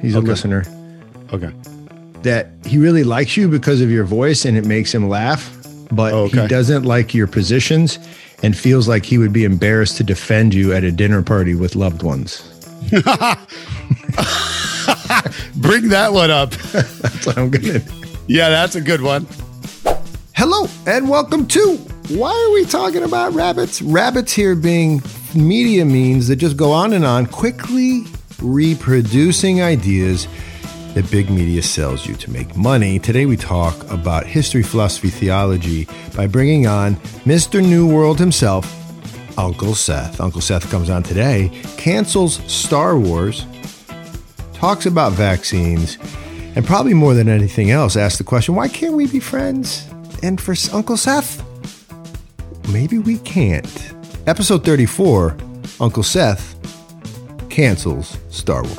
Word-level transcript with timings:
He's 0.00 0.14
a 0.14 0.20
listener. 0.20 0.64
Okay. 1.32 1.52
That 2.22 2.48
he 2.66 2.78
really 2.78 3.04
likes 3.04 3.36
you 3.36 3.48
because 3.48 3.80
of 3.80 3.90
your 3.90 4.04
voice 4.04 4.44
and 4.44 4.56
it 4.56 4.64
makes 4.66 4.94
him 4.94 5.08
laugh, 5.08 5.56
but 5.90 6.12
Oh, 6.12 6.24
okay. 6.24 6.42
he 6.42 6.48
doesn't 6.48 6.84
like 6.84 7.14
your 7.14 7.26
positions 7.26 7.98
and 8.42 8.56
feels 8.56 8.88
like 8.88 9.04
he 9.04 9.18
would 9.18 9.32
be 9.32 9.44
embarrassed 9.44 9.96
to 9.98 10.04
defend 10.04 10.54
you 10.54 10.72
at 10.72 10.84
a 10.84 10.90
dinner 10.92 11.22
party 11.22 11.54
with 11.54 11.76
loved 11.76 12.02
ones. 12.02 12.42
Bring 15.56 15.88
that 15.90 16.10
one 16.12 16.30
up. 16.30 16.50
That's 16.72 17.26
what 17.26 17.36
I'm 17.38 17.50
gonna. 17.50 17.80
yeah, 18.26 18.48
that's 18.48 18.74
a 18.76 18.80
good 18.80 19.02
one. 19.02 19.26
Hello 20.34 20.66
and 20.86 21.08
welcome 21.08 21.46
to 21.48 21.76
Why 22.08 22.30
Are 22.32 22.52
We 22.54 22.64
Talking 22.64 23.02
About 23.02 23.32
Rabbits? 23.34 23.82
Rabbits 23.82 24.32
here 24.32 24.54
being 24.54 25.02
media 25.34 25.84
memes 25.84 26.28
that 26.28 26.36
just 26.36 26.56
go 26.56 26.72
on 26.72 26.94
and 26.94 27.04
on, 27.04 27.26
quickly 27.26 28.04
reproducing 28.42 29.62
ideas 29.62 30.26
that 30.94 31.08
big 31.10 31.30
media 31.30 31.62
sells 31.62 32.06
you 32.06 32.14
to 32.14 32.30
make 32.30 32.56
money. 32.56 32.98
Today 32.98 33.26
we 33.26 33.36
talk 33.36 33.88
about 33.90 34.26
history, 34.26 34.62
philosophy, 34.62 35.08
theology 35.08 35.86
by 36.16 36.26
bringing 36.26 36.66
on 36.66 36.96
Mr. 37.24 37.62
New 37.62 37.86
World 37.86 38.18
himself, 38.18 38.66
Uncle 39.38 39.74
Seth. 39.74 40.20
Uncle 40.20 40.40
Seth 40.40 40.70
comes 40.70 40.90
on 40.90 41.02
today, 41.02 41.50
cancels 41.76 42.40
Star 42.52 42.98
Wars, 42.98 43.46
talks 44.52 44.86
about 44.86 45.12
vaccines, 45.12 45.96
and 46.56 46.66
probably 46.66 46.94
more 46.94 47.14
than 47.14 47.28
anything 47.28 47.70
else, 47.70 47.96
asks 47.96 48.18
the 48.18 48.24
question 48.24 48.54
why 48.54 48.68
can't 48.68 48.94
we 48.94 49.06
be 49.06 49.20
friends? 49.20 49.88
And 50.22 50.40
for 50.40 50.54
Uncle 50.72 50.96
Seth, 50.96 51.42
maybe 52.70 52.98
we 52.98 53.18
can't. 53.18 53.94
Episode 54.26 54.64
34 54.64 55.36
Uncle 55.80 56.02
Seth 56.02 56.49
cancels 57.50 58.16
Star 58.30 58.62
Wars. 58.62 58.78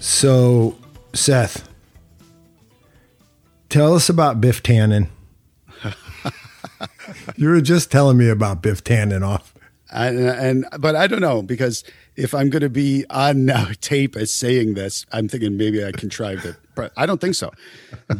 So, 0.00 0.76
Seth, 1.14 1.68
tell 3.68 3.94
us 3.94 4.08
about 4.08 4.40
Biff 4.40 4.62
Tannen. 4.62 5.08
you 7.36 7.48
were 7.48 7.60
just 7.60 7.90
telling 7.90 8.16
me 8.16 8.28
about 8.28 8.62
Biff 8.62 8.82
Tannen 8.84 9.26
off. 9.26 9.52
And, 9.90 10.18
and 10.18 10.66
but 10.78 10.96
I 10.96 11.06
don't 11.06 11.20
know 11.20 11.42
because 11.42 11.84
if 12.16 12.34
I'm 12.34 12.50
going 12.50 12.62
to 12.62 12.70
be 12.70 13.04
on 13.10 13.44
now 13.44 13.68
tape 13.80 14.16
as 14.16 14.32
saying 14.32 14.74
this, 14.74 15.06
I'm 15.12 15.28
thinking 15.28 15.56
maybe 15.56 15.84
I 15.84 15.92
contrived 15.92 16.44
it, 16.44 16.56
but 16.74 16.92
I 16.96 17.06
don't 17.06 17.20
think 17.20 17.34
so. 17.34 17.52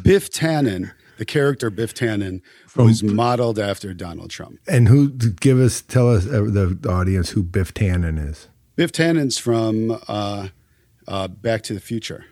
Biff 0.03 0.31
Tannen, 0.31 0.93
the 1.17 1.25
character 1.25 1.71
Biff 1.71 1.95
Tannen, 1.95 2.43
was 2.75 3.03
modeled 3.03 3.59
after 3.59 3.95
Donald 3.95 4.31
Trump. 4.31 4.59
And 4.69 4.89
who 4.89 5.09
give 5.09 5.59
us 5.59 5.81
tell 5.81 6.11
us 6.11 6.27
uh, 6.27 6.43
the 6.43 6.79
audience 6.89 7.31
who 7.31 7.43
Biff 7.43 7.73
Tannen 7.73 8.19
is? 8.19 8.49
Biff 8.77 8.93
Tannen's 8.93 9.39
from 9.39 9.99
uh, 10.09 10.49
uh, 11.09 11.29
Back 11.29 11.63
to 11.63 11.75
the 11.75 11.81
Future, 11.81 12.27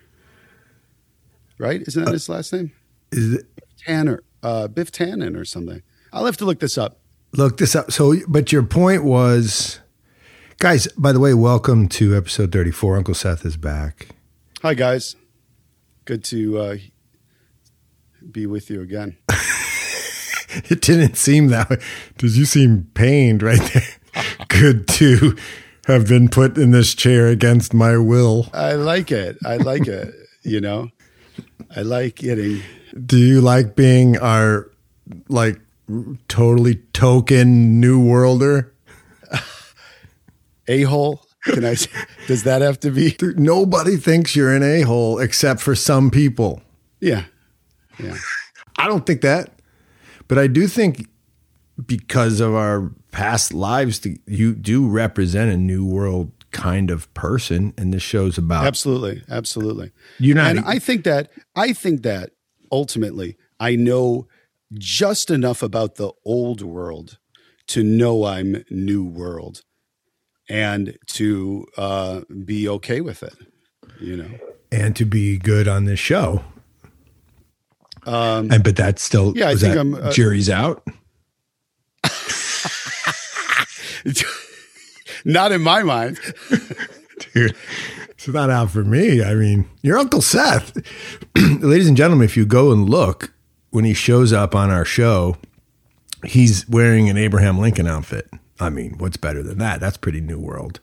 right? 1.58 1.82
Isn't 1.86 2.04
that 2.04 2.12
his 2.12 2.28
last 2.28 2.52
name? 2.52 2.72
Is 3.12 3.34
it, 3.34 3.46
Tanner, 3.78 4.22
uh, 4.42 4.68
Biff 4.68 4.92
Tannen 4.92 5.38
or 5.38 5.44
something. 5.44 5.82
I'll 6.12 6.26
have 6.26 6.36
to 6.38 6.44
look 6.44 6.60
this 6.60 6.76
up. 6.76 6.98
look 7.36 7.58
this 7.58 7.74
up. 7.74 7.90
So, 7.90 8.14
but 8.28 8.52
your 8.52 8.62
point 8.62 9.04
was, 9.04 9.80
guys. 10.58 10.86
By 10.98 11.12
the 11.12 11.20
way, 11.20 11.34
welcome 11.34 11.88
to 11.88 12.16
episode 12.16 12.52
thirty-four. 12.52 12.96
Uncle 12.96 13.14
Seth 13.14 13.44
is 13.44 13.56
back. 13.56 14.08
Hi 14.62 14.72
guys, 14.72 15.16
good 16.06 16.24
to 16.24 16.58
uh, 16.58 16.76
be 18.32 18.46
with 18.46 18.70
you 18.70 18.80
again. 18.82 19.16
It 20.70 20.82
didn't 20.82 21.16
seem 21.16 21.48
that 21.48 21.68
way. 21.68 21.78
Did 22.16 22.36
you 22.36 22.44
seem 22.44 22.88
pained 22.94 23.42
right 23.42 23.60
there? 23.72 23.88
Good 24.48 24.86
to 24.86 25.36
have 25.88 26.06
been 26.06 26.28
put 26.28 26.56
in 26.56 26.70
this 26.70 26.94
chair 26.94 27.26
against 27.26 27.74
my 27.74 27.96
will. 27.96 28.50
I 28.54 28.74
like 28.74 29.10
it. 29.10 29.36
I 29.44 29.56
like 29.56 29.88
it. 29.88 30.14
You 30.44 30.60
know, 30.60 30.90
I 31.74 31.80
like 31.82 32.14
getting. 32.14 32.62
Do 33.04 33.16
you 33.16 33.40
like 33.40 33.74
being 33.74 34.16
our 34.18 34.70
like 35.28 35.60
totally 36.28 36.76
token 36.92 37.80
new 37.80 38.00
worlder? 38.00 38.72
a 40.68 40.82
hole. 40.82 41.26
Can 41.42 41.64
I? 41.64 41.74
say- 41.74 41.90
Does 42.28 42.44
that 42.44 42.62
have 42.62 42.78
to 42.80 42.92
be? 42.92 43.16
Nobody 43.36 43.96
thinks 43.96 44.36
you're 44.36 44.54
an 44.54 44.62
a 44.62 44.82
hole 44.82 45.18
except 45.18 45.60
for 45.60 45.74
some 45.74 46.12
people. 46.12 46.62
Yeah, 47.00 47.24
yeah. 47.98 48.16
I 48.78 48.86
don't 48.88 49.06
think 49.06 49.20
that, 49.22 49.60
but 50.28 50.38
I 50.38 50.46
do 50.46 50.66
think 50.66 51.08
because 51.86 52.40
of 52.40 52.54
our 52.54 52.90
past 53.12 53.52
lives, 53.52 54.06
you 54.26 54.54
do 54.54 54.86
represent 54.88 55.52
a 55.52 55.56
new 55.56 55.84
world 55.86 56.32
kind 56.50 56.90
of 56.90 57.12
person, 57.14 57.74
and 57.76 57.92
this 57.92 58.02
show's 58.02 58.38
about. 58.38 58.64
Absolutely, 58.66 59.22
absolutely. 59.28 59.90
You're 60.18 60.36
not- 60.36 60.50
and 60.56 60.64
I 60.64 60.78
think 60.78 61.04
that 61.04 61.30
I 61.56 61.72
think 61.72 62.02
that 62.02 62.30
ultimately 62.70 63.36
I 63.60 63.76
know 63.76 64.28
just 64.72 65.30
enough 65.30 65.62
about 65.62 65.96
the 65.96 66.12
old 66.24 66.62
world 66.62 67.18
to 67.68 67.82
know 67.82 68.24
I'm 68.24 68.64
new 68.70 69.04
world, 69.04 69.62
and 70.48 70.96
to 71.06 71.66
uh, 71.76 72.20
be 72.44 72.68
okay 72.68 73.00
with 73.00 73.22
it. 73.22 73.34
You 74.00 74.16
know. 74.16 74.30
and 74.72 74.94
to 74.96 75.04
be 75.04 75.38
good 75.38 75.68
on 75.68 75.84
this 75.84 76.00
show. 76.00 76.44
Um, 78.06 78.50
and 78.50 78.62
but 78.62 78.76
that's 78.76 79.02
still 79.02 79.36
Yeah, 79.36 79.48
I 79.48 79.54
think 79.54 79.74
that 79.74 79.80
I'm, 79.80 79.94
uh, 79.94 80.12
jury's 80.12 80.50
out. 80.50 80.86
Not 85.24 85.52
in 85.52 85.62
my 85.62 85.82
mind. 85.82 86.18
Dude, 87.32 87.56
it's 88.10 88.28
not 88.28 88.50
out 88.50 88.70
for 88.70 88.84
me. 88.84 89.24
I 89.24 89.34
mean, 89.34 89.68
your 89.82 89.98
Uncle 89.98 90.20
Seth. 90.20 90.76
Ladies 91.36 91.88
and 91.88 91.96
gentlemen, 91.96 92.26
if 92.26 92.36
you 92.36 92.44
go 92.44 92.72
and 92.72 92.88
look 92.88 93.32
when 93.70 93.84
he 93.84 93.94
shows 93.94 94.32
up 94.32 94.54
on 94.54 94.70
our 94.70 94.84
show, 94.84 95.36
he's 96.24 96.68
wearing 96.68 97.08
an 97.08 97.16
Abraham 97.16 97.58
Lincoln 97.58 97.86
outfit. 97.86 98.28
I 98.60 98.68
mean, 98.68 98.96
what's 98.98 99.16
better 99.16 99.42
than 99.42 99.58
that? 99.58 99.80
That's 99.80 99.96
pretty 99.96 100.20
new 100.20 100.38
world. 100.38 100.80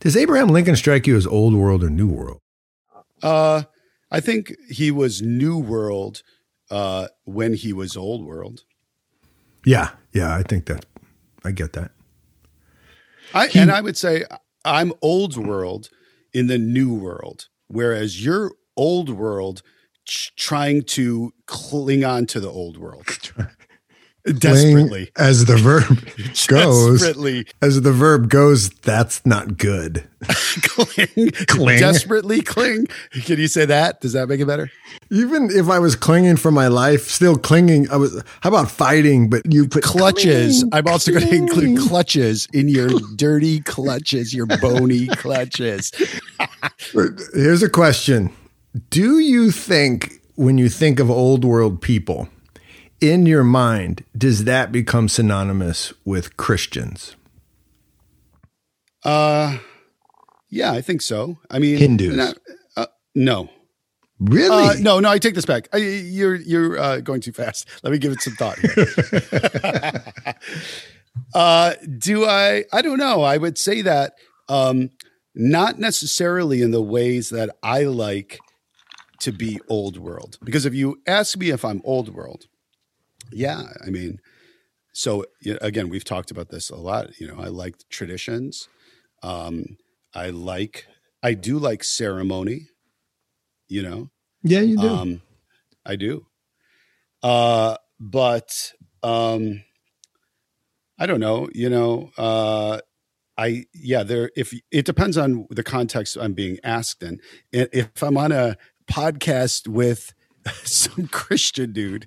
Does 0.00 0.16
Abraham 0.16 0.48
Lincoln 0.48 0.76
strike 0.76 1.06
you 1.06 1.16
as 1.16 1.26
old 1.26 1.54
world 1.54 1.82
or 1.82 1.90
new 1.90 2.08
world? 2.08 2.38
Uh, 3.22 3.62
I 4.10 4.20
think 4.20 4.54
he 4.68 4.90
was 4.90 5.22
New 5.22 5.58
World 5.58 6.22
uh, 6.72 7.08
when 7.24 7.52
he 7.52 7.72
was 7.72 7.96
Old 7.96 8.24
World. 8.24 8.64
Yeah, 9.64 9.90
yeah, 10.12 10.34
I 10.34 10.42
think 10.42 10.64
that 10.66 10.86
I 11.44 11.52
get 11.52 11.74
that. 11.74 11.92
I, 13.34 13.48
and 13.54 13.70
I 13.70 13.80
would 13.80 13.96
say 13.96 14.24
I'm 14.64 14.92
Old 15.02 15.36
World 15.36 15.90
in 16.32 16.46
the 16.46 16.58
New 16.58 16.92
World, 16.92 17.48
whereas 17.68 18.24
you're 18.24 18.52
Old 18.76 19.10
World 19.10 19.62
trying 20.06 20.82
to 20.82 21.32
cling 21.46 22.04
on 22.04 22.26
to 22.26 22.40
the 22.40 22.50
Old 22.50 22.78
World 22.78 23.06
desperately. 24.24 25.10
As 25.16 25.44
the 25.46 25.56
verb 25.56 26.04
goes, 26.46 27.00
Desperately 27.00 27.46
as 27.60 27.80
the 27.82 27.92
verb 27.92 28.28
goes, 28.28 28.70
that's 28.70 29.24
not 29.26 29.56
good. 29.58 30.04
cling, 30.62 31.32
Cling. 31.48 31.78
desperately 31.80 32.42
cling. 32.42 32.86
Can 33.24 33.38
you 33.40 33.48
say 33.48 33.64
that? 33.64 34.00
Does 34.00 34.12
that 34.12 34.28
make 34.28 34.38
it 34.40 34.46
better? 34.46 34.70
Even 35.10 35.50
if 35.50 35.68
I 35.68 35.80
was 35.80 35.96
clinging 35.96 36.36
for 36.36 36.52
my 36.52 36.68
life, 36.68 37.08
still 37.08 37.36
clinging. 37.36 37.90
I 37.90 37.96
was. 37.96 38.22
How 38.40 38.50
about 38.50 38.70
fighting? 38.70 39.28
But 39.28 39.52
you 39.52 39.66
put 39.66 39.82
clutches. 39.82 40.60
cling, 40.60 40.70
I'm 40.72 40.86
also 40.86 41.10
going 41.10 41.26
to 41.26 41.34
include 41.34 41.78
clutches 41.88 42.46
in 42.52 42.68
your 42.68 42.88
dirty 43.16 43.60
clutches, 43.60 44.32
your 44.32 44.46
bony 44.46 45.06
clutches. 45.16 45.90
Here's 47.34 47.62
a 47.64 47.68
question: 47.68 48.30
Do 48.90 49.18
you 49.18 49.50
think 49.50 50.20
when 50.36 50.56
you 50.56 50.68
think 50.68 51.00
of 51.00 51.10
old 51.10 51.44
world 51.44 51.82
people, 51.82 52.28
in 53.02 53.26
your 53.26 53.44
mind, 53.44 54.04
does 54.16 54.44
that 54.44 54.70
become 54.72 55.08
synonymous 55.08 55.92
with 56.04 56.36
Christians? 56.36 57.16
Uh, 59.04 59.58
yeah, 60.48 60.72
I 60.72 60.80
think 60.80 61.02
so. 61.02 61.38
I 61.50 61.58
mean, 61.58 61.76
Hindus. 61.78 62.34
uh, 62.76 62.86
no, 63.14 63.50
Really? 64.20 64.64
uh, 64.64 64.74
no, 64.78 65.00
no. 65.00 65.10
I 65.10 65.18
take 65.18 65.34
this 65.34 65.44
back. 65.44 65.68
I, 65.72 65.78
you're 65.78 66.36
you're 66.36 66.78
uh, 66.78 67.00
going 67.00 67.20
too 67.20 67.32
fast. 67.32 67.68
Let 67.82 67.90
me 67.90 67.98
give 67.98 68.12
it 68.12 68.20
some 68.22 68.34
thought. 68.34 68.58
Here. 68.58 70.34
uh, 71.34 71.74
do 71.98 72.24
I? 72.24 72.64
I 72.72 72.82
don't 72.82 72.98
know. 72.98 73.22
I 73.22 73.36
would 73.38 73.58
say 73.58 73.82
that 73.82 74.12
um, 74.48 74.90
not 75.34 75.78
necessarily 75.80 76.62
in 76.62 76.70
the 76.70 76.82
ways 76.82 77.30
that 77.30 77.50
I 77.64 77.82
like 77.84 78.38
to 79.20 79.32
be 79.32 79.58
old 79.68 79.96
world. 79.96 80.38
Because 80.44 80.66
if 80.66 80.74
you 80.74 81.00
ask 81.06 81.36
me 81.36 81.50
if 81.50 81.64
I'm 81.64 81.80
old 81.84 82.14
world, 82.14 82.46
yeah, 83.32 83.62
I 83.84 83.90
mean, 83.90 84.18
so 84.92 85.24
again, 85.60 85.88
we've 85.88 86.04
talked 86.04 86.30
about 86.30 86.50
this 86.50 86.70
a 86.70 86.76
lot. 86.76 87.18
You 87.18 87.28
know, 87.28 87.38
I 87.38 87.48
like 87.48 87.76
traditions. 87.90 88.68
Um, 89.22 89.76
I 90.14 90.30
like, 90.30 90.86
I 91.22 91.34
do 91.34 91.58
like 91.58 91.84
ceremony. 91.84 92.68
You 93.68 93.82
know, 93.82 94.10
Yeah, 94.42 94.60
you 94.60 94.76
do. 94.76 94.88
um, 94.88 95.22
I 95.86 95.96
do. 95.96 96.26
Uh, 97.22 97.76
but 97.98 98.72
um, 99.02 99.62
I 100.98 101.06
don't 101.06 101.20
know. 101.20 101.48
You 101.54 101.70
know, 101.70 102.10
uh, 102.18 102.80
I 103.38 103.64
yeah, 103.72 104.02
there 104.02 104.30
if 104.36 104.52
it 104.70 104.84
depends 104.84 105.16
on 105.16 105.46
the 105.50 105.62
context 105.62 106.18
I'm 106.20 106.34
being 106.34 106.58
asked 106.62 107.02
in. 107.02 107.20
If 107.50 108.02
I'm 108.02 108.18
on 108.18 108.30
a 108.32 108.56
podcast 108.90 109.68
with 109.68 110.12
some 110.64 111.08
Christian 111.08 111.72
dude, 111.72 112.06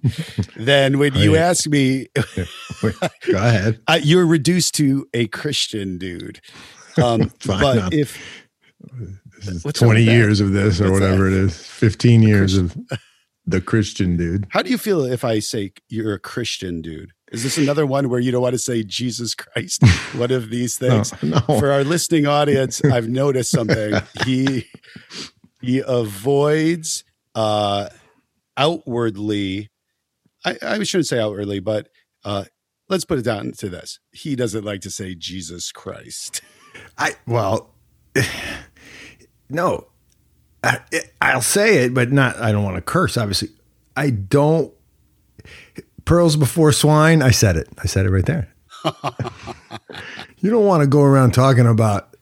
then 0.56 0.98
when 1.00 1.14
you 1.16 1.34
Right. 1.36 1.42
ask 1.42 1.68
me, 1.68 2.08
Go 2.82 2.92
ahead. 3.38 3.80
uh, 3.88 4.00
you're 4.02 4.26
reduced 4.26 4.76
to 4.76 5.08
a 5.14 5.28
Christian 5.28 5.98
dude. 5.98 6.42
Um, 6.98 7.30
Fine, 7.40 7.62
but 7.62 7.78
I'll- 7.80 7.90
if 7.94 8.18
What's 9.64 9.80
20 9.80 10.00
with 10.02 10.06
that? 10.08 10.12
years 10.14 10.40
of 10.42 10.52
this 10.54 10.80
or 10.82 10.92
What's 10.92 11.02
whatever 11.02 11.28
it 11.28 11.34
is, 11.34 11.58
15 11.66 12.24
years 12.24 12.56
of 12.58 12.76
the 13.46 13.62
Christian 13.62 14.18
dude. 14.18 14.48
how 14.50 14.62
do 14.62 14.70
you 14.70 14.78
feel 14.78 15.04
if 15.06 15.24
I 15.24 15.40
say 15.40 15.72
you're 15.90 16.14
a 16.14 16.20
Christian 16.20 16.82
dude? 16.82 17.12
Is 17.32 17.44
this 17.44 17.58
another 17.58 17.86
one 17.86 18.10
where 18.10 18.20
you 18.20 18.32
don't 18.32 18.42
want 18.42 18.54
to 18.54 18.60
say 18.60 18.84
Jesus 18.84 19.36
Christ? 19.36 19.84
One 20.16 20.32
of 20.32 20.50
these 20.50 20.80
No, 20.82 21.04
things. 21.04 21.24
no. 21.24 21.40
For 21.60 21.72
our 21.72 21.84
listening 21.84 22.26
audience, 22.28 22.84
I've 22.86 23.10
noticed 23.10 23.52
something. 23.52 23.96
He 24.26 24.66
he 25.62 25.84
avoids 25.86 27.04
uh 27.34 27.90
outwardly 28.58 29.70
I, 30.44 30.58
I 30.62 30.84
shouldn't 30.84 31.08
say 31.08 31.20
outwardly, 31.20 31.60
but 31.60 31.90
uh 32.24 32.46
let's 32.90 33.06
put 33.06 33.20
it 33.20 33.24
down 33.24 33.52
to 33.54 33.70
this. 33.70 34.00
He 34.12 34.36
doesn't 34.36 34.64
like 34.64 34.82
to 34.82 34.90
say 34.90 35.16
Jesus 35.16 35.72
Christ. 35.72 36.42
I 36.98 37.16
well, 37.26 37.74
no, 39.50 39.88
I, 40.64 40.80
I'll 41.22 41.42
say 41.42 41.86
it, 41.86 41.94
but 41.94 42.12
not. 42.12 42.38
I 42.38 42.52
don't 42.52 42.64
want 42.64 42.76
to 42.76 42.82
curse. 42.82 43.18
Obviously, 43.18 43.50
I 43.96 44.10
don't. 44.10 44.74
Pearls 46.06 46.36
before 46.36 46.72
swine. 46.72 47.22
I 47.22 47.32
said 47.32 47.56
it. 47.56 47.68
I 47.78 47.86
said 47.86 48.06
it 48.06 48.10
right 48.10 48.26
there. 48.26 48.54
you 50.40 50.50
don't 50.50 50.66
want 50.66 50.82
to 50.82 50.88
go 50.88 51.02
around 51.02 51.34
talking 51.34 51.68
about. 51.68 52.15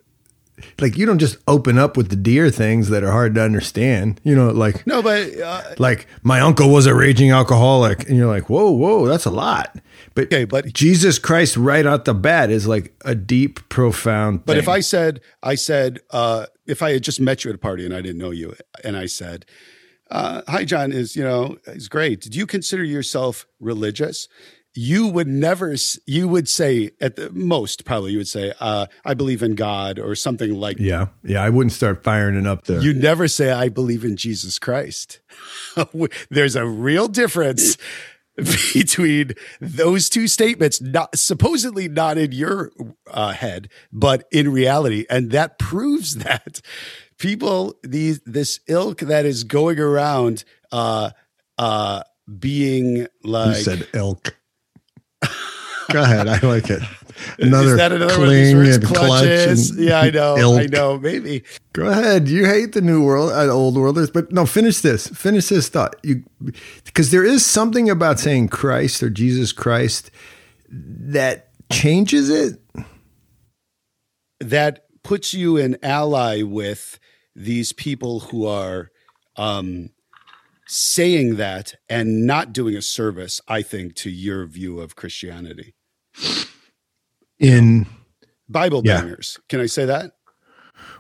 Like 0.80 0.98
you 0.98 1.06
don't 1.06 1.20
just 1.20 1.38
open 1.48 1.78
up 1.78 1.96
with 1.98 2.10
the 2.10 2.16
dear 2.16 2.50
things 2.50 2.90
that 2.90 3.04
are 3.04 3.12
hard 3.12 3.36
to 3.36 3.42
understand. 3.42 4.20
You 4.24 4.36
know, 4.36 4.50
like 4.52 4.86
No, 4.88 5.02
but 5.02 5.38
uh, 5.40 5.62
like 5.78 6.08
my 6.24 6.40
uncle 6.40 6.70
was 6.70 6.86
a 6.86 6.96
raging 6.96 7.32
alcoholic, 7.32 8.08
and 8.08 8.18
you're 8.18 8.28
like, 8.28 8.50
whoa, 8.50 8.72
whoa, 8.72 9.06
that's 9.08 9.26
a 9.26 9.32
lot. 9.32 9.78
But 10.16 10.26
Okay, 10.26 10.46
but- 10.46 10.74
Jesus 10.74 11.20
Christ, 11.20 11.58
right 11.58 11.86
out 11.86 12.06
the 12.06 12.14
bat, 12.14 12.50
is 12.50 12.68
like 12.68 12.94
a 13.06 13.16
deep, 13.16 13.68
profound. 13.70 14.46
But 14.46 14.58
if. 14.58 14.68
I 14.68 14.80
said, 14.80 15.22
I 15.42 15.56
said, 15.56 16.00
uh, 16.12 16.48
if 16.66 16.82
I 16.82 16.92
had 16.94 17.04
just 17.04 17.20
met 17.20 17.44
you 17.44 17.50
at 17.50 17.56
a 17.56 17.60
party 17.60 17.86
and 17.86 17.94
I 17.94 18.02
didn't 18.02 18.18
know 18.18 18.32
you, 18.32 18.56
and 18.84 18.96
I 18.98 19.06
said, 19.06 19.46
uh, 20.10 20.42
"Hi, 20.48 20.64
John," 20.66 20.92
is 20.92 21.16
you 21.16 21.24
know, 21.24 21.58
is 21.68 21.88
great. 21.90 22.22
Do 22.22 22.38
you 22.38 22.46
consider 22.46 22.84
yourself 22.84 23.46
religious? 23.60 24.28
You 24.76 25.08
would 25.08 25.28
never. 25.28 25.76
You 26.06 26.28
would 26.28 26.50
say 26.50 26.92
at 27.00 27.16
the 27.16 27.30
most, 27.32 27.86
probably, 27.86 28.12
you 28.14 28.18
would 28.18 28.28
say, 28.28 28.54
uh, 28.60 28.88
"I 29.06 29.14
believe 29.14 29.44
in 29.44 29.56
God" 29.56 30.00
or 30.00 30.16
something 30.16 30.56
like. 30.56 30.80
Yeah, 30.80 31.08
yeah, 31.24 31.44
I 31.44 31.50
wouldn't 31.50 31.74
start 31.74 32.04
firing 32.04 32.36
it 32.36 32.48
up 32.48 32.66
there. 32.66 32.82
You 32.82 32.94
never 32.94 33.28
say, 33.28 33.52
"I 33.52 33.70
believe 33.70 34.04
in 34.04 34.18
Jesus 34.18 34.58
Christ." 34.58 35.20
There's 36.30 36.56
a 36.56 36.66
real 36.66 37.08
difference 37.08 37.78
between 38.74 39.32
those 39.62 40.10
two 40.10 40.28
statements, 40.28 40.82
not 40.82 41.18
supposedly 41.18 41.88
not 41.88 42.18
in 42.18 42.32
your 42.32 42.72
uh, 43.12 43.32
head, 43.32 43.70
but 43.92 44.28
in 44.32 44.52
reality, 44.52 45.06
and 45.10 45.32
that 45.32 45.60
proves 45.60 46.16
that 46.24 46.62
people 47.18 47.76
these 47.84 48.20
this 48.26 48.60
ilk 48.68 49.00
that 49.02 49.26
is 49.26 49.44
going 49.44 49.80
around 49.80 50.44
uh, 50.72 51.12
uh, 51.58 52.04
being 52.40 52.98
you 52.98 53.08
like 53.24 53.58
said 53.58 53.88
elk. 53.94 54.36
Go 55.94 56.02
ahead, 56.02 56.28
I 56.28 56.40
like 56.40 56.70
it. 56.70 56.82
Another, 57.40 57.72
is 57.72 57.78
that 57.78 57.92
another 57.92 58.18
one 58.18 58.28
of 58.28 58.34
these 58.34 58.54
cling 58.54 58.74
and 58.74 58.84
clutch. 58.84 59.26
And 59.26 59.80
yeah, 59.80 60.00
I 60.00 60.10
know. 60.10 60.58
I 60.58 60.66
know. 60.66 60.98
Maybe 60.98 61.44
Go 61.72 61.86
ahead. 61.86 62.28
You 62.28 62.46
hate 62.46 62.74
the 62.74 62.82
new 62.82 63.04
world, 63.04 63.32
uh, 63.32 63.48
old 63.54 63.76
worlders, 63.76 64.10
but 64.10 64.32
no. 64.32 64.48
Finish 64.48 64.82
this. 64.82 65.08
Finish 65.08 65.50
this 65.50 65.70
thought. 65.70 65.96
You, 66.02 66.24
because 66.84 67.12
there 67.12 67.24
is 67.24 67.46
something 67.46 67.90
about 67.90 68.20
saying 68.20 68.50
Christ 68.50 69.04
or 69.04 69.12
Jesus 69.12 69.52
Christ 69.52 70.10
that 70.70 71.50
changes 71.72 72.30
it. 72.30 72.60
that 74.40 74.86
puts 75.04 75.34
you 75.34 75.58
an 75.58 75.78
ally 75.84 76.42
with 76.42 77.00
these 77.36 77.74
people 77.74 78.22
who 78.22 78.48
are 78.48 78.90
um, 79.36 79.90
saying 80.68 81.36
that 81.36 81.76
and 81.90 82.26
not 82.26 82.54
doing 82.54 82.76
a 82.76 82.82
service, 82.82 83.42
I 83.48 83.62
think, 83.62 83.96
to 83.98 84.10
your 84.10 84.46
view 84.46 84.80
of 84.80 84.96
Christianity. 84.96 85.76
In 87.40 87.88
Bible 88.50 88.82
Yeah. 88.86 89.02
bangers. 89.02 89.40
Can 89.50 89.60
I 89.60 89.66
say 89.66 89.86
that? 89.86 90.12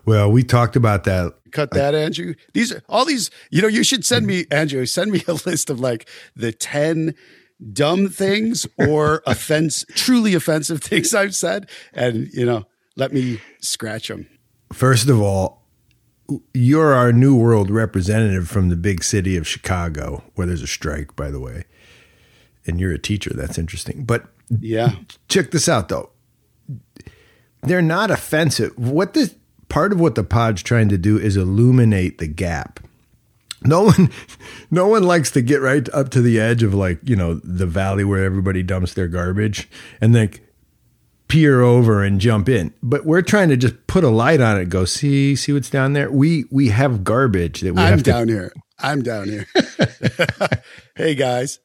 well, 0.05 0.29
we 0.31 0.43
talked 0.43 0.75
about 0.75 1.03
that. 1.05 1.33
Cut 1.51 1.71
that, 1.71 1.93
Andrew. 1.95 2.33
These 2.53 2.71
are 2.73 2.81
all 2.89 3.05
these, 3.05 3.29
you 3.51 3.61
know, 3.61 3.67
you 3.67 3.83
should 3.83 4.03
send 4.05 4.25
me, 4.25 4.45
Andrew, 4.51 4.85
send 4.85 5.11
me 5.11 5.23
a 5.27 5.33
list 5.45 5.69
of 5.69 5.79
like 5.79 6.09
the 6.35 6.51
10 6.51 7.13
dumb 7.71 8.09
things 8.09 8.65
or 8.77 9.21
offense, 9.27 9.85
truly 9.95 10.33
offensive 10.33 10.81
things 10.81 11.13
I've 11.13 11.35
said. 11.35 11.69
And, 11.93 12.27
you 12.33 12.45
know, 12.45 12.65
let 12.97 13.13
me 13.13 13.39
scratch 13.61 14.07
them. 14.09 14.27
First 14.73 15.07
of 15.09 15.21
all, 15.21 15.61
you're 16.53 16.93
our 16.93 17.13
new 17.13 17.35
world 17.35 17.69
representative 17.69 18.47
from 18.49 18.69
the 18.69 18.75
big 18.75 19.03
city 19.03 19.37
of 19.37 19.47
Chicago, 19.47 20.23
where 20.35 20.47
there's 20.47 20.61
a 20.63 20.67
strike, 20.67 21.15
by 21.15 21.29
the 21.29 21.39
way. 21.39 21.65
And 22.65 22.79
you're 22.79 22.91
a 22.93 22.99
teacher. 22.99 23.31
That's 23.33 23.57
interesting. 23.57 24.03
But 24.05 24.25
Yeah. 24.49 24.95
check 25.29 25.51
this 25.51 25.67
out 25.67 25.89
though. 25.89 26.09
They're 27.61 27.81
not 27.81 28.11
offensive. 28.11 28.77
What 28.77 29.13
this 29.13 29.35
part 29.69 29.93
of 29.93 29.99
what 29.99 30.15
the 30.15 30.23
pod's 30.23 30.61
trying 30.61 30.89
to 30.89 30.97
do 30.97 31.17
is 31.17 31.37
illuminate 31.37 32.17
the 32.17 32.27
gap. 32.27 32.79
No 33.63 33.83
one 33.83 34.11
no 34.71 34.87
one 34.87 35.03
likes 35.03 35.31
to 35.31 35.41
get 35.41 35.61
right 35.61 35.87
up 35.93 36.09
to 36.09 36.21
the 36.21 36.39
edge 36.39 36.63
of 36.63 36.73
like, 36.73 36.99
you 37.03 37.15
know, 37.15 37.35
the 37.35 37.65
valley 37.65 38.03
where 38.03 38.23
everybody 38.23 38.63
dumps 38.63 38.93
their 38.93 39.07
garbage 39.07 39.69
and 40.01 40.13
then 40.13 40.31
peer 41.27 41.61
over 41.61 42.03
and 42.03 42.19
jump 42.19 42.49
in. 42.49 42.73
But 42.83 43.05
we're 43.05 43.21
trying 43.21 43.49
to 43.49 43.57
just 43.57 43.87
put 43.87 44.03
a 44.03 44.09
light 44.09 44.41
on 44.41 44.59
it, 44.59 44.69
go, 44.69 44.85
see, 44.85 45.35
see 45.35 45.53
what's 45.53 45.69
down 45.69 45.93
there. 45.93 46.11
We 46.11 46.45
we 46.51 46.69
have 46.69 47.03
garbage 47.03 47.61
that 47.61 47.73
we 47.73 47.81
I'm 47.81 47.91
have 47.91 48.03
to 48.03 48.11
down 48.11 48.27
here. 48.27 48.53
I'm 48.83 49.01
down 49.01 49.29
here. 49.29 49.47
hey 50.95 51.15
guys, 51.15 51.59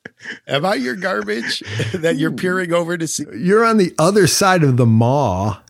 am 0.46 0.64
I 0.64 0.74
your 0.74 0.94
garbage 0.96 1.60
that 1.92 2.16
you're 2.16 2.32
peering 2.32 2.72
over 2.72 2.96
to 2.96 3.06
see? 3.06 3.24
you're 3.36 3.64
on 3.64 3.76
the 3.76 3.94
other 3.98 4.26
side 4.26 4.62
of 4.62 4.76
the 4.76 4.86
maw 4.86 5.60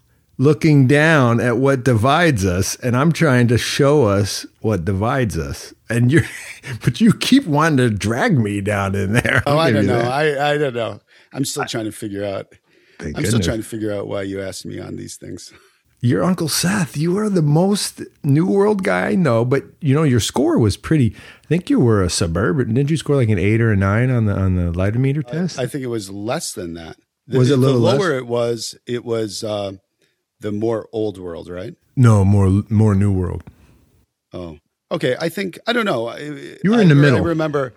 looking 0.41 0.87
down 0.87 1.41
at 1.41 1.56
what 1.56 1.83
divides 1.85 2.45
us 2.45 2.76
and 2.76 2.97
i'm 2.97 3.11
trying 3.11 3.49
to 3.49 3.59
show 3.59 4.05
us 4.05 4.47
what 4.61 4.85
divides 4.85 5.37
us 5.37 5.75
and 5.90 6.12
you're 6.12 6.23
but 6.85 7.00
you 7.00 7.12
keep 7.12 7.45
wanting 7.45 7.76
to 7.78 7.90
drag 7.90 8.38
me 8.38 8.61
down 8.61 8.95
in 8.95 9.14
there 9.14 9.43
Oh, 9.47 9.52
I'll 9.55 9.59
I 9.59 9.73
don't 9.73 9.87
know. 9.87 9.99
that. 9.99 10.12
I, 10.12 10.52
I 10.55 10.59
don't 10.59 10.75
know. 10.76 11.00
I'm 11.33 11.45
still 11.45 11.64
trying 11.64 11.87
to 11.87 11.93
figure 11.93 12.25
out. 12.25 12.55
Thank 13.00 13.19
I'm 13.19 13.25
still 13.26 13.40
trying 13.40 13.59
to 13.59 13.64
figure 13.67 13.93
out 13.93 14.07
why 14.07 14.23
you 14.23 14.40
asked 14.40 14.64
me 14.64 14.78
on 14.78 14.95
these 14.97 15.17
things. 15.17 15.52
your 16.00 16.23
uncle 16.23 16.49
seth 16.49 16.97
you 16.97 17.19
are 17.19 17.28
the 17.28 17.43
most 17.43 18.00
new 18.23 18.47
world 18.47 18.85
guy 18.85 19.09
i 19.09 19.14
know 19.17 19.45
but 19.45 19.64
you 19.81 19.93
know 19.93 20.05
your 20.05 20.21
score 20.21 20.57
was 20.57 20.76
pretty 20.76 21.17
i 21.49 21.50
think 21.50 21.71
you 21.71 21.81
were 21.81 22.02
a 22.02 22.11
suburban 22.11 22.75
didn't 22.75 22.90
you 22.90 22.97
score 22.97 23.17
like 23.17 23.28
an 23.31 23.38
eight 23.38 23.61
or 23.61 23.73
a 23.73 23.76
nine 23.76 24.11
on 24.11 24.26
the 24.26 24.35
on 24.35 24.57
the 24.57 24.71
lightometer 24.73 25.26
test 25.26 25.59
I 25.59 25.67
think 25.67 25.83
it 25.83 25.88
was 25.88 26.11
less 26.11 26.52
than 26.52 26.75
that. 26.75 26.97
The, 27.26 27.38
Was 27.38 27.50
it 27.50 27.55
a 27.55 27.57
little 27.57 27.81
the 27.81 27.87
less? 27.87 27.99
lower 28.00 28.17
it 28.17 28.26
was? 28.26 28.75
It 28.87 29.05
was 29.05 29.45
uh, 29.45 29.73
the 30.40 30.50
more 30.52 30.88
old 30.93 31.19
world, 31.19 31.49
right? 31.49 31.75
no 31.97 32.25
more 32.25 32.62
more 32.71 32.95
new 32.95 33.12
world 33.12 33.43
Oh, 34.33 34.59
okay. 34.93 35.17
I 35.19 35.28
think 35.31 35.59
I 35.67 35.73
don't 35.73 35.87
know. 35.87 36.14
You 36.17 36.71
were 36.71 36.76
I 36.78 36.83
in 36.83 36.88
the 36.88 36.95
middle. 36.95 37.19
I 37.19 37.23
remember. 37.23 37.73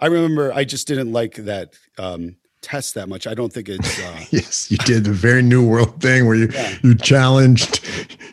I 0.00 0.06
remember. 0.06 0.52
I 0.52 0.64
just 0.64 0.88
didn't 0.88 1.12
like 1.12 1.34
that 1.36 1.74
um, 1.96 2.36
test 2.62 2.94
that 2.94 3.08
much. 3.08 3.26
I 3.26 3.34
don't 3.34 3.52
think 3.52 3.68
it's. 3.68 3.98
Uh, 4.00 4.24
Yes, 4.30 4.70
you 4.70 4.78
did 4.78 5.04
the 5.04 5.12
very 5.12 5.42
new 5.42 5.66
world 5.66 6.00
thing 6.00 6.26
where 6.26 6.36
you 6.36 6.48
Yeah. 6.52 6.78
you 6.82 6.94
challenged 6.94 7.80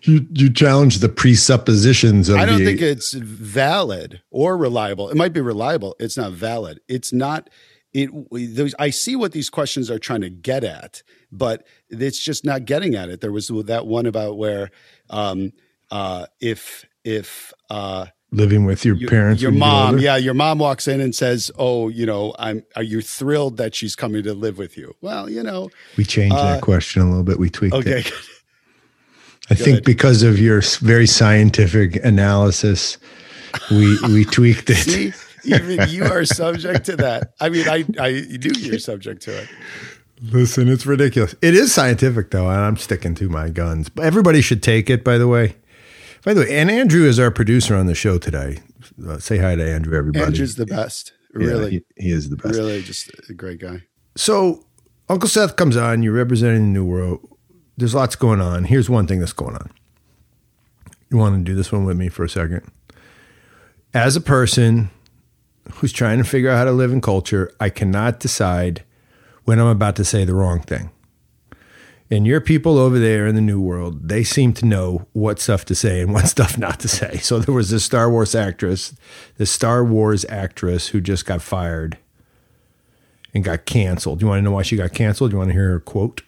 you 0.03 0.25
you 0.33 0.49
challenged 0.51 1.01
the 1.01 1.09
presuppositions 1.09 2.29
of 2.29 2.37
I 2.37 2.45
don't 2.45 2.59
the 2.59 2.65
think 2.65 2.81
it's 2.81 3.13
valid 3.13 4.21
or 4.31 4.55
reliable. 4.57 5.09
It 5.09 5.17
might 5.17 5.33
be 5.33 5.41
reliable. 5.41 5.95
It's 5.99 6.15
not 6.17 6.31
valid. 6.31 6.79
It's 6.87 7.11
not. 7.11 7.49
It. 7.93 8.09
Those, 8.55 8.75
I 8.77 8.91
see 8.91 9.15
what 9.15 9.31
these 9.31 9.49
questions 9.49 9.89
are 9.89 9.97
trying 9.99 10.21
to 10.21 10.29
get 10.29 10.63
at, 10.63 11.01
but 11.31 11.65
it's 11.89 12.19
just 12.21 12.45
not 12.45 12.65
getting 12.65 12.95
at 12.95 13.09
it. 13.09 13.19
There 13.21 13.31
was 13.31 13.47
that 13.65 13.87
one 13.87 14.05
about 14.05 14.37
where, 14.37 14.69
um, 15.09 15.51
uh, 15.89 16.27
if 16.39 16.85
if 17.03 17.51
uh, 17.69 18.05
living 18.31 18.65
with 18.65 18.85
your, 18.85 18.95
your, 18.95 19.09
parents. 19.09 19.41
your 19.41 19.51
you 19.51 19.57
mom, 19.57 19.97
yeah, 19.99 20.15
your 20.15 20.33
mom 20.33 20.59
walks 20.59 20.87
in 20.87 21.01
and 21.01 21.13
says, 21.15 21.51
"Oh, 21.57 21.89
you 21.89 22.05
know, 22.05 22.35
I'm. 22.39 22.63
Are 22.75 22.83
you 22.83 23.01
thrilled 23.01 23.57
that 23.57 23.75
she's 23.75 23.95
coming 23.95 24.23
to 24.23 24.33
live 24.33 24.57
with 24.57 24.77
you?" 24.77 24.95
Well, 25.01 25.29
you 25.29 25.43
know, 25.43 25.69
We 25.97 26.05
changed 26.05 26.35
Uh, 26.35 26.53
that 26.53 26.61
question 26.61 27.01
a 27.01 27.09
little 27.09 27.23
bit. 27.23 27.39
We 27.39 27.49
tweaked 27.49 27.75
okay. 27.75 27.99
it. 28.05 28.13
I 29.49 29.55
think 29.55 29.77
good. 29.77 29.85
because 29.85 30.21
of 30.21 30.39
your 30.39 30.61
very 30.79 31.07
scientific 31.07 31.95
analysis, 32.05 32.97
we 33.71 33.97
we 34.07 34.25
tweaked 34.25 34.69
it. 34.69 34.75
See, 34.75 35.13
even 35.43 35.89
you 35.89 36.05
are 36.05 36.25
subject 36.25 36.85
to 36.85 36.95
that. 36.97 37.33
I 37.39 37.49
mean, 37.49 37.67
I 37.67 37.85
I 37.99 38.11
knew 38.11 38.51
you're 38.57 38.79
subject 38.79 39.21
to 39.23 39.41
it. 39.41 39.49
Listen, 40.21 40.67
it's 40.67 40.85
ridiculous. 40.85 41.33
It 41.41 41.55
is 41.55 41.73
scientific, 41.73 42.31
though, 42.31 42.49
and 42.49 42.59
I'm 42.59 42.77
sticking 42.77 43.15
to 43.15 43.29
my 43.29 43.49
guns. 43.49 43.87
But 43.87 44.05
everybody 44.05 44.41
should 44.41 44.61
take 44.61 44.89
it, 44.89 45.03
by 45.03 45.17
the 45.17 45.27
way. 45.27 45.55
By 46.23 46.33
the 46.33 46.41
way, 46.41 46.57
and 46.59 46.69
Andrew 46.69 47.05
is 47.05 47.19
our 47.19 47.31
producer 47.31 47.75
on 47.75 47.85
the 47.85 47.95
show 47.95 48.17
today. 48.17 48.59
Uh, 49.05 49.17
say 49.19 49.37
hi 49.37 49.55
to 49.55 49.67
Andrew, 49.67 49.97
everybody. 49.97 50.25
Andrew's 50.25 50.55
the 50.55 50.65
best. 50.65 51.13
Really, 51.33 51.63
Yeah, 51.75 51.79
he, 51.97 52.03
he 52.07 52.11
is 52.11 52.29
the 52.29 52.35
best. 52.35 52.55
really, 52.55 52.81
just 52.81 53.11
a 53.29 53.33
great 53.33 53.59
guy. 53.59 53.83
So 54.15 54.65
Uncle 55.07 55.29
Seth 55.29 55.55
comes 55.55 55.77
on. 55.77 56.03
You're 56.03 56.13
representing 56.13 56.73
the 56.73 56.79
New 56.79 56.85
World. 56.85 57.19
There's 57.77 57.95
lots 57.95 58.15
going 58.15 58.41
on. 58.41 58.65
Here's 58.65 58.89
one 58.89 59.07
thing 59.07 59.19
that's 59.19 59.33
going 59.33 59.55
on. 59.55 59.71
You 61.09 61.17
want 61.17 61.35
to 61.37 61.43
do 61.49 61.55
this 61.55 61.71
one 61.71 61.85
with 61.85 61.97
me 61.97 62.09
for 62.09 62.23
a 62.23 62.29
second? 62.29 62.69
As 63.93 64.15
a 64.15 64.21
person 64.21 64.89
who's 65.75 65.93
trying 65.93 66.17
to 66.17 66.23
figure 66.23 66.49
out 66.49 66.57
how 66.57 66.65
to 66.65 66.71
live 66.71 66.91
in 66.91 66.99
culture, 67.01 67.51
I 67.59 67.69
cannot 67.69 68.19
decide 68.19 68.83
when 69.45 69.59
I'm 69.59 69.67
about 69.67 69.95
to 69.95 70.05
say 70.05 70.25
the 70.25 70.35
wrong 70.35 70.59
thing. 70.61 70.91
And 72.11 72.25
your 72.25 72.41
people 72.41 72.79
over 72.79 72.97
there 72.97 73.27
in 73.27 73.35
the 73.35 73.41
New 73.41 73.61
World, 73.61 74.09
they 74.09 74.23
seem 74.23 74.51
to 74.53 74.65
know 74.65 75.05
what 75.13 75.39
stuff 75.39 75.63
to 75.65 75.75
say 75.75 76.01
and 76.01 76.11
what 76.11 76.27
stuff 76.27 76.57
not 76.57 76.79
to 76.79 76.87
say. 76.87 77.17
So 77.17 77.39
there 77.39 77.53
was 77.53 77.69
this 77.69 77.83
Star 77.83 78.09
Wars 78.09 78.33
actress, 78.33 78.95
this 79.37 79.51
Star 79.51 79.83
Wars 79.83 80.25
actress 80.27 80.87
who 80.87 81.01
just 81.01 81.25
got 81.25 81.41
fired 81.41 81.97
and 83.33 83.43
got 83.43 83.65
canceled. 83.65 84.19
Do 84.19 84.25
you 84.25 84.29
want 84.29 84.39
to 84.39 84.43
know 84.43 84.51
why 84.51 84.63
she 84.63 84.75
got 84.75 84.93
canceled? 84.93 85.31
Do 85.31 85.35
you 85.35 85.37
want 85.39 85.49
to 85.49 85.53
hear 85.53 85.69
her 85.69 85.79
quote? 85.79 86.23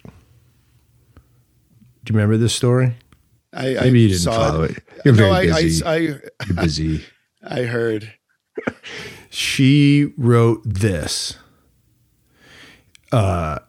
Do 2.04 2.14
you 2.14 2.18
remember 2.18 2.38
this 2.38 2.54
story? 2.54 2.96
I, 3.54 3.78
I 3.78 3.82
Maybe 3.82 4.02
you 4.02 4.08
didn't 4.10 4.22
saw 4.22 4.32
follow 4.32 4.64
it. 4.64 4.84
You're 5.04 5.14
very 5.14 5.30
no, 5.30 5.36
I, 5.36 5.62
busy. 5.62 5.86
I, 5.86 5.94
I, 5.94 5.98
You're 5.98 6.56
busy. 6.56 7.06
I 7.44 7.62
heard. 7.64 8.14
she 9.30 10.14
wrote 10.18 10.62
this 10.64 11.38
uh, 13.12 13.60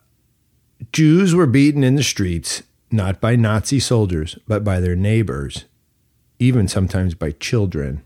Jews 0.93 1.35
were 1.35 1.47
beaten 1.47 1.83
in 1.83 1.97
the 1.97 2.03
streets, 2.03 2.63
not 2.91 3.19
by 3.19 3.35
Nazi 3.35 3.81
soldiers, 3.81 4.39
but 4.47 4.63
by 4.63 4.79
their 4.79 4.95
neighbors, 4.95 5.65
even 6.39 6.69
sometimes 6.69 7.15
by 7.15 7.31
children. 7.31 8.03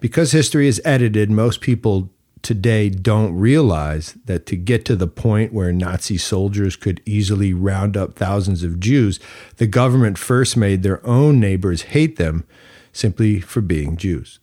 Because 0.00 0.32
history 0.32 0.66
is 0.66 0.82
edited, 0.84 1.30
most 1.30 1.60
people 1.60 2.10
today 2.42 2.88
don't 2.88 3.36
realize 3.36 4.16
that 4.24 4.46
to 4.46 4.56
get 4.56 4.84
to 4.86 4.96
the 4.96 5.06
point 5.06 5.52
where 5.52 5.72
Nazi 5.72 6.18
soldiers 6.18 6.74
could 6.74 7.00
easily 7.04 7.54
round 7.54 7.96
up 7.96 8.16
thousands 8.16 8.64
of 8.64 8.80
Jews, 8.80 9.20
the 9.58 9.68
government 9.68 10.18
first 10.18 10.56
made 10.56 10.82
their 10.82 11.04
own 11.06 11.38
neighbors 11.38 11.82
hate 11.82 12.16
them 12.16 12.44
simply 12.92 13.38
for 13.38 13.60
being 13.60 13.96
Jews. 13.96 14.40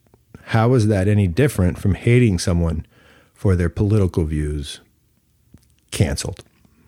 How 0.47 0.73
is 0.75 0.88
that 0.88 1.09
any 1.09 1.27
different 1.27 1.77
from 1.77 1.95
hating 1.95 2.39
someone 2.39 2.85
for 3.33 3.57
their 3.57 3.69
political 3.69 4.23
views? 4.23 4.79
Canceled. 5.91 6.41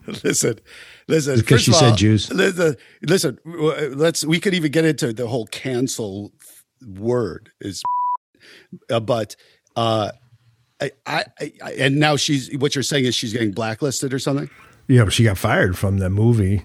Listen, 0.23 0.59
listen. 1.07 1.37
Because 1.37 1.63
she 1.63 1.71
said 1.71 1.91
all, 1.91 1.95
Jews? 1.95 2.31
Listen, 2.31 2.75
listen. 3.01 3.39
Let's. 3.45 4.23
We 4.23 4.39
could 4.39 4.53
even 4.53 4.71
get 4.71 4.85
into 4.85 5.13
the 5.13 5.27
whole 5.27 5.47
cancel 5.47 6.31
word 6.85 7.49
is, 7.59 7.81
uh, 8.91 8.99
but 8.99 9.35
uh, 9.75 10.11
I, 10.79 10.91
I, 11.07 11.23
I, 11.63 11.71
and 11.79 11.99
now 11.99 12.17
she's. 12.17 12.55
What 12.57 12.75
you're 12.75 12.83
saying 12.83 13.05
is 13.05 13.15
she's 13.15 13.33
getting 13.33 13.51
blacklisted 13.51 14.13
or 14.13 14.19
something. 14.19 14.49
Yeah, 14.87 15.05
but 15.05 15.13
she 15.13 15.23
got 15.23 15.37
fired 15.37 15.77
from 15.77 15.97
the 15.97 16.09
movie. 16.09 16.63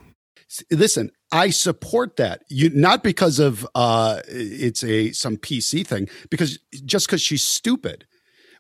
Listen, 0.71 1.11
I 1.33 1.51
support 1.51 2.17
that. 2.17 2.43
You 2.49 2.71
not 2.71 3.03
because 3.03 3.39
of 3.39 3.67
uh, 3.75 4.21
it's 4.27 4.85
a 4.85 5.13
some 5.13 5.37
PC 5.37 5.87
thing, 5.87 6.09
because 6.29 6.59
just 6.85 7.07
because 7.07 7.23
she's 7.23 7.43
stupid. 7.43 8.05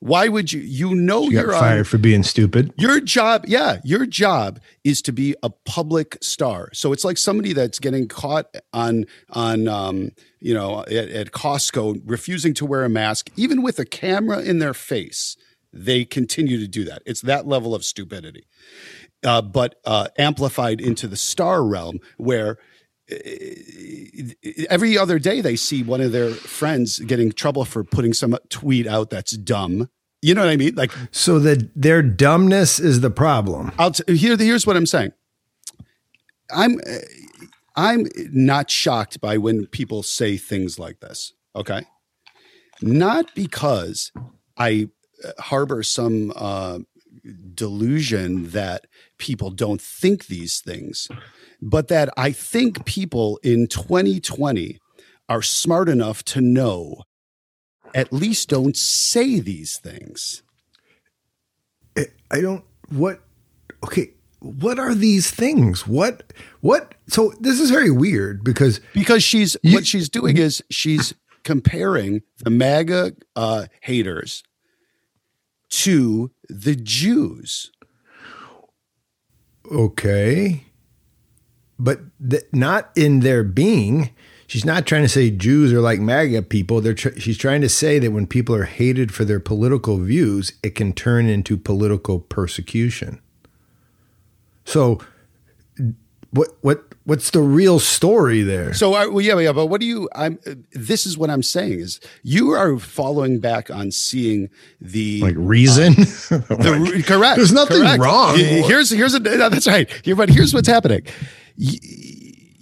Why 0.00 0.28
would 0.28 0.50
you? 0.50 0.60
You 0.60 0.94
know 0.94 1.26
She 1.26 1.32
you're 1.34 1.46
got 1.46 1.56
on 1.56 1.60
fired 1.60 1.88
for 1.88 1.98
being 1.98 2.22
stupid. 2.22 2.72
Your 2.78 3.00
job, 3.00 3.44
yeah, 3.46 3.80
your 3.84 4.06
job 4.06 4.58
is 4.82 5.02
to 5.02 5.12
be 5.12 5.36
a 5.42 5.50
public 5.50 6.16
star. 6.22 6.70
So 6.72 6.94
it's 6.94 7.04
like 7.04 7.18
somebody 7.18 7.52
that's 7.52 7.78
getting 7.78 8.08
caught 8.08 8.54
on 8.72 9.04
on 9.28 9.68
um, 9.68 10.12
you 10.40 10.54
know 10.54 10.80
at, 10.84 11.10
at 11.10 11.32
Costco 11.32 12.00
refusing 12.06 12.54
to 12.54 12.66
wear 12.66 12.82
a 12.84 12.88
mask, 12.88 13.28
even 13.36 13.60
with 13.60 13.78
a 13.78 13.84
camera 13.84 14.40
in 14.40 14.58
their 14.58 14.74
face. 14.74 15.36
They 15.70 16.06
continue 16.06 16.58
to 16.58 16.66
do 16.66 16.84
that. 16.84 17.02
It's 17.04 17.20
that 17.20 17.46
level 17.46 17.74
of 17.74 17.84
stupidity, 17.84 18.46
uh, 19.22 19.42
but 19.42 19.76
uh, 19.84 20.08
amplified 20.18 20.80
into 20.80 21.08
the 21.08 21.16
star 21.16 21.62
realm 21.62 22.00
where. 22.16 22.56
Every 24.68 24.96
other 24.98 25.18
day, 25.18 25.40
they 25.40 25.56
see 25.56 25.82
one 25.82 26.00
of 26.00 26.12
their 26.12 26.30
friends 26.30 26.98
getting 27.00 27.32
trouble 27.32 27.64
for 27.64 27.84
putting 27.84 28.12
some 28.12 28.36
tweet 28.48 28.86
out 28.86 29.10
that's 29.10 29.32
dumb. 29.32 29.88
You 30.22 30.34
know 30.34 30.42
what 30.42 30.50
I 30.50 30.56
mean? 30.56 30.74
Like 30.74 30.92
So 31.10 31.38
that 31.40 31.70
their 31.74 32.02
dumbness 32.02 32.78
is 32.78 33.00
the 33.00 33.10
problem. 33.10 33.72
I'll 33.78 33.92
t- 33.92 34.16
here. 34.16 34.36
Here's 34.36 34.66
what 34.66 34.76
I'm 34.76 34.86
saying. 34.86 35.12
I'm 36.52 36.80
I'm 37.76 38.06
not 38.32 38.70
shocked 38.70 39.20
by 39.20 39.38
when 39.38 39.66
people 39.66 40.02
say 40.02 40.36
things 40.36 40.78
like 40.78 41.00
this. 41.00 41.32
Okay, 41.56 41.82
not 42.82 43.34
because 43.34 44.12
I 44.58 44.88
uh, 45.24 45.32
harbor 45.40 45.82
some 45.82 46.32
uh, 46.36 46.80
delusion 47.54 48.50
that 48.50 48.86
people 49.18 49.50
don't 49.50 49.80
think 49.80 50.26
these 50.26 50.60
things, 50.60 51.08
but 51.62 51.88
that 51.88 52.08
I 52.16 52.32
think 52.32 52.84
people 52.84 53.38
in 53.42 53.66
2020 53.66 54.78
are 55.28 55.42
smart 55.42 55.88
enough 55.88 56.24
to 56.24 56.40
know 56.40 57.02
at 57.94 58.12
least 58.12 58.48
don't 58.48 58.76
say 58.76 59.40
these 59.40 59.78
things. 59.78 60.42
I 62.30 62.40
don't 62.40 62.64
what 62.90 63.20
okay, 63.84 64.10
what 64.38 64.78
are 64.78 64.94
these 64.94 65.30
things? 65.30 65.86
What 65.86 66.32
what 66.60 66.94
so 67.08 67.32
this 67.40 67.58
is 67.60 67.70
very 67.70 67.90
weird 67.90 68.44
because 68.44 68.80
because 68.94 69.22
she's 69.24 69.56
You- 69.62 69.74
what 69.74 69.86
she's 69.86 70.08
doing 70.08 70.36
is 70.36 70.62
she's 70.70 71.14
comparing 71.42 72.22
the 72.38 72.50
MAGA 72.50 73.12
uh, 73.34 73.66
haters 73.82 74.42
to 75.70 76.30
the 76.48 76.74
Jews. 76.76 77.70
okay, 79.70 80.64
but 81.80 82.00
th- 82.28 82.44
not 82.52 82.90
in 82.94 83.20
their 83.20 83.42
being. 83.42 84.10
She's 84.46 84.64
not 84.64 84.86
trying 84.86 85.02
to 85.02 85.08
say 85.08 85.30
Jews 85.30 85.72
are 85.72 85.80
like 85.80 86.00
MAGA 86.00 86.42
people. 86.42 86.82
Tr- 86.94 87.18
she's 87.18 87.38
trying 87.38 87.60
to 87.62 87.68
say 87.68 87.98
that 87.98 88.10
when 88.10 88.26
people 88.26 88.54
are 88.54 88.64
hated 88.64 89.12
for 89.14 89.24
their 89.24 89.40
political 89.40 89.98
views, 89.98 90.52
it 90.62 90.74
can 90.74 90.92
turn 90.92 91.26
into 91.26 91.56
political 91.56 92.20
persecution. 92.20 93.20
So, 94.64 95.00
what 96.30 96.48
what 96.60 96.89
what's 97.04 97.30
the 97.30 97.40
real 97.40 97.78
story 97.78 98.42
there? 98.42 98.74
So, 98.74 98.94
uh, 98.94 99.10
well, 99.10 99.20
yeah, 99.20 99.38
yeah, 99.38 99.52
but 99.52 99.66
what 99.66 99.80
do 99.80 99.86
you? 99.86 100.08
I'm. 100.14 100.38
Uh, 100.46 100.54
this 100.72 101.06
is 101.06 101.16
what 101.16 101.30
I'm 101.30 101.42
saying 101.42 101.80
is 101.80 102.00
you 102.22 102.50
are 102.50 102.78
following 102.78 103.40
back 103.40 103.70
on 103.70 103.90
seeing 103.90 104.48
the 104.80 105.20
like 105.20 105.36
reason? 105.36 105.94
The, 106.30 106.78
re- 106.78 107.02
correct. 107.02 107.36
There's 107.36 107.52
nothing 107.52 107.80
correct. 107.80 108.02
wrong. 108.02 108.36
Here's 108.36 108.90
here's 108.90 109.14
a 109.14 109.20
no, 109.20 109.48
that's 109.48 109.66
right. 109.66 109.90
Here, 110.04 110.14
but 110.14 110.28
here's 110.28 110.52
what's 110.54 110.68
happening. 110.68 111.06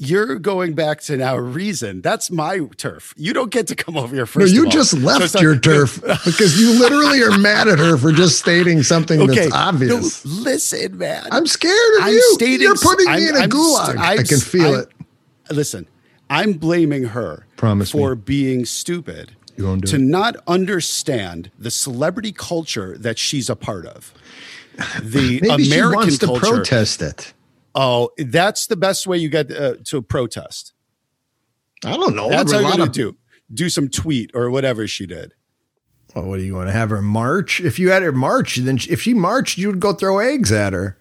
You're 0.01 0.39
going 0.39 0.75
back 0.75 1.01
to 1.03 1.17
now 1.17 1.37
reason. 1.37 2.03
That's 2.03 2.31
my 2.31 2.61
turf. 2.77 3.13
You 3.17 3.33
don't 3.33 3.51
get 3.51 3.67
to 3.67 3.75
come 3.75 3.97
over 3.97 4.15
here 4.15 4.23
No, 4.23 4.27
first. 4.27 4.53
you 4.55 4.61
of 4.61 4.67
all. 4.67 4.71
just 4.73 4.91
So 4.93 4.99
left 4.99 5.35
like- 5.35 5.43
your 5.43 5.59
turf 5.59 6.01
because 6.25 6.61
you 6.61 6.79
literally 6.79 7.21
are 7.23 7.37
mad 7.37 7.67
at 7.67 7.81
her 7.81 7.97
for 7.97 8.13
just 8.13 8.39
stating 8.39 8.85
something 8.85 9.21
Okay, 9.23 9.35
that's 9.49 9.55
obvious. 9.55 10.25
no, 10.25 10.31
listen, 10.43 10.97
man. 10.99 11.27
I'm 11.33 11.47
scared 11.49 11.75
of 11.99 12.05
I'm 12.05 12.13
you. 12.13 12.33
stating- 12.35 12.61
You're 12.63 12.77
putting 12.77 13.07
me 13.07 13.13
I'm- 13.13 13.23
in 13.29 13.37
a 13.37 13.39
I'm 13.41 13.51
gulag. 13.51 13.87
st- 13.87 13.99
I 13.99 14.17
can 14.23 14.39
feel 14.39 14.75
it. 14.77 14.89
Listen, 15.51 15.87
I'm 16.31 16.53
blaming 16.53 17.05
her 17.05 17.47
Promise 17.57 17.91
for 17.91 18.15
me. 18.15 18.23
being 18.25 18.65
stupid 18.67 19.33
You 19.57 19.81
to 19.81 19.97
it. 19.97 20.01
not 20.01 20.37
understand 20.47 21.51
the 21.59 21.71
celebrity 21.73 22.31
culture 22.33 22.97
that 22.99 23.19
she's 23.19 23.51
a 23.51 23.57
part 23.57 23.85
of. 23.87 24.13
The 25.03 25.41
Maybe 25.43 25.67
American 25.67 25.71
she 25.71 25.81
wants 25.97 26.19
to 26.19 26.27
culture. 26.27 26.41
protest 26.47 27.03
it. 27.03 27.33
Oh, 27.81 28.11
that's 28.19 28.67
the 28.67 28.75
best 28.77 29.07
way 29.07 29.19
you 29.19 29.29
get 29.29 29.53
uh, 29.53 29.75
to 29.85 30.03
protest. 30.03 30.73
I 31.85 31.97
don't 31.97 32.17
know. 32.17 32.29
That's 32.29 32.51
how 32.53 32.59
you're 32.59 32.73
to 32.73 32.83
of- 32.83 32.93
do. 32.93 33.17
Do 33.55 33.69
some 33.71 33.89
tweet 33.89 34.33
or 34.35 34.51
whatever 34.51 34.89
she 34.89 35.07
did. 35.07 35.33
Well, 36.15 36.25
what 36.25 36.39
do 36.39 36.43
you 36.43 36.55
want 36.57 36.69
to 36.69 36.73
have 36.73 36.91
her 36.91 37.01
march? 37.01 37.61
If 37.61 37.79
you 37.79 37.91
had 37.91 38.03
her 38.03 38.11
march, 38.11 38.57
then 38.57 38.79
she- 38.79 38.91
if 38.91 39.01
she 39.03 39.15
marched, 39.15 39.59
you 39.59 39.69
would 39.69 39.79
go 39.79 39.93
throw 39.93 40.19
eggs 40.19 40.51
at 40.51 40.73
her 40.73 40.99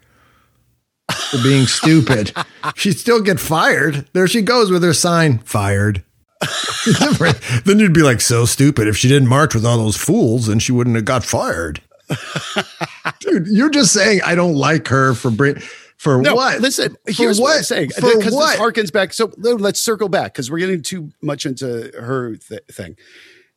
for 1.32 1.42
being 1.42 1.66
stupid. 1.80 2.32
She'd 2.76 3.00
still 3.00 3.22
get 3.22 3.40
fired. 3.40 4.08
There 4.14 4.28
she 4.28 4.44
goes 4.44 4.70
with 4.70 4.84
her 4.84 4.94
sign, 4.94 5.40
fired. 5.40 6.04
then 7.66 7.80
you'd 7.80 7.94
be 7.94 8.04
like, 8.04 8.22
so 8.22 8.46
stupid. 8.46 8.88
If 8.88 8.96
she 8.98 9.08
didn't 9.08 9.28
march 9.30 9.56
with 9.56 9.66
all 9.66 9.78
those 9.80 9.98
fools, 9.98 10.46
then 10.46 10.60
she 10.60 10.72
wouldn't 10.72 10.96
have 10.96 11.06
got 11.06 11.26
fired. 11.26 11.82
Dude, 13.20 13.48
you're 13.48 13.72
just 13.72 13.92
saying 13.94 14.22
I 14.24 14.36
don't 14.36 14.54
like 14.56 14.88
her 14.90 15.16
for 15.16 15.32
bring 15.32 15.56
for 15.98 16.22
No, 16.22 16.36
what? 16.36 16.62
listen, 16.62 16.96
For 17.06 17.12
here's 17.12 17.40
what, 17.42 17.58
I'm 17.58 17.64
saying. 17.64 17.90
Because 17.96 18.34
what? 18.34 18.52
this 18.52 18.60
harkens 18.60 18.94
back. 18.94 19.14
So 19.14 19.32
let's 19.38 19.80
circle 19.80 20.10
back 20.10 20.34
because 20.34 20.50
we're 20.50 20.60
getting 20.60 20.82
too 20.84 21.12
much 21.22 21.46
into 21.46 21.92
her 22.00 22.36
th- 22.38 22.62
thing. 22.72 22.96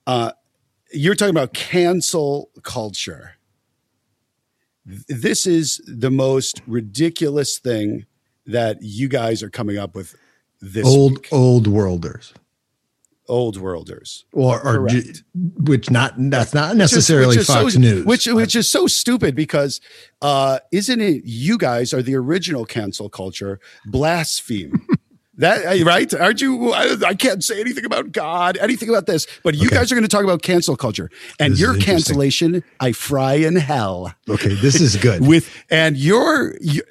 Uh, 0.06 0.32
you're 0.92 1.14
talking 1.14 1.30
about 1.34 1.52
cancel 1.52 2.50
culture. 2.62 3.32
this 4.84 5.46
is 5.46 5.80
the 5.86 6.10
most 6.10 6.62
ridiculous 6.66 7.58
thing 7.58 8.06
that 8.46 8.78
you 8.80 9.06
guys 9.08 9.42
are 9.42 9.50
coming 9.50 9.76
up 9.78 9.94
with 9.94 10.16
this 10.60 10.86
old 10.86 11.12
week. 11.12 11.28
old 11.30 11.66
worlders 11.66 12.32
old 13.30 13.56
worlders 13.56 14.24
or 14.32 14.60
or 14.66 14.88
ju- 14.88 15.12
which 15.70 15.90
not 15.90 16.12
that's 16.18 16.52
not 16.52 16.70
Which 16.70 16.74
is- 16.74 16.92
necessarily 16.92 17.28
which 17.36 17.38
is 17.38 17.46
Fox 17.46 17.74
so, 17.74 17.78
News. 17.80 18.04
which 18.04 18.26
which 18.26 18.54
is 18.56 18.68
so 18.68 18.86
stupid 18.86 19.34
because 19.34 19.80
uh, 20.20 20.58
isn't 20.72 21.00
it 21.00 21.22
you 21.24 21.56
guys 21.56 21.94
are 21.94 22.02
the 22.02 22.16
original 22.16 22.64
cancel 22.66 23.08
culture 23.08 23.60
blaspheme 23.86 24.72
that 25.38 25.64
uh, 25.64 25.84
right 25.84 26.12
aren't 26.12 26.40
you 26.40 26.72
I, 26.72 26.96
I 27.06 27.14
can't 27.14 27.42
say 27.44 27.60
anything 27.60 27.84
about 27.84 28.12
God 28.12 28.56
anything 28.58 28.88
about 28.88 29.06
this 29.06 29.26
but 29.44 29.54
you 29.54 29.68
Okay. 29.68 29.76
guys 29.76 29.92
are 29.92 29.94
going 29.94 30.02
to 30.10 30.14
talk 30.16 30.24
about 30.24 30.42
cancel 30.42 30.76
culture 30.76 31.08
and 31.38 31.52
This 31.52 31.60
your 31.60 31.76
cancellation 31.76 32.62
I 32.80 32.92
fry 32.92 33.34
in 33.34 33.56
hell 33.56 34.12
okay, 34.28 34.54
this 34.54 34.80
is 34.80 34.96
good. 34.96 35.26
with 35.32 35.48
and 35.70 35.96
your 35.96 36.56
you, 36.60 36.82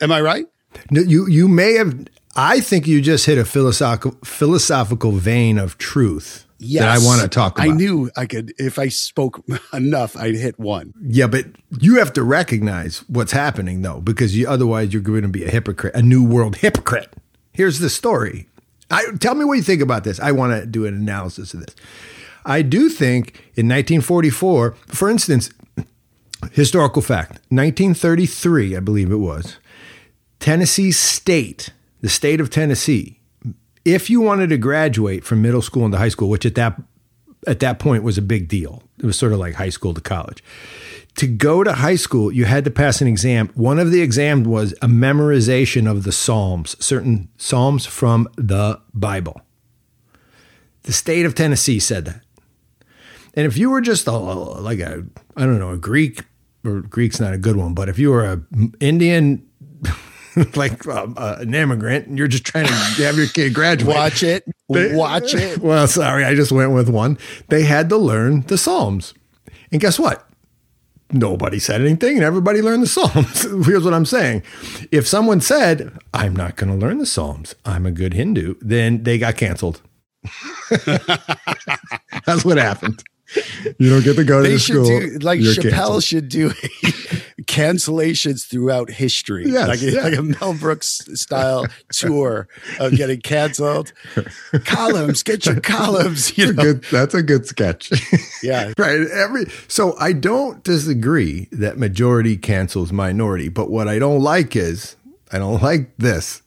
am 0.00 0.10
I 0.12 0.20
right 0.22 0.46
No, 0.90 1.00
you 1.02 1.28
you 1.28 1.46
may 1.48 1.74
have. 1.74 1.92
I 2.38 2.60
think 2.60 2.86
you 2.86 3.00
just 3.00 3.26
hit 3.26 3.36
a 3.36 3.44
philosophical 3.44 4.16
philosophical 4.22 5.10
vein 5.10 5.58
of 5.58 5.76
truth 5.76 6.46
that 6.60 6.88
I 6.88 6.98
want 6.98 7.20
to 7.20 7.28
talk 7.28 7.58
about. 7.58 7.68
I 7.68 7.72
knew 7.72 8.12
I 8.16 8.26
could 8.26 8.54
if 8.58 8.78
I 8.78 8.88
spoke 8.88 9.44
enough 9.72 10.16
I'd 10.16 10.36
hit 10.36 10.56
one 10.56 10.94
Yeah, 11.02 11.26
but 11.26 11.46
you 11.80 11.96
have 11.96 12.12
to 12.12 12.22
recognize 12.22 13.00
what's 13.08 13.32
happening 13.32 13.82
though, 13.82 14.00
because 14.00 14.36
you, 14.36 14.48
otherwise 14.48 14.92
you're 14.92 15.02
going 15.02 15.22
to 15.22 15.28
be 15.28 15.44
a 15.44 15.50
hypocrite, 15.50 15.96
a 15.96 16.02
new 16.02 16.24
world 16.24 16.56
hypocrite. 16.56 17.12
Here's 17.52 17.80
the 17.80 17.90
story. 17.90 18.48
I 18.88 19.04
tell 19.18 19.34
me 19.34 19.44
what 19.44 19.54
you 19.54 19.64
think 19.64 19.82
about 19.82 20.04
this. 20.04 20.20
I 20.20 20.30
want 20.30 20.52
to 20.52 20.64
do 20.64 20.86
an 20.86 20.94
analysis 20.94 21.54
of 21.54 21.60
this. 21.60 21.74
I 22.46 22.62
do 22.62 22.88
think 22.88 23.30
in 23.56 23.66
1944, 23.66 24.76
for 24.86 25.10
instance, 25.10 25.50
historical 26.52 27.02
fact, 27.02 27.40
1933, 27.50 28.76
I 28.76 28.80
believe 28.80 29.10
it 29.10 29.16
was, 29.16 29.58
Tennessee 30.38 30.92
State, 30.92 31.70
the 32.00 32.08
state 32.08 32.40
of 32.40 32.50
Tennessee, 32.50 33.20
if 33.84 34.10
you 34.10 34.20
wanted 34.20 34.50
to 34.50 34.58
graduate 34.58 35.24
from 35.24 35.42
middle 35.42 35.62
school 35.62 35.84
into 35.84 35.98
high 35.98 36.08
school, 36.08 36.28
which 36.28 36.46
at 36.46 36.54
that 36.54 36.80
at 37.46 37.60
that 37.60 37.78
point 37.78 38.02
was 38.02 38.18
a 38.18 38.22
big 38.22 38.48
deal. 38.48 38.82
It 38.98 39.06
was 39.06 39.18
sort 39.18 39.32
of 39.32 39.38
like 39.38 39.54
high 39.54 39.68
school 39.68 39.94
to 39.94 40.00
college. 40.00 40.42
To 41.16 41.26
go 41.26 41.64
to 41.64 41.72
high 41.72 41.96
school, 41.96 42.30
you 42.32 42.44
had 42.44 42.64
to 42.64 42.70
pass 42.70 43.00
an 43.00 43.08
exam. 43.08 43.48
One 43.54 43.78
of 43.78 43.90
the 43.90 44.02
exams 44.02 44.46
was 44.46 44.72
a 44.82 44.86
memorization 44.86 45.90
of 45.90 46.04
the 46.04 46.12
Psalms, 46.12 46.76
certain 46.84 47.28
Psalms 47.36 47.86
from 47.86 48.28
the 48.36 48.80
Bible. 48.94 49.40
The 50.82 50.92
state 50.92 51.26
of 51.26 51.34
Tennessee 51.34 51.80
said 51.80 52.04
that. 52.04 52.22
And 53.34 53.46
if 53.46 53.56
you 53.56 53.70
were 53.70 53.80
just 53.80 54.06
a, 54.06 54.12
like 54.12 54.78
a, 54.80 55.04
I 55.36 55.44
don't 55.44 55.58
know, 55.58 55.70
a 55.70 55.76
Greek, 55.76 56.24
or 56.64 56.80
Greek's 56.80 57.20
not 57.20 57.34
a 57.34 57.38
good 57.38 57.56
one, 57.56 57.74
but 57.74 57.88
if 57.88 57.98
you 57.98 58.10
were 58.10 58.24
a 58.24 58.42
Indian, 58.80 59.46
like 60.54 60.86
um, 60.86 61.14
uh, 61.16 61.36
an 61.40 61.54
immigrant, 61.54 62.06
and 62.06 62.18
you're 62.18 62.28
just 62.28 62.44
trying 62.44 62.66
to 62.66 62.72
have 62.72 63.16
your 63.16 63.26
kid 63.28 63.54
graduate, 63.54 63.94
watch 63.94 64.22
it 64.22 64.44
They, 64.68 64.94
watch 64.94 65.34
it 65.34 65.58
well, 65.62 65.86
sorry, 65.86 66.24
I 66.24 66.34
just 66.34 66.52
went 66.52 66.72
with 66.72 66.88
one. 66.88 67.18
They 67.48 67.62
had 67.62 67.88
to 67.88 67.96
learn 67.96 68.42
the 68.42 68.58
Psalms. 68.58 69.14
And 69.72 69.80
guess 69.80 69.98
what? 69.98 70.26
Nobody 71.10 71.58
said 71.58 71.80
anything 71.80 72.16
and 72.16 72.24
everybody 72.24 72.60
learned 72.60 72.82
the 72.82 72.86
Psalms. 72.86 73.42
Here's 73.66 73.84
what 73.84 73.94
I'm 73.94 74.04
saying. 74.04 74.42
If 74.92 75.08
someone 75.08 75.40
said, 75.40 75.96
I'm 76.12 76.36
not 76.36 76.56
going 76.56 76.70
to 76.70 76.76
learn 76.76 76.98
the 76.98 77.06
Psalms, 77.06 77.54
I'm 77.64 77.86
a 77.86 77.90
good 77.90 78.12
Hindu, 78.12 78.56
then 78.60 79.04
they 79.04 79.16
got 79.16 79.36
canceled. 79.36 79.80
That's 82.26 82.44
what 82.44 82.58
happened. 82.58 83.02
You 83.78 83.90
don't 83.90 84.04
get 84.04 84.16
to 84.16 84.24
go 84.24 84.42
to 84.42 84.48
the 84.48 84.58
school. 84.58 84.84
do 84.84 85.18
like 85.20 85.40
Chappelle 85.40 86.04
should 86.04 86.28
do 86.28 86.52
cancellations 87.48 88.46
throughout 88.46 88.90
history, 88.90 89.44
Yes, 89.48 89.66
like, 89.68 89.80
yeah. 89.82 90.02
like 90.02 90.16
a 90.18 90.22
Mel 90.22 90.54
Brooks 90.54 91.00
style 91.14 91.66
tour 91.92 92.46
of 92.78 92.92
getting 92.92 93.20
canceled. 93.20 93.92
columns, 94.64 95.22
get 95.22 95.46
your 95.46 95.58
columns. 95.60 96.36
You 96.38 96.52
That's 96.52 96.52
a 96.52 96.54
know, 96.54 96.72
good, 96.74 96.84
that's 96.92 97.14
a 97.14 97.22
good 97.22 97.46
sketch. 97.46 97.90
yeah. 98.42 98.72
right. 98.78 99.00
Every 99.10 99.46
so 99.66 99.96
I 99.98 100.12
don't 100.12 100.62
disagree 100.62 101.48
that 101.50 101.78
majority 101.78 102.36
cancels 102.36 102.92
minority, 102.92 103.48
but 103.48 103.70
what 103.70 103.88
I 103.88 103.98
don't 103.98 104.20
like 104.22 104.54
is 104.54 104.94
I 105.32 105.38
don't 105.38 105.62
like 105.62 105.96
this. 105.96 106.42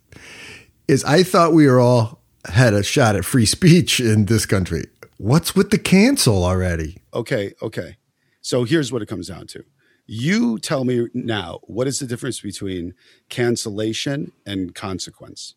Is 0.87 1.03
I 1.03 1.23
thought 1.23 1.53
we 1.53 1.67
were 1.67 1.79
all 1.79 2.19
had 2.45 2.73
a 2.73 2.83
shot 2.83 3.15
at 3.15 3.25
free 3.25 3.45
speech 3.45 3.99
in 3.99 4.25
this 4.25 4.45
country. 4.45 4.85
What's 5.17 5.55
with 5.55 5.69
the 5.71 5.77
cancel 5.77 6.43
already? 6.43 6.97
Okay, 7.13 7.53
okay. 7.61 7.97
So 8.41 8.63
here's 8.63 8.91
what 8.91 9.01
it 9.01 9.07
comes 9.07 9.27
down 9.27 9.47
to. 9.47 9.63
You 10.13 10.59
tell 10.59 10.83
me 10.83 11.07
now, 11.13 11.59
what 11.63 11.87
is 11.87 11.99
the 11.99 12.05
difference 12.05 12.41
between 12.41 12.95
cancellation 13.29 14.33
and 14.45 14.75
consequence? 14.75 15.55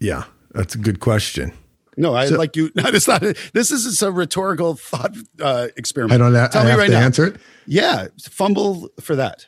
Yeah, 0.00 0.24
that's 0.50 0.74
a 0.74 0.78
good 0.78 0.98
question. 0.98 1.52
No, 1.96 2.12
I 2.16 2.26
So- 2.26 2.36
like 2.38 2.56
you. 2.56 2.72
No, 2.74 2.82
it's 2.86 3.06
not. 3.06 3.22
This 3.52 3.70
is 3.70 4.02
a 4.02 4.10
rhetorical 4.10 4.74
thought 4.74 5.16
uh, 5.40 5.68
experiment. 5.76 6.20
I 6.20 6.24
don't 6.24 6.34
have, 6.34 6.50
Tell 6.50 6.62
I 6.62 6.64
me 6.64 6.70
have 6.70 6.78
right 6.80 6.86
to 6.88 6.92
now. 6.92 7.00
answer 7.04 7.26
it. 7.26 7.36
Yeah, 7.66 8.08
fumble 8.20 8.88
for 9.00 9.14
that. 9.14 9.46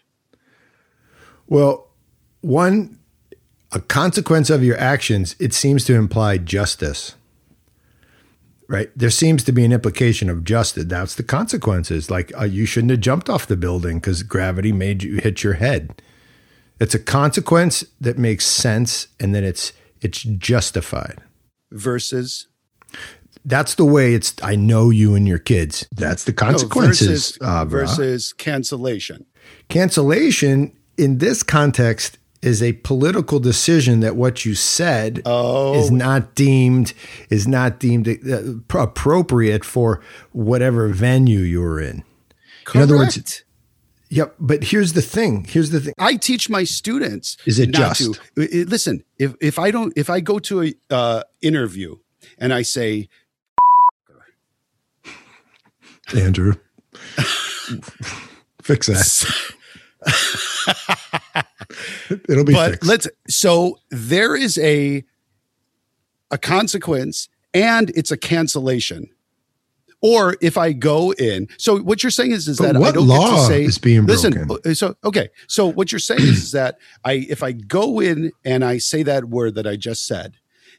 Well, 1.48 1.88
one, 2.40 3.00
a 3.72 3.80
consequence 3.80 4.48
of 4.48 4.62
your 4.62 4.78
actions, 4.78 5.34
it 5.40 5.52
seems 5.52 5.84
to 5.86 5.94
imply 5.94 6.38
justice. 6.38 7.16
Right? 8.68 8.90
There 8.94 9.10
seems 9.10 9.44
to 9.44 9.52
be 9.52 9.64
an 9.64 9.72
implication 9.72 10.28
of 10.28 10.44
justice. 10.44 10.84
That's 10.84 11.14
the 11.14 11.22
consequences. 11.22 12.10
Like 12.10 12.32
uh, 12.38 12.44
you 12.44 12.66
shouldn't 12.66 12.90
have 12.90 13.00
jumped 13.00 13.30
off 13.30 13.46
the 13.46 13.56
building 13.56 13.98
because 13.98 14.22
gravity 14.22 14.72
made 14.72 15.02
you 15.02 15.16
hit 15.16 15.42
your 15.42 15.54
head. 15.54 16.02
It's 16.78 16.94
a 16.94 16.98
consequence 16.98 17.84
that 18.00 18.18
makes 18.18 18.44
sense 18.44 19.08
and 19.18 19.34
then 19.34 19.42
it's 19.42 19.72
it's 20.00 20.22
justified. 20.22 21.20
Versus 21.72 22.46
That's 23.44 23.74
the 23.74 23.84
way 23.84 24.14
it's 24.14 24.34
I 24.42 24.54
know 24.54 24.90
you 24.90 25.14
and 25.14 25.26
your 25.26 25.38
kids. 25.38 25.86
That's 25.92 26.24
the 26.24 26.32
no, 26.32 26.36
consequences. 26.36 27.08
versus, 27.08 27.38
uh, 27.40 27.64
versus 27.64 28.32
cancellation. 28.34 29.24
Cancellation 29.68 30.76
in 30.98 31.18
this 31.18 31.42
context 31.42 32.18
is 32.40 32.62
a 32.62 32.72
political 32.74 33.40
decision 33.40 34.00
that 34.00 34.14
what 34.16 34.44
you 34.44 34.54
said 34.54 35.22
Oh. 35.24 35.74
is 35.74 35.90
not 35.90 36.34
deemed 36.34 36.92
is 37.30 37.48
not 37.48 37.80
deemed 37.80 38.08
uh, 38.08 38.78
appropriate 38.78 39.64
for 39.64 40.00
whatever 40.32 40.88
venue 40.88 41.40
you're 41.40 41.80
in. 41.80 42.04
In 42.74 42.80
other 42.82 42.96
words- 42.96 43.14
Correct. 43.16 43.44
Yep, 44.10 44.36
but 44.40 44.64
here's 44.64 44.94
the 44.94 45.02
thing. 45.02 45.44
Here's 45.44 45.68
the 45.68 45.80
thing. 45.80 45.92
I 45.98 46.14
teach 46.16 46.48
my 46.48 46.64
students. 46.64 47.36
Is 47.44 47.58
it 47.58 47.70
not 47.72 47.94
just? 47.96 48.18
To, 48.36 48.64
listen, 48.64 49.04
if 49.18 49.34
if 49.38 49.58
I 49.58 49.70
don't, 49.70 49.92
if 49.96 50.08
I 50.08 50.20
go 50.20 50.38
to 50.38 50.62
a 50.62 50.72
uh, 50.90 51.22
interview 51.42 51.96
and 52.38 52.54
I 52.54 52.62
say, 52.62 53.10
Andrew. 56.16 56.54
Fix 58.62 58.86
that. 58.86 59.52
It'll 62.28 62.44
be 62.44 62.52
but 62.52 62.72
fixed. 62.72 62.88
let's. 62.88 63.08
So 63.28 63.78
there 63.90 64.34
is 64.36 64.58
a 64.58 65.04
a 66.30 66.38
consequence, 66.38 67.28
and 67.54 67.90
it's 67.90 68.10
a 68.10 68.16
cancellation. 68.16 69.08
Or 70.00 70.36
if 70.40 70.56
I 70.56 70.72
go 70.72 71.12
in, 71.14 71.48
so 71.58 71.78
what 71.80 72.04
you're 72.04 72.10
saying 72.12 72.30
is, 72.30 72.46
is 72.46 72.58
But 72.58 72.66
that 72.66 72.76
I 72.76 72.78
what 72.78 72.94
don't 72.94 73.08
get 73.08 73.14
law 73.14 73.34
to 73.34 73.46
say. 73.48 73.64
is 73.64 73.78
being 73.78 74.06
listen, 74.06 74.32
broken? 74.46 74.70
uh, 74.70 74.74
so 74.74 74.94
okay, 75.02 75.28
so 75.48 75.66
what 75.66 75.90
you're 75.90 75.98
saying 75.98 76.20
is, 76.20 76.38
is 76.44 76.52
that 76.52 76.78
I, 77.04 77.26
if 77.28 77.42
I 77.42 77.50
go 77.50 77.98
in 77.98 78.30
and 78.44 78.64
I 78.64 78.78
say 78.78 79.02
that 79.02 79.24
word 79.24 79.56
that 79.56 79.66
I 79.66 79.74
just 79.74 80.06
said, 80.06 80.34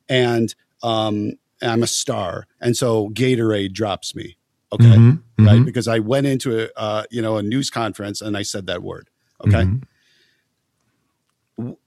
and 0.07 0.55
um, 0.83 1.33
I'm 1.61 1.83
a 1.83 1.87
star, 1.87 2.47
and 2.61 2.77
so 2.77 3.09
Gatorade 3.09 3.73
drops 3.73 4.15
me, 4.15 4.37
okay, 4.71 4.85
Mhm, 4.85 5.21
right? 5.39 5.59
mhm. 5.59 5.65
Because 5.65 5.89
I 5.89 5.99
went 5.99 6.25
into 6.25 6.63
a 6.63 6.69
uh, 6.77 7.03
you 7.11 7.21
know 7.21 7.35
a 7.35 7.43
news 7.43 7.69
conference 7.69 8.21
and 8.21 8.37
I 8.37 8.43
said 8.43 8.67
that 8.67 8.81
word, 8.83 9.09
okay. 9.45 9.63
Mhm. 9.65 9.83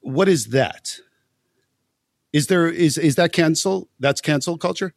What 0.01 0.29
is 0.29 0.49
that? 0.49 0.99
Is 2.33 2.47
there 2.47 2.69
is 2.69 2.99
is 2.99 3.15
that 3.17 3.33
cancel? 3.33 3.89
That's 4.01 4.21
cancel 4.21 4.59
culture. 4.59 4.95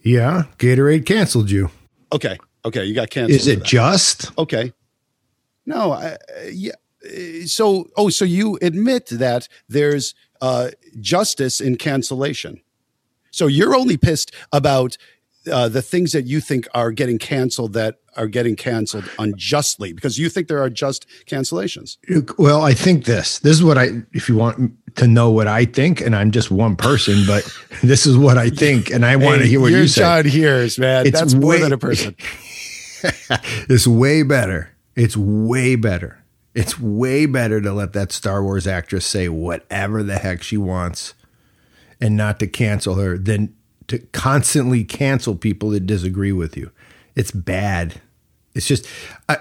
Yeah, 0.00 0.44
Gatorade 0.58 1.06
canceled 1.06 1.50
you. 1.50 1.70
Okay, 2.12 2.38
okay, 2.64 2.84
you 2.84 2.94
got 2.94 3.10
canceled. 3.10 3.40
Is 3.40 3.46
it 3.46 3.64
just? 3.64 4.36
okay? 4.38 4.72
No, 5.66 5.92
I, 5.92 6.12
uh, 6.12 6.16
yeah. 6.50 6.72
uh, 7.04 7.46
So, 7.46 7.88
oh, 7.96 8.08
so 8.08 8.24
you 8.24 8.58
admit 8.62 9.06
that 9.10 9.48
there's 9.68 10.14
uh, 10.40 10.70
justice 11.00 11.60
in 11.60 11.76
cancellation. 11.76 12.62
So 13.30 13.48
you're 13.48 13.76
only 13.76 13.96
pissed 13.98 14.32
about 14.52 14.96
uh, 15.50 15.68
the 15.68 15.82
things 15.82 16.12
that 16.12 16.26
you 16.26 16.40
think 16.40 16.66
are 16.74 16.90
getting 16.92 17.18
canceled 17.18 17.72
that 17.74 17.96
are 18.16 18.26
getting 18.26 18.56
canceled 18.56 19.04
unjustly 19.18 19.92
because 19.92 20.18
you 20.18 20.28
think 20.28 20.48
there 20.48 20.60
are 20.62 20.70
just 20.70 21.06
cancellations. 21.26 21.96
Well, 22.38 22.62
I 22.62 22.74
think 22.74 23.04
this. 23.04 23.38
This 23.38 23.52
is 23.56 23.62
what 23.62 23.78
I. 23.78 24.02
If 24.12 24.28
you 24.28 24.36
want 24.36 24.72
to 24.96 25.06
know 25.06 25.30
what 25.30 25.46
I 25.46 25.64
think, 25.64 26.00
and 26.00 26.16
I'm 26.16 26.30
just 26.30 26.50
one 26.50 26.74
person, 26.76 27.24
but 27.26 27.48
this 27.82 28.06
is 28.06 28.16
what 28.16 28.36
I 28.38 28.50
think, 28.50 28.90
and 28.90 29.04
I 29.06 29.16
want 29.16 29.36
Hey, 29.38 29.42
to 29.44 29.48
hear 29.48 29.60
what 29.60 29.72
you 29.72 29.86
say. 29.86 30.00
John 30.00 30.24
Heers, 30.24 30.78
man. 30.78 31.06
It's 31.06 31.18
That's 31.18 31.34
more 31.34 31.50
way- 31.50 31.60
than 31.60 31.72
a 31.72 31.78
person. 31.88 32.16
it's 33.68 33.86
way 33.86 34.22
better. 34.22 34.74
It's 34.96 35.16
way 35.16 35.76
better. 35.76 36.24
It's 36.54 36.78
way 36.80 37.26
better 37.26 37.60
to 37.60 37.72
let 37.72 37.92
that 37.92 38.10
Star 38.10 38.42
Wars 38.42 38.66
actress 38.66 39.06
say 39.06 39.28
whatever 39.28 40.02
the 40.02 40.18
heck 40.18 40.42
she 40.42 40.56
wants 40.56 41.14
and 42.00 42.16
not 42.16 42.40
to 42.40 42.46
cancel 42.48 42.96
her 42.96 43.16
than 43.16 43.54
to 43.88 43.98
constantly 44.12 44.84
cancel 44.84 45.34
people 45.34 45.70
that 45.70 45.86
disagree 45.86 46.32
with 46.32 46.56
you. 46.56 46.70
It's 47.14 47.30
bad. 47.30 48.00
It's 48.54 48.66
just 48.66 48.86
I, 49.28 49.38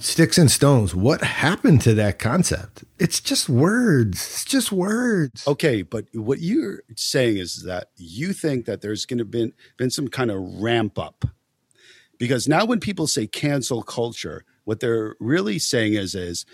sticks 0.00 0.38
and 0.38 0.50
stones. 0.50 0.94
What 0.94 1.22
happened 1.22 1.80
to 1.82 1.94
that 1.94 2.18
concept? 2.18 2.84
It's 2.98 3.20
just 3.20 3.48
words. 3.48 4.18
It's 4.18 4.44
just 4.44 4.72
words. 4.72 5.46
Okay, 5.46 5.82
but 5.82 6.06
what 6.12 6.40
you're 6.40 6.82
saying 6.96 7.38
is 7.38 7.62
that 7.62 7.88
you 7.96 8.32
think 8.32 8.66
that 8.66 8.80
there's 8.80 9.06
going 9.06 9.18
to 9.18 9.24
been 9.24 9.52
been 9.76 9.90
some 9.90 10.08
kind 10.08 10.30
of 10.30 10.40
ramp 10.40 10.98
up 10.98 11.24
because 12.18 12.48
now 12.48 12.64
when 12.64 12.80
people 12.80 13.06
say 13.06 13.26
cancel 13.26 13.82
culture, 13.82 14.44
what 14.64 14.80
they're 14.80 15.16
really 15.20 15.58
saying 15.58 15.94
is 15.94 16.14
is 16.14 16.46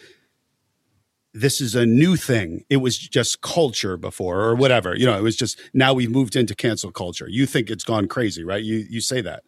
this 1.32 1.60
is 1.60 1.74
a 1.74 1.86
new 1.86 2.16
thing. 2.16 2.64
It 2.68 2.78
was 2.78 2.98
just 2.98 3.40
culture 3.40 3.96
before 3.96 4.40
or 4.40 4.54
whatever. 4.54 4.96
You 4.96 5.06
know, 5.06 5.16
it 5.16 5.22
was 5.22 5.36
just 5.36 5.60
now 5.74 5.94
we've 5.94 6.10
moved 6.10 6.36
into 6.36 6.54
cancel 6.54 6.90
culture. 6.90 7.26
You 7.28 7.46
think 7.46 7.70
it's 7.70 7.84
gone 7.84 8.08
crazy, 8.08 8.42
right? 8.44 8.62
You 8.62 8.84
you 8.88 9.00
say 9.00 9.20
that. 9.20 9.44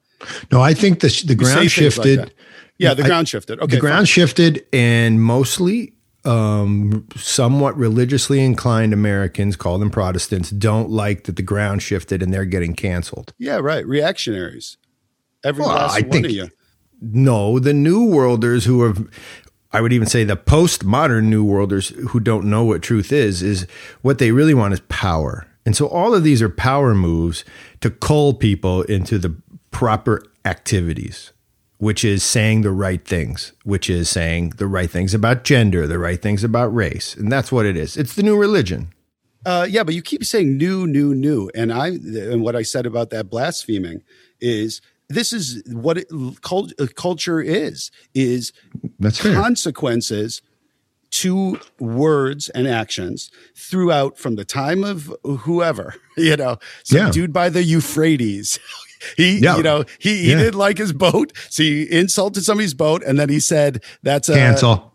No, 0.52 0.60
I 0.60 0.74
think 0.74 1.00
the 1.00 1.08
the 1.26 1.34
ground 1.34 1.58
things 1.58 1.76
like 1.76 1.92
shifted. 1.92 2.34
yeah, 2.78 2.94
the 2.94 3.02
I- 3.02 3.06
ground 3.08 3.28
shifted. 3.28 3.58
Okay, 3.60 3.74
the 3.76 3.80
ground 3.80 3.98
fine. 4.00 4.04
shifted, 4.06 4.64
and 4.72 5.20
mostly 5.20 5.94
um, 6.24 7.08
somewhat 7.16 7.76
religiously 7.76 8.44
inclined 8.44 8.92
Americans, 8.92 9.56
call 9.56 9.78
them 9.80 9.90
Protestants, 9.90 10.50
don't 10.50 10.88
like 10.88 11.24
that 11.24 11.34
the 11.34 11.42
ground 11.42 11.82
shifted 11.82 12.22
and 12.22 12.32
they're 12.32 12.44
getting 12.44 12.74
canceled. 12.74 13.34
Yeah, 13.38 13.56
right. 13.56 13.84
Reactionaries. 13.84 14.76
Every 15.42 15.64
Well, 15.64 15.74
last 15.74 15.96
I 15.96 16.02
one 16.02 16.10
think- 16.12 16.26
of 16.26 16.30
you. 16.30 16.48
No, 17.00 17.58
the 17.58 17.72
New 17.74 18.04
Worlders 18.04 18.64
who 18.64 18.80
are, 18.82 18.94
I 19.72 19.80
would 19.80 19.92
even 19.92 20.06
say 20.06 20.24
the 20.24 20.36
postmodern 20.36 21.24
New 21.24 21.44
Worlders 21.44 21.88
who 22.10 22.20
don't 22.20 22.50
know 22.50 22.64
what 22.64 22.82
truth 22.82 23.12
is, 23.12 23.42
is 23.42 23.66
what 24.02 24.18
they 24.18 24.30
really 24.30 24.54
want 24.54 24.74
is 24.74 24.80
power. 24.88 25.46
And 25.64 25.76
so 25.76 25.86
all 25.86 26.14
of 26.14 26.24
these 26.24 26.42
are 26.42 26.48
power 26.48 26.94
moves 26.94 27.44
to 27.80 27.90
cull 27.90 28.34
people 28.34 28.82
into 28.82 29.18
the 29.18 29.34
proper 29.70 30.22
activities, 30.44 31.32
which 31.78 32.04
is 32.04 32.22
saying 32.22 32.62
the 32.62 32.72
right 32.72 33.04
things, 33.04 33.52
which 33.64 33.88
is 33.88 34.10
saying 34.10 34.50
the 34.56 34.66
right 34.66 34.90
things 34.90 35.14
about 35.14 35.44
gender, 35.44 35.86
the 35.86 35.98
right 35.98 36.20
things 36.20 36.44
about 36.44 36.74
race. 36.74 37.14
And 37.14 37.30
that's 37.30 37.50
what 37.50 37.64
it 37.64 37.76
is. 37.76 37.96
It's 37.96 38.14
the 38.14 38.22
new 38.22 38.36
religion. 38.36 38.92
Uh, 39.44 39.66
yeah, 39.68 39.82
but 39.82 39.94
you 39.94 40.02
keep 40.02 40.24
saying 40.24 40.56
new, 40.56 40.86
new, 40.86 41.14
new, 41.14 41.50
and 41.54 41.72
I 41.72 41.88
and 41.88 42.42
what 42.42 42.54
I 42.54 42.62
said 42.62 42.86
about 42.86 43.10
that 43.10 43.28
blaspheming 43.28 44.02
is 44.40 44.80
this 45.14 45.32
is 45.32 45.62
what 45.66 45.98
it, 45.98 46.08
cult, 46.42 46.72
uh, 46.78 46.86
culture 46.94 47.40
is 47.40 47.90
is 48.14 48.52
That's 49.00 49.20
consequences 49.20 50.42
to 51.10 51.60
words 51.78 52.48
and 52.50 52.66
actions 52.66 53.30
throughout 53.54 54.16
from 54.16 54.36
the 54.36 54.44
time 54.46 54.82
of 54.82 55.12
whoever 55.24 55.94
you 56.16 56.36
know 56.36 56.56
some 56.84 56.98
Yeah. 56.98 57.10
dude 57.10 57.32
by 57.32 57.48
the 57.50 57.62
Euphrates. 57.62 58.58
He, 59.16 59.38
Yeah. 59.40 59.56
you 59.56 59.64
know, 59.64 59.84
he, 59.98 60.18
he 60.18 60.30
Yeah. 60.30 60.38
didn't 60.38 60.54
like 60.66 60.78
his 60.78 60.92
boat, 60.92 61.32
so 61.50 61.64
he 61.64 61.90
insulted 61.90 62.44
somebody's 62.44 62.72
boat, 62.72 63.02
and 63.04 63.18
then 63.18 63.28
he 63.28 63.40
said, 63.40 63.82
"That's 64.04 64.28
a 64.28 64.34
Cancel. 64.34 64.91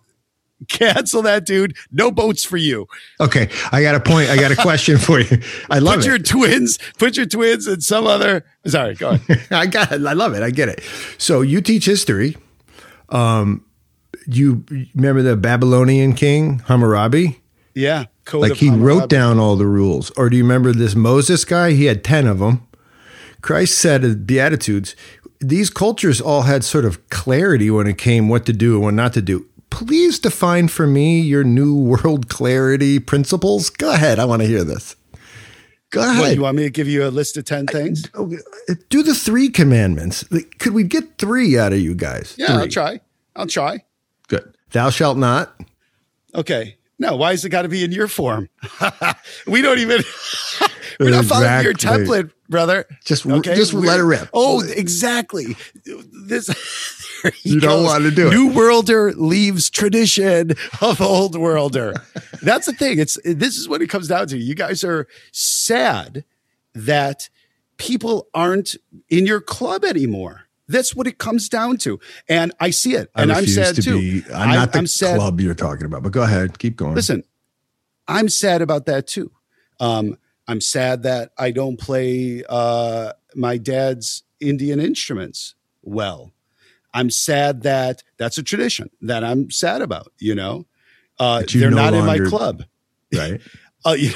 cancel 0.69 1.21
that 1.23 1.45
dude. 1.45 1.75
No 1.91 2.11
boats 2.11 2.43
for 2.43 2.57
you." 2.57 2.87
Okay, 3.19 3.49
I 3.71 3.81
got 3.81 3.95
a 3.95 3.99
point. 3.99 4.29
I 4.29 4.37
got 4.37 4.51
a 4.51 4.55
question 4.61 4.97
for 4.97 5.19
you. 5.19 5.41
I 5.69 5.79
love 5.79 5.95
put 5.95 6.05
it. 6.05 6.07
your 6.07 6.17
twins, 6.19 6.77
put 6.97 7.17
your 7.17 7.25
twins 7.25 7.67
and 7.67 7.83
some 7.83 8.05
other. 8.07 8.45
Sorry, 8.65 8.95
go 8.95 9.09
on. 9.11 9.21
I 9.51 9.65
got 9.67 9.91
it. 9.91 10.05
I 10.05 10.13
love 10.13 10.33
it. 10.33 10.43
I 10.43 10.51
get 10.51 10.69
it. 10.69 10.81
So 11.17 11.41
you 11.41 11.61
teach 11.61 11.85
history. 11.85 12.37
Um, 13.09 13.63
you 14.27 14.65
remember 14.95 15.21
the 15.21 15.37
Babylonian 15.37 16.13
king 16.13 16.59
Hammurabi? 16.67 17.39
Yeah, 17.73 18.05
Like 18.33 18.53
he 18.53 18.67
Hammurabi. 18.67 18.99
wrote 19.01 19.09
down 19.09 19.39
all 19.39 19.55
the 19.55 19.65
rules. 19.67 20.09
Or 20.17 20.29
do 20.29 20.35
you 20.37 20.43
remember 20.43 20.73
this 20.73 20.95
Moses 20.95 21.45
guy? 21.45 21.71
He 21.73 21.85
had 21.85 22.03
10 22.03 22.25
of 22.27 22.39
them. 22.39 22.67
Christ 23.41 23.77
said 23.77 24.03
in 24.03 24.25
Beatitudes, 24.25 24.95
these 25.39 25.69
cultures 25.69 26.19
all 26.19 26.41
had 26.41 26.63
sort 26.65 26.83
of 26.85 27.07
clarity 27.09 27.69
when 27.69 27.85
it 27.87 27.97
came 27.99 28.27
what 28.29 28.45
to 28.47 28.53
do 28.53 28.73
and 28.73 28.83
what 28.83 28.93
not 28.95 29.13
to 29.13 29.21
do. 29.21 29.45
Please 29.69 30.17
define 30.19 30.67
for 30.67 30.87
me 30.87 31.19
your 31.19 31.43
new 31.43 31.75
world 31.75 32.29
clarity 32.29 32.99
principles. 32.99 33.69
Go 33.69 33.91
ahead. 33.91 34.19
I 34.19 34.25
want 34.25 34.41
to 34.41 34.47
hear 34.47 34.63
this. 34.63 34.95
Go 35.91 36.01
What, 36.01 36.09
ahead. 36.09 36.35
you 36.35 36.41
want 36.41 36.57
me 36.57 36.63
to 36.63 36.69
give 36.69 36.87
you 36.87 37.05
a 37.07 37.09
list 37.09 37.37
of 37.37 37.45
ten 37.45 37.65
things? 37.67 38.09
Oh, 38.13 38.33
uh, 38.69 38.73
do 38.89 39.03
the 39.03 39.13
three 39.15 39.49
commandments. 39.49 40.25
Could 40.59 40.73
we 40.73 40.83
get 40.83 41.17
three 41.17 41.57
out 41.57 41.71
of 41.73 41.79
you 41.79 41.95
guys? 41.95 42.35
Yeah, 42.37 42.57
I'll 42.57 42.67
try. 42.67 42.99
I'll 43.35 43.47
try. 43.47 43.83
Good. 44.27 44.53
Thou 44.71 44.89
shalt 44.89 45.17
not. 45.17 45.55
Okay. 46.35 46.75
No, 46.99 47.15
why 47.15 47.31
has 47.31 47.45
it 47.45 47.49
got 47.49 47.61
to 47.61 47.69
be 47.69 47.83
in 47.85 47.91
your 47.91 48.07
form? 48.07 48.49
we 49.47 49.61
don't 49.61 49.79
even. 49.79 50.01
We're 50.99 51.11
not 51.11 51.25
following 51.25 51.63
your 51.63 51.73
template, 51.73 52.31
brother. 52.49 52.85
Just- 53.05 53.23
just 53.23 53.73
We're- 53.73 53.87
let 53.87 53.99
it 53.99 54.03
rip. 54.03 54.29
Oh, 54.33 54.61
exactly. 54.63 55.55
This. 55.85 56.49
You 57.41 57.59
don't 57.59 57.79
goes. 57.79 57.85
want 57.87 58.03
to 58.03 58.11
do 58.11 58.27
it. 58.27 58.29
New 58.29 58.51
worlder 58.53 59.11
leaves 59.15 59.71
tradition 59.71 60.51
of 60.81 61.01
old 61.01 61.35
worlder. 61.35 61.95
That's 62.43 62.67
the 62.67 62.73
thing. 62.73 62.99
It's 62.99 63.17
this 63.25 63.57
is 63.57 63.67
what 63.67 63.81
it 63.81 63.87
comes 63.89 64.07
down 64.07 64.27
to. 64.27 64.37
You 64.37 64.53
guys 64.53 64.83
are 64.83 65.07
sad 65.31 66.23
that 66.75 67.27
people 67.77 68.27
aren't 68.35 68.75
in 69.09 69.25
your 69.25 69.41
club 69.41 69.83
anymore. 69.83 70.43
That's 70.67 70.93
what 70.95 71.07
it 71.07 71.17
comes 71.17 71.49
down 71.49 71.77
to, 71.77 71.99
and 72.29 72.53
I 72.59 72.69
see 72.69 72.93
it, 72.93 73.09
and 73.15 73.31
I'm 73.31 73.47
sad 73.47 73.81
too. 73.81 74.21
I'm 74.31 74.49
I- 74.51 74.55
not 74.55 74.73
the 74.73 74.77
I'm 74.77 74.87
sad- 74.87 75.17
club 75.17 75.41
you're 75.41 75.55
talking 75.55 75.87
about, 75.87 76.03
but 76.03 76.11
go 76.11 76.21
ahead. 76.21 76.59
Keep 76.59 76.75
going. 76.77 76.93
Listen, 76.93 77.23
I'm 78.07 78.29
sad 78.29 78.61
about 78.61 78.85
that 78.85 79.07
too. 79.07 79.31
Um, 79.79 80.19
I'm 80.47 80.61
sad 80.61 81.03
that 81.03 81.31
I 81.37 81.51
don't 81.51 81.77
play 81.77 82.43
uh, 82.47 83.13
my 83.35 83.57
dad's 83.57 84.23
Indian 84.39 84.79
instruments 84.79 85.55
well. 85.81 86.31
I'm 86.93 87.09
sad 87.09 87.63
that 87.63 88.01
that's 88.17 88.37
a 88.37 88.43
tradition 88.43 88.89
that 89.01 89.23
I'm 89.23 89.51
sad 89.51 89.81
about. 89.81 90.11
You 90.19 90.35
know, 90.35 90.65
uh, 91.19 91.43
you 91.49 91.59
they're 91.59 91.69
no 91.69 91.75
not 91.77 91.93
in 91.93 92.05
my 92.05 92.19
club. 92.19 92.63
right? 93.13 93.41
Uh, 93.85 93.91
you, 93.91 94.11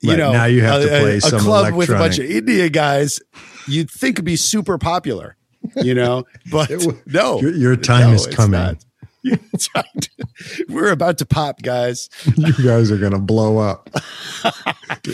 you 0.00 0.16
know, 0.16 0.32
now 0.32 0.46
you 0.46 0.62
have 0.62 0.80
to 0.82 0.86
a- 0.86 1.00
play 1.00 1.16
a, 1.18 1.20
some 1.20 1.40
club 1.40 1.74
with 1.74 1.90
a 1.90 1.94
bunch 1.94 2.18
of 2.18 2.24
India 2.24 2.68
guys. 2.68 3.20
You'd 3.68 3.90
think 3.90 4.16
would 4.16 4.24
be 4.24 4.34
super 4.36 4.78
popular, 4.78 5.36
you 5.76 5.94
know, 5.94 6.24
but 6.50 6.70
no, 7.06 7.40
Your- 7.40 7.54
your 7.54 7.76
time 7.76 8.08
no, 8.08 8.14
is 8.14 8.26
coming. 8.26 8.52
not. 8.58 8.84
We're 10.68 10.90
about 10.92 11.18
to 11.18 11.26
pop, 11.26 11.62
guys. 11.62 12.08
you 12.36 12.52
guys 12.64 12.90
are 12.90 12.98
gonna 12.98 13.18
blow 13.18 13.58
up. 13.58 13.88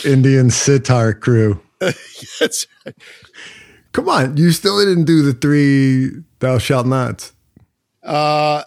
Indian 0.04 0.50
sitar 0.50 1.12
crew. 1.14 1.60
That's 2.40 2.66
right. 2.86 2.94
Come 3.92 4.08
on, 4.08 4.36
you 4.36 4.50
still 4.50 4.78
didn't 4.84 5.04
do 5.04 5.22
the 5.22 5.32
three 5.34 6.10
thou 6.40 6.58
shalt 6.58 6.86
nots. 6.86 7.32
Uh, 8.02 8.64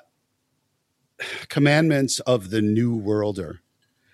commandments 1.50 2.20
of 2.22 2.50
the 2.50 2.62
new 2.62 2.96
worlder. 2.96 3.60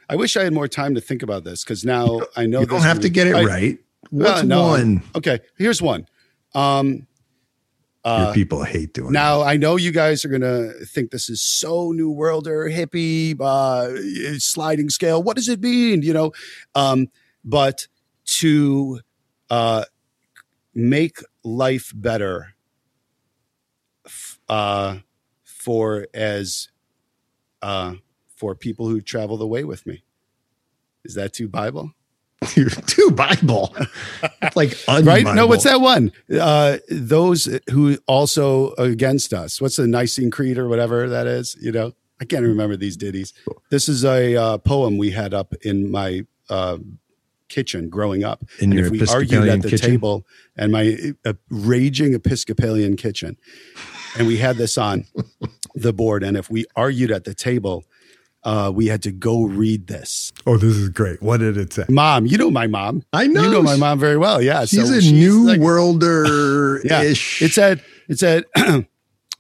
I 0.10 0.16
wish 0.16 0.36
I 0.38 0.44
had 0.44 0.54
more 0.54 0.68
time 0.68 0.96
to 0.96 1.02
think 1.02 1.24
about 1.24 1.44
this 1.44 1.64
because 1.64 1.86
now 1.86 2.22
I 2.36 2.46
know 2.46 2.62
You 2.62 2.66
don't 2.66 2.82
have 2.82 3.00
to 3.02 3.10
get 3.10 3.28
it 3.28 3.36
I- 3.36 3.44
right. 3.44 3.80
What's 4.10 4.44
no, 4.44 4.64
one? 4.68 5.02
Okay, 5.16 5.40
here's 5.58 5.82
one. 5.82 6.06
Um, 6.54 7.08
Your 8.06 8.34
people 8.34 8.64
hate 8.64 8.94
doing 8.94 9.14
now 9.14 9.42
I 9.42 9.56
know 9.56 9.78
you 9.78 9.92
guys 9.92 10.26
are 10.26 10.30
gonna 10.30 10.74
think 10.86 11.12
this 11.12 11.30
is 11.30 11.42
so 11.42 11.92
new 11.92 12.12
worlder, 12.12 12.70
hippie, 12.70 13.40
uh, 13.40 14.40
sliding 14.40 14.90
scale. 14.90 15.24
What 15.24 15.38
does 15.38 15.48
it 15.48 15.62
mean? 15.62 16.02
You 16.02 16.14
know, 16.14 16.32
um, 16.76 17.08
but 17.46 17.88
to 18.26 19.00
uh, 19.50 19.86
make 20.74 21.18
life 21.44 21.92
better 21.96 22.56
f- 24.06 24.40
uh, 24.50 24.98
for 25.44 26.08
as 26.14 26.70
uh, 27.62 27.96
for 28.36 28.56
people 28.56 28.90
who 28.90 29.00
travel 29.02 29.38
the 29.38 29.48
way 29.48 29.64
with 29.64 29.86
me. 29.86 30.04
Is 31.06 31.16
that 31.16 31.34
too 31.34 31.48
Bible? 31.48 31.92
Too 32.86 33.12
Bible. 33.12 33.76
It's 34.42 34.56
like 34.56 34.78
right? 35.06 35.24
No, 35.24 35.48
what's 35.48 35.64
that 35.64 35.82
one? 35.82 36.12
Uh, 36.32 36.78
those 36.90 37.60
who 37.72 37.98
also 38.08 38.72
against 38.74 39.34
us. 39.34 39.62
What's 39.62 39.78
the 39.78 39.88
Nicene 39.88 40.32
Creed 40.32 40.58
or 40.58 40.68
whatever 40.68 41.10
that 41.10 41.28
is? 41.28 41.56
You 41.62 41.72
know, 41.72 41.94
I 42.20 42.26
can't 42.26 42.44
remember 42.44 42.76
these 42.76 42.98
ditties. 42.98 43.34
This 43.70 43.90
is 43.90 44.06
a 44.06 44.36
uh, 44.36 44.58
poem 44.58 44.98
we 44.98 45.12
had 45.12 45.34
up 45.34 45.54
in 45.62 45.92
my 45.92 46.26
uh, 46.50 46.78
kitchen 47.50 47.90
growing 47.90 48.24
up. 48.24 48.44
In 48.60 48.72
and 48.72 48.74
your 48.74 48.86
if 48.88 48.92
we 48.92 49.08
argued 49.08 49.48
at 49.48 49.62
the 49.62 49.70
kitchen? 49.70 49.90
table 49.90 50.26
and 50.56 50.72
my 50.72 51.14
uh, 51.26 51.34
raging 51.50 52.14
Episcopalian 52.14 52.96
kitchen, 52.98 53.38
and 54.18 54.28
we 54.28 54.38
had 54.38 54.58
this 54.58 54.78
on 54.78 55.06
the 55.76 55.94
board, 55.94 56.24
and 56.24 56.38
if 56.38 56.50
we 56.50 56.66
argued 56.76 57.12
at 57.12 57.24
the 57.24 57.34
table, 57.34 57.84
uh, 58.46 58.72
we 58.74 58.88
had 58.88 59.02
to 59.04 59.12
go 59.12 59.44
read 59.46 59.88
this. 59.88 60.32
Oh, 60.46 60.58
this 60.58 60.76
is 60.76 60.90
great. 60.90 61.22
What 61.22 61.38
did 61.38 61.58
it 61.58 61.74
say? 61.74 61.86
Mom, 61.90 62.26
you 62.26 62.38
know 62.38 62.52
my 62.52 62.68
mom. 62.68 63.04
I 63.14 63.28
know. 63.28 63.44
You 63.44 63.50
know 63.52 63.62
my 63.64 63.76
mom 63.78 64.00
very 64.00 64.18
well. 64.18 64.42
Yeah, 64.42 64.66
She's 64.66 64.88
so 64.88 64.94
a 64.94 65.12
new 65.12 65.48
like- 65.48 65.60
worlder 65.60 66.82
Yeah, 66.84 67.02
it 67.04 67.52
said 67.52 67.82
it 68.10 68.20
said 68.20 68.44
I'm 68.56 68.86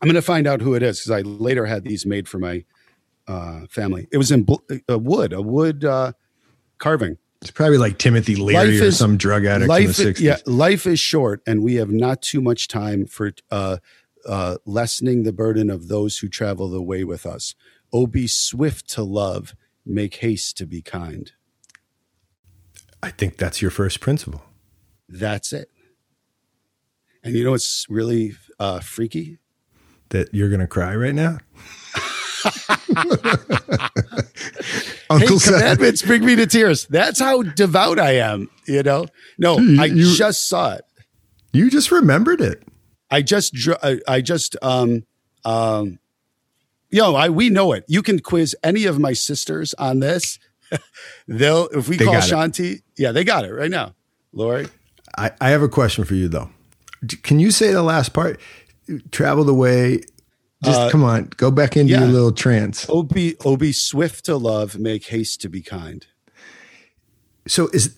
going 0.02 0.16
to 0.16 0.22
find 0.22 0.48
out 0.48 0.62
who 0.62 0.74
it 0.74 0.84
is 0.84 1.00
because 1.00 1.12
I 1.12 1.22
later 1.22 1.66
had 1.66 1.84
these 1.84 2.06
made 2.06 2.28
for 2.28 2.38
my 2.40 2.64
uh, 3.28 3.62
family. 3.70 4.08
It 4.12 4.18
was 4.18 4.32
in 4.32 4.44
bl- 4.44 4.56
a 4.90 4.98
wood, 4.98 5.32
a 5.34 5.42
wood 5.42 5.86
uh, 5.86 6.12
carving. 6.78 7.18
It's 7.42 7.52
probably 7.52 7.78
like 7.78 7.98
Timothy 7.98 8.36
Leary 8.36 8.72
Life 8.72 8.82
or 8.82 8.86
is- 8.86 8.98
some 8.98 9.18
drug 9.18 9.46
addict 9.46 9.64
in 9.64 9.68
the 9.68 9.74
Life, 9.88 9.90
60s. 9.90 10.12
is, 10.16 10.22
yeah, 10.22 10.38
life 10.46 10.86
is 10.88 11.00
short, 11.00 11.42
and 11.46 11.62
we 11.64 11.76
have 11.76 11.90
not 11.92 12.22
too 12.22 12.42
much 12.42 12.68
time 12.70 13.06
for 13.06 13.32
uh, 13.52 13.78
uh, 14.26 14.58
lessening 14.66 15.24
the 15.24 15.34
burden 15.34 15.70
of 15.70 15.88
those 15.90 16.18
who 16.20 16.30
travel 16.30 16.70
the 16.70 16.82
way 16.82 17.04
with 17.04 17.26
us. 17.26 17.54
Oh, 17.94 18.08
be 18.08 18.26
swift 18.28 18.90
to 18.92 19.04
love, 19.04 19.54
make 19.86 20.16
haste 20.16 20.58
to 20.58 20.66
be 20.66 20.82
kind. 20.82 21.32
I 23.04 23.12
think 23.12 23.38
that's 23.38 23.62
your 23.62 23.70
first 23.72 24.00
principle. 24.00 24.44
That's 25.08 25.54
it. 25.54 25.70
And 27.24 27.36
you 27.36 27.44
know 27.44 27.52
what's 27.52 27.86
really 27.90 28.34
uh, 28.60 28.80
freaky? 28.80 29.38
That 30.10 30.34
you're 30.34 30.50
going 30.50 30.60
to 30.62 30.68
cry 30.68 30.96
right 30.96 31.14
now? 31.16 31.38
Hey, 34.04 35.00
Uncle 35.10 35.40
Seth. 35.40 35.54
commandments 35.54 36.02
bring 36.02 36.26
me 36.26 36.36
to 36.36 36.46
tears. 36.48 36.86
That's 36.88 37.20
how 37.20 37.44
devout 37.44 38.00
I 38.00 38.14
am. 38.18 38.50
You 38.68 38.82
know, 38.84 39.06
no, 39.38 39.60
You- 39.60 39.82
I 39.82 39.86
you- 39.86 40.14
just 40.16 40.50
saw 40.50 40.74
it. 40.74 40.86
You 41.52 41.70
just 41.70 41.92
remembered 41.92 42.42
it. 42.42 42.64
I 43.12 43.22
just, 43.22 43.56
I, 43.84 44.00
I 44.08 44.22
just, 44.22 44.56
um, 44.64 45.06
um, 45.46 46.00
yo, 46.94 47.16
I 47.16 47.30
we 47.30 47.50
know 47.50 47.74
it. 47.74 47.84
You 47.88 48.02
can 48.02 48.20
quiz 48.20 48.56
any 48.64 48.86
of 48.86 49.00
my 49.00 49.14
sisters 49.14 49.74
on 49.76 50.00
this. 50.00 50.40
They'll, 51.28 51.68
if 51.68 51.90
we 51.90 51.98
They 51.98 52.06
call 52.06 52.14
got 52.16 52.28
it. 52.28 52.32
Shanti, 52.34 52.82
yeah, 52.98 53.12
they 53.12 53.24
got 53.24 53.46
it 53.46 53.54
right 53.54 53.70
now. 53.72 53.94
Lori, 54.32 54.68
I, 55.18 55.32
I 55.42 55.50
have 55.50 55.62
a 55.62 55.70
question 55.70 56.04
for 56.06 56.16
you, 56.16 56.28
though. 56.28 56.50
D- 57.06 57.18
Can 57.18 57.40
you 57.40 57.52
say 57.52 57.72
the 57.72 57.84
last 57.84 58.14
part? 58.14 58.40
Travel 59.12 59.44
the 59.44 59.54
way. 59.54 60.02
Just 60.64 60.80
Uh, 60.80 60.90
come 60.90 61.04
on, 61.04 61.26
go 61.38 61.52
back 61.52 61.76
into 61.76 61.92
yeah. 61.92 62.00
your 62.00 62.08
little 62.10 62.32
trance. 62.32 62.86
oh 62.90 63.04
be, 63.04 63.36
oh 63.44 63.58
be 63.58 63.72
swift 63.74 64.26
to 64.26 64.38
love, 64.38 64.80
make 64.80 65.06
haste 65.08 65.42
to 65.42 65.50
be 65.50 65.62
kind. 65.62 66.08
So 67.48 67.68
is 67.74 67.98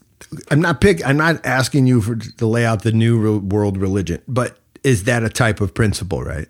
I'm 0.49 0.59
not 0.59 0.81
pick. 0.81 1.05
I'm 1.07 1.17
not 1.17 1.45
asking 1.45 1.85
you 1.85 2.01
for 2.01 2.15
to 2.15 2.45
lay 2.47 2.65
out 2.65 2.81
the 2.81 2.91
new 2.91 3.17
re- 3.19 3.37
world 3.37 3.77
religion, 3.77 4.21
but 4.27 4.57
is 4.83 5.03
that 5.03 5.23
a 5.23 5.29
type 5.29 5.61
of 5.61 5.73
principle, 5.75 6.23
right? 6.23 6.47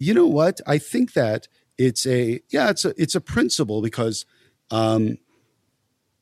You 0.00 0.12
know 0.12 0.26
what 0.26 0.60
i 0.66 0.76
think 0.78 1.12
that 1.12 1.46
it's 1.78 2.04
a 2.06 2.40
yeah 2.48 2.70
it's 2.70 2.84
a 2.84 2.92
it's 3.00 3.14
a 3.14 3.20
principle 3.20 3.80
because 3.82 4.26
um 4.72 5.16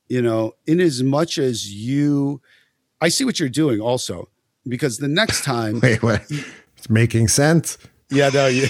you 0.07 0.21
know 0.21 0.53
in 0.67 0.79
as 0.79 1.01
much 1.01 1.39
as 1.39 1.73
you 1.73 2.39
i 3.01 3.09
see 3.09 3.25
what 3.25 3.39
you're 3.39 3.49
doing 3.49 3.81
also 3.81 4.29
because 4.67 4.99
the 4.99 5.07
next 5.07 5.43
time 5.43 5.79
Wait, 5.83 6.01
what? 6.03 6.23
It's 6.77 6.89
making 6.89 7.27
sense. 7.27 7.77
Yeah 8.11 8.29
no 8.29 8.47
you, 8.47 8.67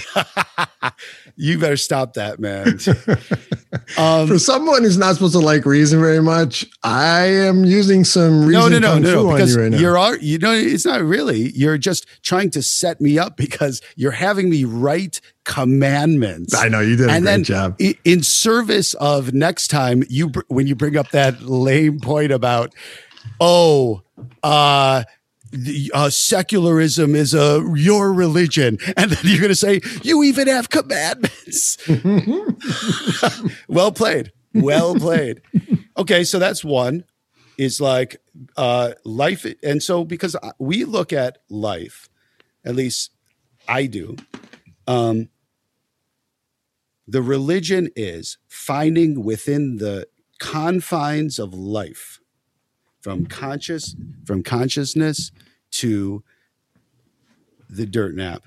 you 1.36 1.58
better 1.58 1.76
stop 1.76 2.14
that 2.14 2.38
man 2.38 2.66
um 3.98 4.28
For 4.28 4.38
someone 4.38 4.82
who's 4.82 4.98
not 4.98 5.14
supposed 5.14 5.32
to 5.34 5.38
like 5.40 5.64
reason 5.64 6.00
very 6.00 6.20
much, 6.22 6.66
I 6.82 7.22
am 7.26 7.64
using 7.64 8.04
some 8.04 8.44
reason 8.46 8.72
no, 8.72 8.78
no, 8.78 8.78
no, 8.78 8.98
no, 8.98 9.22
no, 9.24 9.32
because 9.32 9.54
you 9.54 9.62
right 9.62 9.70
now. 9.70 9.78
you're 9.78 9.96
al- 9.98 10.18
you 10.18 10.38
know 10.38 10.52
it's 10.52 10.84
not 10.84 11.02
really. 11.02 11.50
You're 11.52 11.78
just 11.78 12.06
trying 12.22 12.50
to 12.50 12.62
set 12.62 13.00
me 13.00 13.18
up 13.18 13.36
because 13.36 13.80
you're 13.96 14.10
having 14.12 14.50
me 14.50 14.64
write 14.64 15.20
commandments. 15.44 16.54
I 16.54 16.68
know 16.68 16.80
you 16.80 16.96
did 16.96 17.08
a 17.08 17.12
and 17.12 17.24
great 17.24 17.42
job. 17.44 17.76
in 18.04 18.22
service 18.22 18.94
of 18.94 19.32
next 19.32 19.68
time 19.68 20.02
you 20.08 20.28
br- 20.30 20.40
when 20.48 20.66
you 20.66 20.74
bring 20.74 20.96
up 20.96 21.10
that 21.10 21.42
lame 21.42 22.00
point 22.00 22.32
about 22.32 22.74
oh 23.40 24.02
uh 24.42 25.04
uh, 25.94 26.10
secularism 26.10 27.14
is 27.14 27.34
a 27.34 27.64
your 27.74 28.12
religion, 28.12 28.78
and 28.96 29.10
then 29.10 29.18
you're 29.24 29.40
going 29.40 29.48
to 29.48 29.54
say 29.54 29.80
you 30.02 30.22
even 30.22 30.48
have 30.48 30.70
commandments. 30.70 31.76
well 33.68 33.92
played, 33.92 34.32
well 34.54 34.94
played. 34.94 35.42
Okay, 35.96 36.24
so 36.24 36.38
that's 36.38 36.64
one. 36.64 37.04
Is 37.58 37.80
like 37.80 38.16
uh, 38.56 38.92
life, 39.04 39.44
and 39.62 39.82
so 39.82 40.04
because 40.04 40.34
we 40.58 40.84
look 40.84 41.12
at 41.12 41.38
life, 41.50 42.08
at 42.64 42.74
least 42.74 43.10
I 43.68 43.86
do. 43.86 44.16
Um, 44.86 45.28
the 47.06 47.22
religion 47.22 47.90
is 47.96 48.38
finding 48.48 49.24
within 49.24 49.76
the 49.76 50.06
confines 50.38 51.38
of 51.38 51.52
life 51.52 52.19
from 53.00 53.26
conscious 53.26 53.94
from 54.26 54.42
consciousness 54.42 55.30
to 55.70 56.22
the 57.68 57.86
dirt 57.86 58.14
nap 58.14 58.42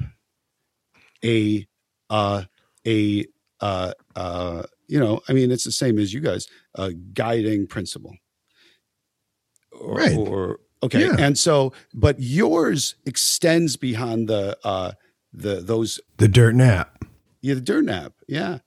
a 1.24 1.66
uh 2.10 2.44
a 2.86 3.26
uh 3.62 3.94
uh 4.16 4.64
you 4.88 5.00
know 5.00 5.22
i 5.28 5.34
mean 5.34 5.52
it's 5.52 5.64
the 5.64 5.72
same 5.72 5.98
as 5.98 6.14
you 6.14 6.20
guys 6.20 6.48
a 6.76 6.92
guiding 6.94 7.66
principle 7.66 8.16
or, 9.72 9.96
Right. 9.96 10.18
or 10.18 10.60
okay 10.84 11.06
Yeah. 11.08 11.16
and 11.20 11.38
so 11.38 11.74
but 11.94 12.20
yours 12.20 12.96
extends 13.06 13.76
beyond 13.78 14.28
the 14.28 14.58
uh 14.64 14.92
the 15.32 15.62
those 15.62 16.00
the 16.18 16.28
dirt 16.28 16.54
nap. 16.56 17.04
yeah, 17.42 17.56
the 17.56 17.62
dirt 17.62 17.86
nap. 17.86 18.14
Yeah. 18.28 18.60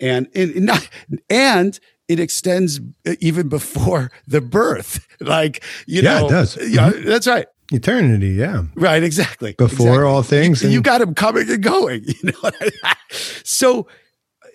And 0.00 0.26
and 0.34 0.52
and 0.54 0.64
not 0.66 0.88
and 1.28 1.78
it 2.08 2.18
extends 2.20 2.80
even 3.20 3.48
before 3.48 4.10
the 4.26 4.40
birth. 4.40 5.06
Like, 5.20 5.62
you 5.86 6.02
Yeah, 6.02 6.18
it 6.18 6.22
know. 6.22 6.28
does. 6.28 6.56
Mm-hmm. 6.56 6.74
Yeah, 6.74 6.90
that's 7.04 7.26
right. 7.26 7.46
Eternity, 7.70 8.28
yeah. 8.30 8.62
Right, 8.76 9.02
exactly. 9.02 9.52
Before 9.58 9.88
exactly. 9.88 10.04
all 10.06 10.22
things. 10.22 10.62
You 10.62 10.68
and- 10.68 10.74
you 10.74 10.80
got 10.80 11.00
him 11.02 11.14
coming 11.14 11.50
and 11.50 11.62
going. 11.62 12.04
You 12.22 12.32
know 12.32 12.50
So 13.44 13.86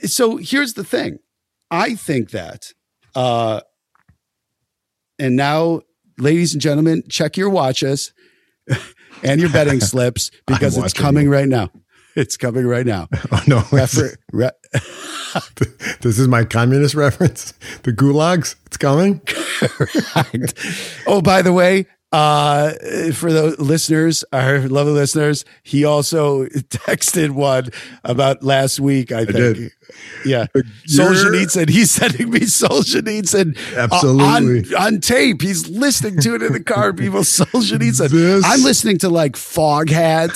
so 0.03 0.37
here's 0.37 0.73
the 0.73 0.83
thing. 0.83 1.19
I 1.71 1.95
think 1.95 2.31
that 2.31 2.71
uh 3.15 3.61
and 5.19 5.35
now, 5.35 5.81
ladies 6.17 6.53
and 6.53 6.61
gentlemen, 6.61 7.03
check 7.09 7.37
your 7.37 7.49
watches 7.49 8.13
and 9.23 9.39
your 9.39 9.49
betting 9.51 9.79
slips 9.79 10.31
because 10.47 10.75
it's 10.77 10.93
coming 10.93 11.29
right 11.29 11.47
now. 11.47 11.69
It's 12.15 12.37
coming 12.37 12.67
right 12.67 12.85
now. 12.85 13.07
oh, 13.31 13.43
no. 13.47 13.63
Refer- 13.71 14.15
re- 14.31 14.51
this 16.01 16.19
is 16.19 16.27
my 16.27 16.45
communist 16.45 16.93
reference. 16.93 17.53
The 17.81 17.91
gulags, 17.91 18.55
it's 18.67 18.77
coming. 18.77 19.19
Right. 20.15 20.53
Oh, 21.07 21.21
by 21.21 21.41
the 21.41 21.53
way, 21.53 21.87
uh, 22.11 22.73
for 23.13 23.33
the 23.33 23.55
listeners, 23.57 24.23
our 24.31 24.59
lovely 24.67 24.93
listeners, 24.93 25.43
he 25.63 25.85
also 25.85 26.45
texted 26.45 27.31
one 27.31 27.69
about 28.03 28.43
last 28.43 28.79
week. 28.79 29.11
I 29.11 29.25
think. 29.25 29.37
did. 29.37 29.71
Yeah, 30.25 30.45
Solzhenitsyn. 30.89 31.69
He's 31.69 31.91
sending 31.91 32.29
me 32.29 32.39
Solzhenitsyn 32.41 33.57
uh, 33.75 33.79
Absolutely. 33.81 34.75
on, 34.75 34.81
on 34.95 35.01
tape. 35.01 35.41
He's 35.41 35.67
listening 35.69 36.19
to 36.21 36.35
it 36.35 36.41
in 36.41 36.53
the 36.53 36.63
car. 36.63 36.93
People, 36.93 37.19
Solzhenitsyn. 37.21 38.09
This- 38.09 38.45
I'm 38.45 38.61
listening 38.63 38.97
to 38.99 39.09
like 39.09 39.33
Foghat, 39.33 40.31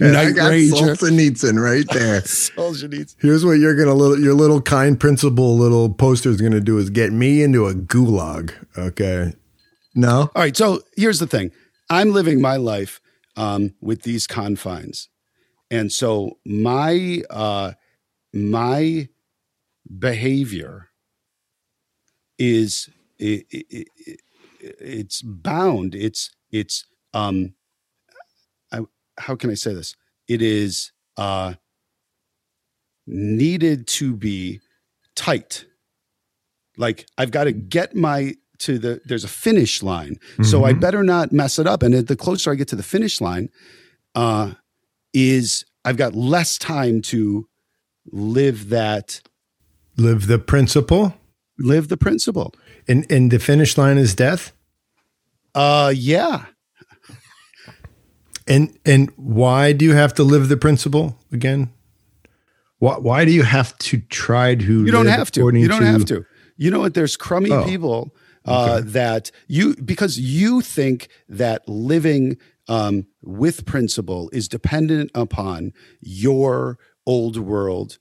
And 0.00 0.16
I 0.16 0.24
Night 0.24 0.36
got 0.36 0.48
Ranger. 0.50 0.74
Solzhenitsyn 0.74 1.62
right 1.62 1.86
there. 1.92 2.20
Solzhenitsyn. 2.22 3.16
Here's 3.20 3.44
what 3.44 3.52
you're 3.52 3.76
gonna 3.76 3.94
little 3.94 4.18
your 4.18 4.34
little 4.34 4.60
kind 4.60 4.98
principle 4.98 5.56
little 5.56 5.92
poster 5.92 6.28
is 6.30 6.40
gonna 6.40 6.60
do 6.60 6.78
is 6.78 6.90
get 6.90 7.12
me 7.12 7.42
into 7.42 7.66
a 7.66 7.74
gulag. 7.74 8.52
Okay. 8.76 9.32
No? 9.94 10.30
All 10.34 10.42
right. 10.42 10.56
So 10.56 10.80
here's 10.96 11.18
the 11.18 11.26
thing 11.26 11.52
I'm 11.90 12.12
living 12.12 12.40
my 12.40 12.56
life 12.56 13.00
um, 13.36 13.74
with 13.80 14.02
these 14.02 14.26
confines. 14.26 15.08
And 15.72 15.90
so 15.90 16.38
my 16.44 17.22
uh, 17.30 17.72
my 18.34 19.08
behavior 19.98 20.90
is 22.38 22.88
i 23.20 23.44
i 23.52 23.64
i 23.78 23.84
it's 24.60 25.22
bound. 25.22 25.94
It's 25.94 26.30
it's 26.50 26.84
um 27.14 27.54
I, 28.70 28.80
how 29.18 29.34
can 29.34 29.50
I 29.50 29.54
say 29.54 29.72
this? 29.74 29.96
It 30.28 30.42
is 30.42 30.92
uh 31.16 31.54
needed 33.06 33.86
to 33.86 34.14
be 34.14 34.60
tight. 35.16 35.64
Like 36.76 37.06
I've 37.18 37.30
got 37.30 37.44
to 37.44 37.52
get 37.52 37.96
my 37.96 38.34
to 38.58 38.78
the 38.78 39.00
there's 39.06 39.24
a 39.24 39.28
finish 39.28 39.82
line. 39.82 40.16
So 40.42 40.64
I 40.64 40.72
Mhm. 40.74 40.80
better 40.80 41.02
not 41.02 41.32
mess 41.32 41.58
it 41.58 41.66
up. 41.66 41.82
And 41.82 41.94
the 41.94 42.16
closer 42.16 42.52
I 42.52 42.56
get 42.56 42.68
to 42.68 42.76
the 42.76 42.82
finish 42.84 43.20
line, 43.20 43.48
uh, 44.14 44.52
is 45.12 45.64
I've 45.84 45.96
got 45.96 46.14
less 46.14 46.58
time 46.58 47.02
to 47.02 47.48
live 48.10 48.68
that 48.70 49.20
Live 49.96 50.26
the 50.26 50.38
principle. 50.38 51.14
live 51.58 51.88
the 51.88 51.96
principle. 51.96 52.54
And 52.88 53.06
and 53.10 53.30
the 53.30 53.38
finish 53.38 53.76
line 53.78 53.98
is 53.98 54.14
death. 54.14 54.52
Uh, 55.54 55.92
yeah. 55.94 56.46
And 58.48 58.76
and 58.84 59.10
why 59.16 59.72
do 59.72 59.84
you 59.84 59.94
have 59.94 60.14
to 60.14 60.24
live 60.24 60.48
the 60.48 60.56
principle 60.56 61.16
again? 61.30 61.70
Why 62.78 62.94
why 62.98 63.24
do 63.24 63.30
you 63.30 63.44
have 63.44 63.76
to 63.78 63.98
try 64.08 64.54
to? 64.56 64.84
You 64.84 64.90
don't 64.90 65.06
have 65.06 65.30
to. 65.32 65.40
You 65.54 65.68
don't 65.68 65.82
have 65.84 66.04
to. 66.06 66.24
You 66.56 66.70
know 66.70 66.80
what? 66.80 66.94
There's 66.94 67.16
crummy 67.16 67.52
Oh. 67.52 67.64
people 67.64 68.14
uh, 68.44 68.80
that 68.84 69.30
you 69.46 69.76
because 69.76 70.18
you 70.18 70.60
think 70.60 71.08
that 71.28 71.68
living 71.68 72.36
um, 72.72 73.06
with 73.20 73.66
principle 73.66 74.30
is 74.32 74.48
dependent 74.48 75.10
upon 75.14 75.72
your 76.00 76.78
old 77.06 77.36
world 77.36 77.98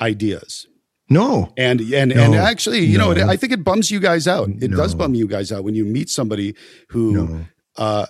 ideas. 0.00 0.68
No, 1.10 1.52
And 1.56 1.80
and 1.80 2.12
and 2.12 2.34
actually, 2.34 2.80
you 2.80 2.98
know, 2.98 3.12
No. 3.12 3.26
I 3.26 3.36
think 3.36 3.52
it 3.52 3.64
bums 3.64 3.90
you 3.90 3.98
guys 3.98 4.28
out. 4.28 4.50
It 4.60 4.70
does 4.70 4.94
bum 4.94 5.14
you 5.14 5.26
guys 5.26 5.50
out 5.50 5.64
when 5.64 5.74
you 5.74 5.86
meet 5.86 6.10
somebody 6.10 6.54
who, 6.90 7.12
no, 7.12 7.46
uh, 7.76 8.06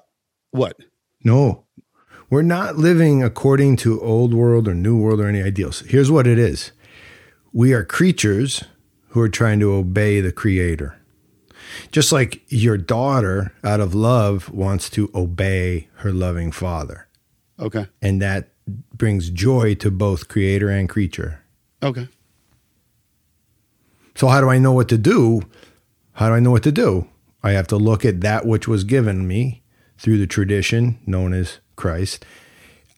what? 0.50 0.76
no. 1.24 1.64
We're 2.30 2.42
not 2.42 2.76
living 2.76 3.22
according 3.22 3.76
to 3.76 4.02
old 4.02 4.34
world 4.34 4.68
or 4.68 4.74
new 4.74 4.98
world 4.98 5.18
or 5.18 5.28
any 5.28 5.42
ideals. 5.42 5.80
Here's 5.80 6.10
what 6.10 6.26
it 6.26 6.38
is: 6.38 6.72
we 7.52 7.72
are 7.72 7.84
creatures 7.84 8.64
who 9.10 9.20
are 9.20 9.30
trying 9.30 9.60
to 9.60 9.72
obey 9.72 10.20
the 10.20 10.32
Creator. 10.32 10.97
Just 11.92 12.12
like 12.12 12.42
your 12.48 12.76
daughter, 12.78 13.52
out 13.64 13.80
of 13.80 13.94
love, 13.94 14.50
wants 14.50 14.88
to 14.90 15.10
obey 15.14 15.88
her 15.96 16.12
loving 16.12 16.52
father. 16.52 17.06
Okay, 17.60 17.86
And 18.00 18.22
that 18.22 18.50
brings 18.94 19.30
joy 19.30 19.74
to 19.76 19.90
both 19.90 20.28
creator 20.28 20.68
and 20.70 20.88
creature. 20.88 21.40
okay. 21.82 22.08
So, 24.14 24.28
how 24.28 24.40
do 24.40 24.48
I 24.48 24.58
know 24.58 24.72
what 24.72 24.88
to 24.88 24.98
do? 24.98 25.42
How 26.14 26.28
do 26.28 26.34
I 26.34 26.40
know 26.40 26.50
what 26.50 26.64
to 26.64 26.72
do? 26.72 27.08
I 27.42 27.52
have 27.52 27.68
to 27.68 27.76
look 27.76 28.04
at 28.04 28.20
that 28.22 28.44
which 28.46 28.66
was 28.66 28.82
given 28.82 29.28
me 29.28 29.62
through 29.96 30.18
the 30.18 30.26
tradition 30.26 30.98
known 31.06 31.32
as 31.32 31.58
Christ. 31.76 32.24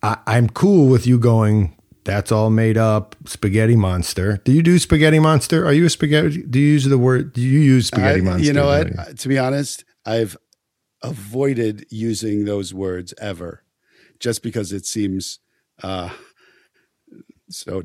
I, 0.03 0.17
I'm 0.27 0.49
cool 0.49 0.87
with 0.89 1.07
you 1.07 1.19
going, 1.19 1.77
that's 2.05 2.33
all 2.33 2.51
made 2.51 2.77
up, 2.79 3.15
spaghetti 3.27 3.77
monster. 3.77 4.39
Do 4.45 4.53
you 4.53 4.63
do 4.63 4.79
spaghetti 4.79 5.19
monster? 5.19 5.67
Are 5.67 5.73
you 5.73 5.87
a 5.87 5.91
spaghetti? 5.91 6.43
Do 6.43 6.59
you 6.59 6.69
use 6.73 6.85
the 6.85 6.99
word? 6.99 7.33
Do 7.33 7.41
you 7.41 7.61
use 7.61 7.89
spaghetti 7.89 8.21
I- 8.21 8.25
monster? 8.25 8.47
You 8.47 8.53
know 8.53 8.67
what? 8.67 8.99
Uh, 8.99 9.05
To 9.17 9.29
be 9.29 9.39
honest, 9.39 9.85
I've 10.07 10.37
avoided 11.03 11.87
using 11.91 12.45
those 12.45 12.73
words 12.75 13.15
ever, 13.21 13.65
just 14.19 14.43
because 14.43 14.73
it 14.73 14.87
seems 14.87 15.39
uh, 15.83 16.11
so. 17.49 17.83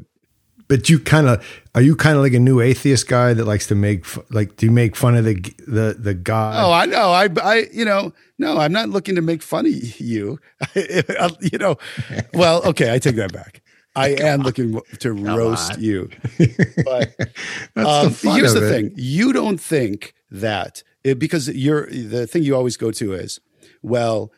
But 0.67 0.89
you 0.89 0.97
kind 0.99 1.27
of 1.27 1.45
are 1.75 1.81
you 1.81 1.95
kind 1.95 2.15
of 2.17 2.23
like 2.23 2.33
a 2.33 2.39
new 2.39 2.59
atheist 2.59 3.07
guy 3.07 3.35
that 3.35 3.45
likes 3.45 3.67
to 3.67 3.75
make 3.75 4.03
like 4.33 4.55
do 4.55 4.65
you 4.65 4.71
make 4.71 4.95
fun 4.95 5.15
of 5.15 5.23
the 5.23 5.35
the 5.67 5.95
the 5.99 6.13
God? 6.15 6.55
Oh, 6.63 6.71
I 6.71 6.87
know. 6.87 7.11
I, 7.11 7.29
I, 7.43 7.67
you 7.71 7.85
know, 7.85 8.13
no, 8.39 8.57
I'm 8.57 8.71
not 8.71 8.89
looking 8.89 9.13
to 9.13 9.21
make 9.21 9.43
fun 9.43 9.67
of 9.67 9.99
you. 9.99 10.39
you 10.75 11.57
know, 11.59 11.77
well, 12.33 12.63
okay, 12.65 12.91
I 12.91 12.97
take 12.97 13.15
that 13.17 13.31
back. 13.31 13.61
I 13.95 14.09
am 14.09 14.41
looking 14.41 14.79
to 14.99 15.13
roast 15.13 15.73
on. 15.73 15.81
you. 15.83 16.09
But 16.83 17.15
That's 17.73 17.87
um, 17.87 18.09
the 18.13 18.31
here's 18.35 18.53
the 18.53 18.65
it. 18.65 18.69
thing: 18.69 18.91
you 18.95 19.33
don't 19.33 19.59
think 19.59 20.13
that 20.31 20.83
it, 21.03 21.19
because 21.19 21.47
you're 21.49 21.87
the 21.89 22.27
thing 22.27 22.43
you 22.43 22.55
always 22.55 22.77
go 22.77 22.91
to 22.91 23.13
is, 23.13 23.39
well, 23.81 24.31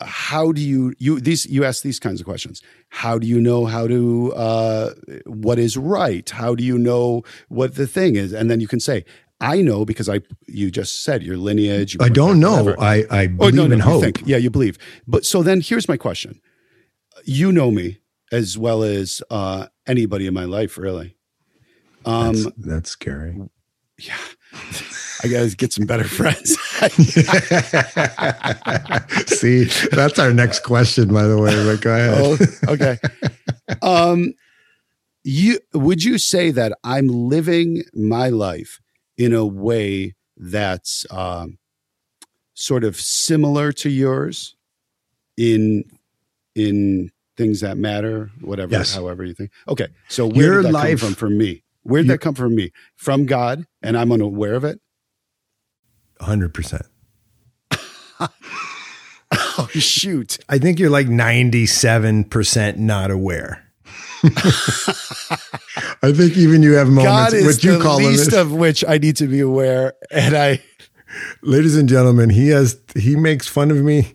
how 0.00 0.52
do 0.52 0.60
you 0.60 0.92
you 0.98 1.20
these 1.20 1.46
you 1.46 1.64
ask 1.64 1.82
these 1.82 2.00
kinds 2.00 2.20
of 2.20 2.26
questions? 2.26 2.60
How 2.88 3.18
do 3.18 3.26
you 3.26 3.40
know 3.40 3.66
how 3.66 3.86
to 3.86 4.32
uh, 4.34 4.90
what 5.26 5.58
is 5.58 5.76
right? 5.76 6.28
How 6.28 6.54
do 6.54 6.64
you 6.64 6.78
know 6.78 7.22
what 7.48 7.76
the 7.76 7.86
thing 7.86 8.16
is? 8.16 8.32
And 8.32 8.50
then 8.50 8.60
you 8.60 8.66
can 8.68 8.80
say, 8.80 9.04
I 9.40 9.62
know 9.62 9.84
because 9.84 10.08
I 10.08 10.20
you 10.46 10.70
just 10.70 11.02
said 11.04 11.22
your 11.22 11.36
lineage. 11.36 11.96
I 12.00 12.08
don't 12.08 12.40
know. 12.40 12.64
whatever. 12.64 12.80
I 12.80 13.04
I 13.10 13.24
Oh 13.24 13.28
believe 13.50 13.54
no, 13.54 13.66
no, 13.68 13.74
in 13.74 13.80
hope. 13.80 14.02
think. 14.02 14.22
Yeah, 14.26 14.36
you 14.38 14.50
believe. 14.50 14.78
But 15.06 15.24
so 15.24 15.42
then 15.42 15.60
here's 15.60 15.88
my 15.88 15.96
question. 15.96 16.40
You 17.24 17.52
know 17.52 17.70
me 17.70 17.98
as 18.34 18.58
well 18.58 18.82
as 18.82 19.22
uh, 19.30 19.68
anybody 19.86 20.26
in 20.26 20.34
my 20.34 20.44
life, 20.44 20.76
really. 20.76 21.16
Um, 22.04 22.34
that's, 22.34 22.56
that's 22.56 22.90
scary. 22.90 23.40
yeah, 23.98 24.18
I 25.22 25.28
gotta 25.28 25.54
get 25.56 25.72
some 25.72 25.86
better 25.86 26.04
friends. 26.04 26.58
See, 29.38 29.64
that's 29.90 30.18
our 30.18 30.34
next 30.34 30.64
question, 30.64 31.10
by 31.12 31.22
the 31.22 31.38
way. 31.38 31.54
But 31.64 31.80
go 31.80 31.94
ahead. 31.94 32.18
oh, 32.20 32.36
okay. 32.72 32.98
Um, 33.80 34.34
you 35.22 35.60
would 35.72 36.04
you 36.04 36.18
say 36.18 36.50
that 36.50 36.76
I'm 36.82 37.08
living 37.08 37.84
my 37.94 38.28
life 38.28 38.80
in 39.16 39.32
a 39.32 39.46
way 39.46 40.14
that's 40.36 41.06
um, 41.10 41.56
sort 42.54 42.84
of 42.84 42.96
similar 42.96 43.72
to 43.72 43.88
yours 43.88 44.56
in 45.36 45.84
in 46.54 47.10
things 47.36 47.60
that 47.60 47.76
matter, 47.76 48.30
whatever, 48.40 48.72
Yes. 48.72 48.94
however 48.94 49.24
you 49.24 49.34
think. 49.34 49.50
Okay, 49.68 49.88
so 50.08 50.26
where 50.26 50.44
Your 50.44 50.56
did 50.62 50.66
that 50.66 50.72
life- 50.72 51.00
come 51.00 51.08
from 51.10 51.14
for 51.14 51.30
me? 51.30 51.62
Where 51.82 52.00
did 52.02 52.06
You- 52.06 52.12
that 52.14 52.18
come 52.20 52.34
from 52.34 52.54
me? 52.54 52.72
From 52.96 53.26
God, 53.26 53.66
and 53.82 53.96
I'm 53.96 54.10
unaware 54.12 54.54
of 54.54 54.64
it. 54.64 54.80
Hundred 56.20 56.54
percent. 56.54 56.86
Oh 59.56 59.68
shoot! 59.72 60.38
I 60.48 60.58
think 60.58 60.78
you're 60.78 60.90
like 60.90 61.08
ninety-seven 61.08 62.24
percent 62.24 62.78
not 62.78 63.10
aware. 63.10 63.64
I 64.24 66.12
think 66.12 66.36
even 66.36 66.62
you 66.62 66.72
have 66.74 66.88
moments 66.88 67.04
God 67.04 67.34
is 67.34 67.58
the 67.60 67.78
least 67.96 68.32
of 68.32 68.52
which 68.52 68.84
I 68.86 68.98
need 68.98 69.16
to 69.16 69.26
be 69.26 69.40
aware, 69.40 69.94
and 70.10 70.36
I. 70.36 70.62
ladies 71.42 71.76
and 71.76 71.88
gentlemen, 71.88 72.30
he 72.30 72.48
has 72.48 72.78
he 72.96 73.14
makes 73.16 73.46
fun 73.48 73.70
of 73.70 73.76
me 73.78 74.12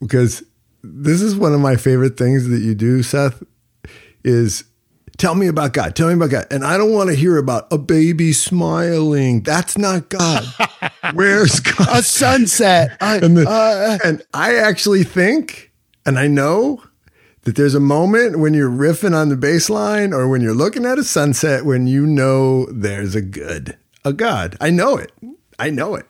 because 0.00 0.42
this 0.82 1.20
is 1.22 1.36
one 1.36 1.52
of 1.54 1.60
my 1.60 1.76
favorite 1.76 2.16
things 2.16 2.48
that 2.48 2.60
you 2.60 2.74
do, 2.74 3.02
Seth, 3.02 3.42
is 4.24 4.64
tell 5.16 5.34
me 5.34 5.46
about 5.46 5.72
God. 5.72 5.94
Tell 5.94 6.08
me 6.08 6.14
about 6.14 6.30
God. 6.30 6.46
And 6.50 6.64
I 6.64 6.76
don't 6.76 6.92
want 6.92 7.10
to 7.10 7.16
hear 7.16 7.36
about 7.36 7.66
a 7.72 7.78
baby 7.78 8.32
smiling. 8.32 9.42
That's 9.42 9.76
not 9.78 10.08
God. 10.08 10.44
Where's 11.14 11.60
God? 11.60 11.88
a 11.98 12.02
sunset. 12.02 12.96
I, 13.00 13.16
And, 13.18 13.36
the- 13.36 13.48
uh, 13.48 13.98
and 14.04 14.22
I 14.34 14.56
actually 14.56 15.04
think, 15.04 15.72
and 16.06 16.18
I 16.18 16.26
know 16.26 16.82
that 17.42 17.56
there's 17.56 17.74
a 17.74 17.80
moment 17.80 18.38
when 18.38 18.54
you're 18.54 18.70
riffing 18.70 19.14
on 19.16 19.28
the 19.28 19.36
bass 19.36 19.68
line 19.68 20.12
or 20.12 20.28
when 20.28 20.40
you're 20.42 20.54
looking 20.54 20.86
at 20.86 20.98
a 20.98 21.04
sunset 21.04 21.64
when 21.64 21.86
you 21.88 22.06
know 22.06 22.66
there's 22.66 23.14
a 23.16 23.20
good, 23.22 23.76
a 24.04 24.12
God. 24.12 24.56
I 24.60 24.70
know 24.70 24.96
it. 24.96 25.12
I 25.58 25.70
know 25.70 25.94
it. 25.96 26.06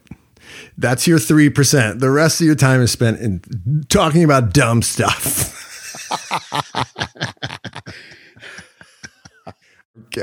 That's 0.78 1.06
your 1.06 1.18
3%. 1.18 2.00
The 2.00 2.10
rest 2.10 2.40
of 2.40 2.46
your 2.46 2.56
time 2.56 2.80
is 2.80 2.90
spent 2.90 3.20
in 3.20 3.84
talking 3.88 4.24
about 4.24 4.52
dumb 4.52 4.82
stuff. 4.82 5.58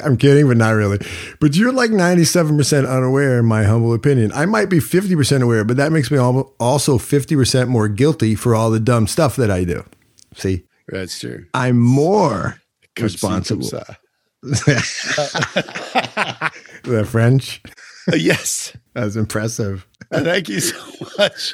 I'm 0.03 0.17
kidding, 0.17 0.47
but 0.47 0.57
not 0.57 0.71
really. 0.71 0.99
But 1.39 1.55
you're 1.55 1.71
like 1.71 1.91
97% 1.91 2.89
unaware, 2.89 3.39
in 3.39 3.45
my 3.45 3.63
humble 3.63 3.93
opinion. 3.93 4.31
I 4.33 4.45
might 4.45 4.69
be 4.69 4.79
50% 4.79 5.41
aware, 5.41 5.63
but 5.63 5.77
that 5.77 5.91
makes 5.91 6.11
me 6.11 6.17
also 6.17 6.97
50% 6.97 7.67
more 7.67 7.87
guilty 7.87 8.35
for 8.35 8.55
all 8.55 8.69
the 8.69 8.79
dumb 8.79 9.07
stuff 9.07 9.35
that 9.37 9.49
I 9.51 9.63
do. 9.63 9.83
See, 10.35 10.65
that's 10.87 11.19
true. 11.19 11.45
I'm 11.53 11.79
more 11.79 12.61
comme 12.95 13.03
responsible. 13.05 13.69
the 14.41 14.65
French, 17.09 17.61
yes. 18.13 18.73
that's 18.93 19.15
impressive. 19.15 19.85
Thank 20.23 20.49
you 20.49 20.59
so 20.59 20.77
much. 21.17 21.53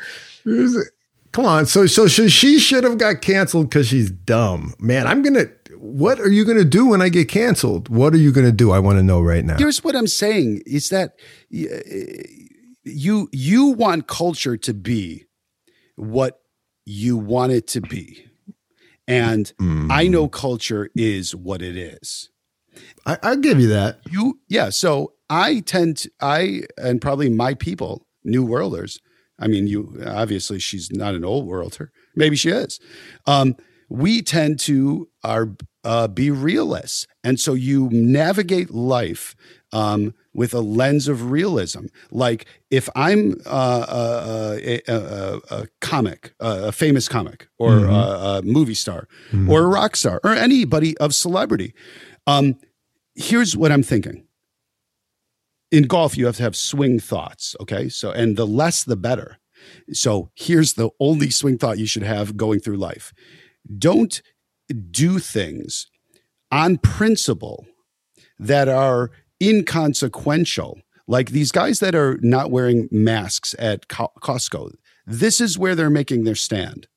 Come 1.32 1.46
on. 1.46 1.66
So, 1.66 1.86
so 1.86 2.08
she, 2.08 2.30
she 2.30 2.60
should 2.60 2.84
have 2.84 2.98
got 2.98 3.22
canceled 3.22 3.70
because 3.70 3.88
she's 3.88 4.10
dumb. 4.10 4.74
Man, 4.80 5.08
I'm 5.08 5.22
going 5.22 5.34
to, 5.34 5.52
what 5.78 6.20
are 6.20 6.30
you 6.30 6.46
going 6.46 6.58
to 6.58 6.66
do 6.66 6.88
when 6.88 7.02
I 7.02 7.10
get 7.10 7.28
canceled? 7.28 7.90
What 7.90 8.14
are 8.14 8.18
you 8.18 8.32
going 8.32 8.46
to 8.46 8.54
do? 8.54 8.72
I 8.72 8.80
want 8.80 8.98
to 8.98 9.04
know 9.04 9.22
right 9.22 9.44
now. 9.44 9.58
Here's 9.58 9.84
what 9.84 9.96
I'm 9.96 10.08
saying 10.08 10.62
is 10.66 10.90
that 10.90 11.20
uh, 11.54 11.68
you 12.86 13.28
you 13.32 13.68
want 13.68 14.08
culture 14.08 14.56
to 14.58 14.74
be 14.74 15.26
what 15.96 16.40
you 16.86 17.18
want 17.18 17.52
it 17.52 17.68
to 17.68 17.82
be. 17.82 18.26
And 19.08 19.52
I 19.92 20.08
know 20.08 20.28
culture 20.28 20.90
is 20.96 21.36
what 21.36 21.62
it 21.62 21.78
is. 21.78 22.30
I, 23.06 23.18
I'll 23.22 23.38
give 23.38 23.60
you 23.60 23.68
that. 23.70 24.00
You 24.10 24.40
yeah, 24.48 24.70
so 24.70 25.14
I 25.30 25.60
tend 25.60 25.98
to 25.98 26.12
I 26.22 26.64
and 26.78 27.02
probably 27.02 27.30
my 27.30 27.54
people, 27.54 28.05
new 28.26 28.44
worlders. 28.44 29.00
I 29.40 29.48
mean, 29.48 29.68
you 29.68 30.02
obviously 30.06 30.60
she's 30.60 30.92
not 30.92 31.14
an 31.16 31.24
old 31.26 31.46
worlder. 31.48 31.92
Maybe 32.16 32.36
she 32.36 32.50
is. 32.50 32.80
Um, 33.28 33.56
we 33.90 34.22
tend 34.22 34.60
to 34.62 35.08
are 35.24 35.50
uh, 35.84 36.08
be 36.08 36.32
realists, 36.32 37.06
and 37.24 37.40
so 37.40 37.54
you 37.54 37.90
navigate 37.92 38.72
life 38.72 39.36
um, 39.72 40.16
with 40.34 40.54
a 40.54 40.60
lens 40.60 41.08
of 41.08 41.30
realism. 41.30 41.86
Like 42.10 42.48
if 42.72 42.90
I'm 42.96 43.36
uh, 43.46 43.86
uh, 43.88 44.58
a, 44.64 44.82
a, 44.88 44.96
a, 44.96 45.42
a 45.62 45.68
comic, 45.82 46.34
uh, 46.40 46.62
a 46.66 46.72
famous 46.72 47.08
comic, 47.08 47.48
or 47.60 47.72
Mhm. 47.82 48.40
a, 48.40 48.42
movie 48.42 48.74
star, 48.74 49.08
Mhm. 49.32 49.50
or 49.50 49.64
a 49.64 49.68
rock 49.68 49.96
star, 49.96 50.20
or 50.24 50.32
anybody 50.34 50.98
of 50.98 51.14
celebrity, 51.14 51.74
um, 52.26 52.56
here's 53.14 53.56
what 53.56 53.72
I'm 53.72 53.84
thinking 53.84 54.24
in 55.76 55.84
golf 55.84 56.16
you 56.18 56.26
have 56.26 56.38
to 56.38 56.44
have 56.44 56.56
swing 56.56 57.00
thoughts. 57.00 57.56
Okay, 57.60 57.90
so 57.90 58.12
and 58.12 58.38
the 58.38 58.48
less 58.48 58.84
the 58.84 58.96
better. 58.96 59.40
So 59.92 60.30
here's 60.36 60.74
the 60.74 60.90
only 61.00 61.30
swing 61.30 61.58
thought 61.58 61.78
you 61.78 61.88
should 61.88 62.04
have 62.04 62.38
going 62.38 62.60
through 62.60 62.78
life: 62.78 63.14
don't 63.78 64.22
do 64.90 65.20
things 65.20 65.88
on 66.52 66.78
principle 66.78 67.66
that 68.40 68.70
are 68.70 69.12
inconsequential. 69.42 70.80
Like 71.08 71.32
these 71.32 71.52
guys 71.52 71.80
that 71.82 71.94
are 71.94 72.18
not 72.22 72.52
wearing 72.52 72.88
masks 72.90 73.54
at 73.60 73.88
Co- 73.90 74.14
Costco. 74.22 74.74
This 75.06 75.40
is 75.40 75.58
where 75.58 75.76
they're 75.76 75.90
making 75.90 76.24
their 76.24 76.36
stand. 76.36 76.88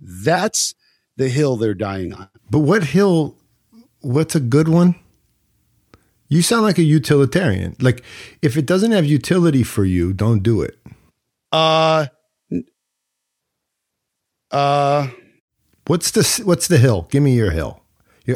That's 0.00 0.74
the 1.16 1.28
hill 1.28 1.56
they're 1.56 1.72
dying 1.72 2.12
on. 2.12 2.28
But 2.50 2.60
what 2.60 2.84
hill? 2.84 3.36
What's 4.00 4.34
a 4.34 4.40
good 4.40 4.68
one? 4.68 4.96
You 6.28 6.42
sound 6.42 6.62
like 6.62 6.78
a 6.78 6.82
utilitarian. 6.82 7.74
Like 7.80 8.02
if 8.42 8.56
it 8.56 8.66
doesn't 8.66 8.92
have 8.92 9.04
utility 9.06 9.62
for 9.62 9.84
you, 9.84 10.12
don't 10.12 10.42
do 10.42 10.62
it. 10.62 10.78
Uh, 11.52 12.06
uh, 14.50 15.08
What's 15.86 16.10
the 16.10 16.42
what's 16.44 16.68
the 16.68 16.76
hill? 16.76 17.08
Give 17.10 17.22
me 17.22 17.34
your 17.34 17.50
hill. 17.50 17.80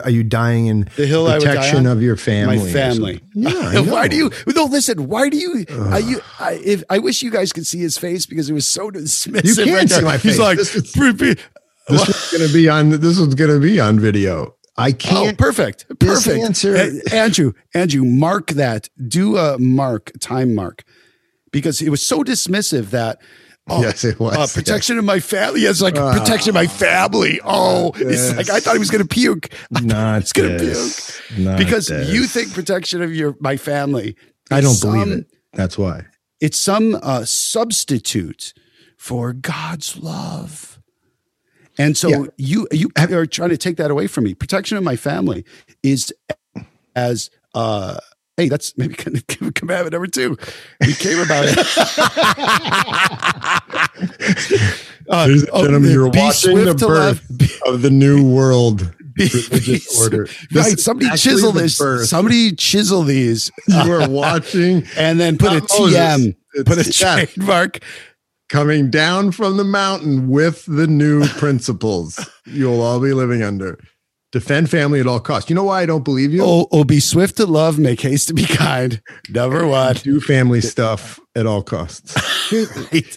Are 0.05 0.09
you 0.11 0.25
dying 0.25 0.69
in 0.69 0.89
the 0.97 1.07
hill 1.07 1.27
protection 1.31 1.85
of 1.85 2.01
your 2.01 2.17
family? 2.17 2.57
My 2.57 2.71
family. 2.73 3.21
Yeah. 3.35 3.81
why 3.91 4.09
do 4.09 4.17
you? 4.17 4.31
No, 4.57 4.65
listen. 4.65 5.07
Why 5.07 5.29
do 5.29 5.37
you? 5.37 5.67
I, 5.69 5.99
you 5.99 6.21
I, 6.41 6.53
if, 6.65 6.83
I 6.89 6.97
wish 6.99 7.21
you 7.23 7.31
guys 7.31 7.53
could 7.53 7.67
see 7.67 7.81
his 7.81 7.99
face 7.99 8.25
because 8.25 8.49
it 8.49 8.55
was 8.55 8.67
so 8.67 8.91
dismissive. 8.91 9.45
You 9.45 9.55
can't 9.67 9.71
right 9.77 9.89
see 9.91 9.95
there. 9.97 10.05
my 10.05 10.13
face. 10.17 10.23
He's 10.23 10.39
like, 10.39 10.57
This 10.57 10.75
is- 10.75 10.93
"Pre- 10.93 11.13
pre- 11.13 11.37
This 11.91 12.09
is 12.09 12.39
going 12.39 12.49
to 12.49 12.55
be 12.55 12.71
on. 12.71 12.89
This 12.89 13.19
is 13.19 13.35
going 13.35 13.51
to 13.51 13.61
be 13.61 13.79
on 13.81 14.01
video. 14.01 14.57
I 14.77 14.91
Oh, 14.91 14.93
can't. 14.95 15.39
perfect. 15.39 15.87
Perfect. 15.99 16.39
answer- 16.45 16.75
A- 16.77 17.15
Andrew, 17.15 17.53
Andrew, 17.75 18.05
mark 18.05 18.53
that. 18.53 18.89
Do 19.07 19.37
a 19.37 19.59
mark, 19.59 20.13
time 20.21 20.55
mark. 20.55 20.85
Because 21.53 21.83
it 21.83 21.91
was 21.91 22.01
so 22.01 22.23
dismissive 22.25 22.91
that 22.91 23.21
oh, 23.69 23.83
Yes, 23.83 24.03
it 24.05 24.19
was. 24.19 24.35
uh, 24.37 24.47
protection 24.55 24.99
of 24.99 25.05
my 25.05 25.21
family. 25.21 25.61
Yes, 25.61 25.83
like 25.83 25.95
protection 25.95 26.49
of 26.51 26.55
my 26.55 26.67
family. 26.67 27.39
Oh, 27.45 27.93
it's 27.97 28.35
like 28.35 28.49
I 28.49 28.61
thought 28.61 28.73
he 28.73 28.79
was 28.79 28.91
gonna 28.91 29.05
puke. 29.05 29.49
I 29.53 29.81
thought 29.81 29.85
Not 29.87 30.23
he 30.35 30.43
gonna 30.43 30.59
puke. 30.59 31.39
Not 31.39 31.59
Because 31.59 31.89
this. 31.89 32.09
you 32.11 32.25
think 32.27 32.55
protection 32.55 33.03
of 33.03 33.15
your 33.15 33.37
my 33.41 33.59
family. 33.59 34.17
I 34.51 34.63
don't 34.63 34.81
believe 34.81 35.09
it. 35.09 35.27
That's 35.53 35.77
why. 35.77 36.07
It's 36.41 36.59
some 36.59 36.99
uh, 37.03 37.25
substitute 37.27 38.53
for 38.97 39.33
God's 39.35 39.97
love. 39.99 40.72
And 41.79 41.97
so 41.97 42.09
Yeah. 42.09 42.25
you 42.37 42.69
you 42.73 42.91
are 42.99 43.27
trying 43.27 43.51
to 43.51 43.57
take 43.57 43.77
that 43.79 43.91
away 43.91 44.07
from 44.07 44.25
me. 44.25 44.35
Protection 44.35 44.77
of 44.77 44.85
my 44.85 44.97
family 44.97 45.45
is 45.83 46.13
as 46.95 47.31
uh 47.55 47.97
hey, 48.37 48.49
that's 48.49 48.77
maybe 48.79 48.95
kind 48.95 49.17
of 49.17 49.27
give 49.27 49.55
commandment 49.55 49.93
number 49.93 50.07
two. 50.07 50.37
We 50.81 50.95
came 50.95 51.19
about 51.21 51.45
it. 51.49 51.59
Uh, 55.11 55.25
Ladies 55.27 55.43
and 55.43 55.51
oh, 55.53 55.65
gentlemen, 55.65 55.91
you're 55.91 56.09
watching 56.09 56.65
the 56.65 56.75
birth 56.77 57.61
of 57.67 57.83
the 57.83 57.91
new 57.91 58.25
world 58.25 58.95
be- 59.15 59.29
religious 59.51 60.01
order. 60.01 60.29
This 60.51 60.69
Right. 60.69 60.79
Somebody 60.79 61.11
chisel 61.17 61.51
this. 61.51 61.77
birth. 61.77 62.07
Somebody 62.07 62.53
chisel 62.53 63.03
these 63.03 63.51
You 63.67 63.93
are 63.93 64.09
watching 64.09 64.87
and 64.97 65.19
then 65.19 65.39
put 65.39 65.51
a 65.53 65.59
Not 65.59 65.69
Moses. 65.77 65.99
TM, 65.99 66.37
put 66.65 66.79
a 66.87 66.93
trademark. 66.93 67.81
Coming 68.53 68.91
down 68.91 69.33
from 69.33 69.57
the 69.57 69.65
mountain 69.65 70.29
with 70.29 70.67
the 70.67 70.87
new 70.87 71.27
principles 71.39 72.19
you'll 72.45 72.83
all 72.83 73.01
be 73.01 73.15
living 73.15 73.43
under. 73.43 73.79
Defend 74.31 74.71
family 74.71 75.01
at 75.01 75.07
all 75.07 75.21
costs. 75.21 75.49
You 75.51 75.57
know 75.57 75.65
why 75.65 75.83
I 75.83 75.87
don't 75.87 76.05
believe 76.05 76.33
you? 76.33 76.43
Oh, 76.45 76.67
oh, 76.71 76.85
be 76.85 77.01
swift 77.01 77.37
to 77.39 77.47
love, 77.47 77.79
make 77.79 78.01
haste 78.01 78.29
to 78.29 78.35
be 78.35 78.45
kind. 78.45 79.01
Never 79.31 79.67
one. 79.67 79.95
do 79.97 80.21
family 80.21 80.61
stuff 80.61 81.19
at 81.35 81.47
all 81.47 81.63
costs. 81.63 82.15
Here- 82.51 82.67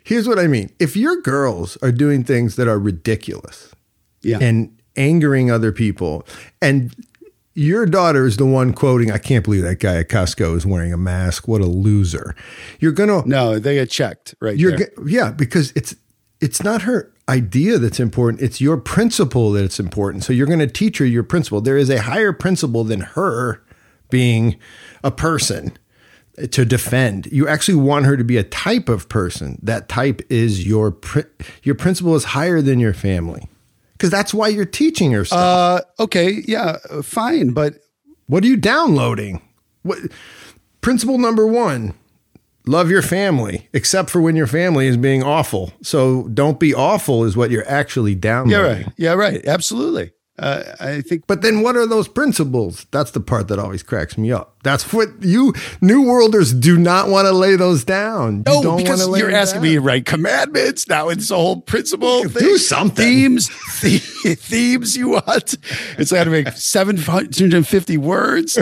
Here's 0.05 0.27
what 0.27 0.39
I 0.39 0.47
mean. 0.47 0.71
If 0.79 0.95
your 0.97 1.21
girls 1.21 1.77
are 1.81 1.91
doing 1.91 2.23
things 2.23 2.55
that 2.55 2.67
are 2.69 2.79
ridiculous 2.79 3.71
Yeah. 4.23 4.39
and 4.41 4.71
angering 4.97 5.51
other 5.51 5.71
people, 5.73 6.25
and 6.61 6.93
your 7.55 7.85
daughter 7.85 8.25
is 8.25 8.37
the 8.37 8.45
one 8.45 8.73
quoting, 8.73 9.09
I 9.11 9.17
can't 9.17 9.43
believe 9.43 9.63
that 9.63 9.79
guy 9.79 9.95
at 9.95 10.09
Costco 10.09 10.55
is 10.55 10.65
wearing 10.65 10.93
a 10.93 10.97
mask. 10.97 11.47
What 11.47 11.61
a 11.61 11.65
loser. 11.65 12.35
You're 12.79 12.91
going 12.91 13.09
to, 13.09 13.27
no, 13.27 13.57
they 13.57 13.75
get 13.75 13.89
checked 13.89 14.35
right 14.41 14.57
you're, 14.57 14.77
there. 14.77 14.91
go- 14.95 15.05
yeah, 15.07 15.31
because 15.31 15.71
it's, 15.75 15.95
it's 16.41 16.61
not 16.61 16.83
her 16.83 17.11
idea 17.29 17.79
that's 17.79 17.99
important. 17.99 18.43
It's 18.43 18.59
your 18.59 18.77
principle 18.77 19.51
that 19.53 19.63
it's 19.63 19.79
important. 19.79 20.23
So 20.25 20.33
you're 20.33 20.47
going 20.47 20.59
to 20.59 20.67
teach 20.67 20.97
her 20.99 21.05
your 21.05 21.23
principle. 21.23 21.61
There 21.61 21.77
is 21.77 21.89
a 21.89 22.01
higher 22.01 22.33
principle 22.33 22.83
than 22.83 22.99
her 22.99 23.63
being 24.09 24.57
a 25.03 25.09
person 25.09 25.77
to 26.51 26.65
defend. 26.65 27.27
You 27.27 27.47
actually 27.47 27.75
want 27.75 28.05
her 28.05 28.17
to 28.17 28.23
be 28.23 28.37
a 28.37 28.43
type 28.43 28.89
of 28.89 29.07
person. 29.07 29.57
That 29.63 29.87
type 29.87 30.21
is 30.29 30.67
your 30.67 30.91
pri- 30.91 31.23
your 31.63 31.75
principle 31.75 32.15
is 32.15 32.25
higher 32.25 32.61
than 32.61 32.79
your 32.79 32.93
family. 32.93 33.47
Cuz 33.99 34.09
that's 34.09 34.33
why 34.33 34.47
you're 34.49 34.65
teaching 34.65 35.11
yourself. 35.11 35.39
Uh, 35.41 36.03
okay, 36.03 36.43
yeah, 36.47 36.77
fine, 37.01 37.49
but 37.51 37.75
what 38.27 38.43
are 38.43 38.47
you 38.47 38.57
downloading? 38.57 39.41
What 39.83 39.99
principle 40.81 41.17
number 41.17 41.45
1? 41.47 41.93
Love 42.67 42.89
your 42.89 43.03
family, 43.03 43.69
except 43.73 44.09
for 44.09 44.19
when 44.19 44.35
your 44.35 44.47
family 44.47 44.87
is 44.87 44.97
being 44.97 45.21
awful. 45.21 45.71
So 45.83 46.27
don't 46.29 46.59
be 46.59 46.73
awful 46.73 47.23
is 47.23 47.37
what 47.37 47.51
you're 47.51 47.67
actually 47.69 48.15
downloading. 48.15 48.51
yeah, 48.51 48.73
right, 48.73 48.85
yeah, 48.97 49.13
right, 49.13 49.45
absolutely. 49.45 50.11
Uh, 50.37 50.63
I 50.81 51.01
think, 51.01 51.27
But 51.27 51.41
then 51.41 51.61
what 51.61 51.77
are 51.77 51.87
those 51.87 52.09
principles? 52.09 52.85
That's 52.91 53.11
the 53.11 53.21
part 53.21 53.47
that 53.47 53.57
always 53.57 53.83
cracks 53.83 54.17
me 54.17 54.33
up. 54.33 54.55
That's 54.63 54.91
what 54.91 55.09
you 55.21 55.53
New 55.79 56.01
Worlders 56.01 56.51
do 56.51 56.75
not 56.77 57.07
want 57.07 57.27
to 57.27 57.31
lay 57.31 57.55
those 57.55 57.83
down. 57.85 58.37
You 58.37 58.43
no, 58.45 58.63
don't 58.63 58.77
because 58.77 59.07
lay 59.07 59.19
you're 59.19 59.31
asking 59.31 59.61
down. 59.61 59.69
me 59.69 59.73
to 59.75 59.81
write 59.81 60.05
commandments. 60.05 60.87
Now 60.89 61.09
it's 61.09 61.29
the 61.29 61.35
whole 61.35 61.61
principle. 61.61 62.23
Thing. 62.23 62.31
Do 62.31 62.39
thing. 62.39 62.57
something. 62.57 63.05
Themes, 63.05 63.47
the, 63.81 63.99
themes 63.99 64.97
you 64.97 65.09
want. 65.09 65.55
It's 65.97 66.11
got 66.11 66.23
to 66.25 66.31
make 66.31 66.49
750 66.49 67.97
words. 67.97 68.57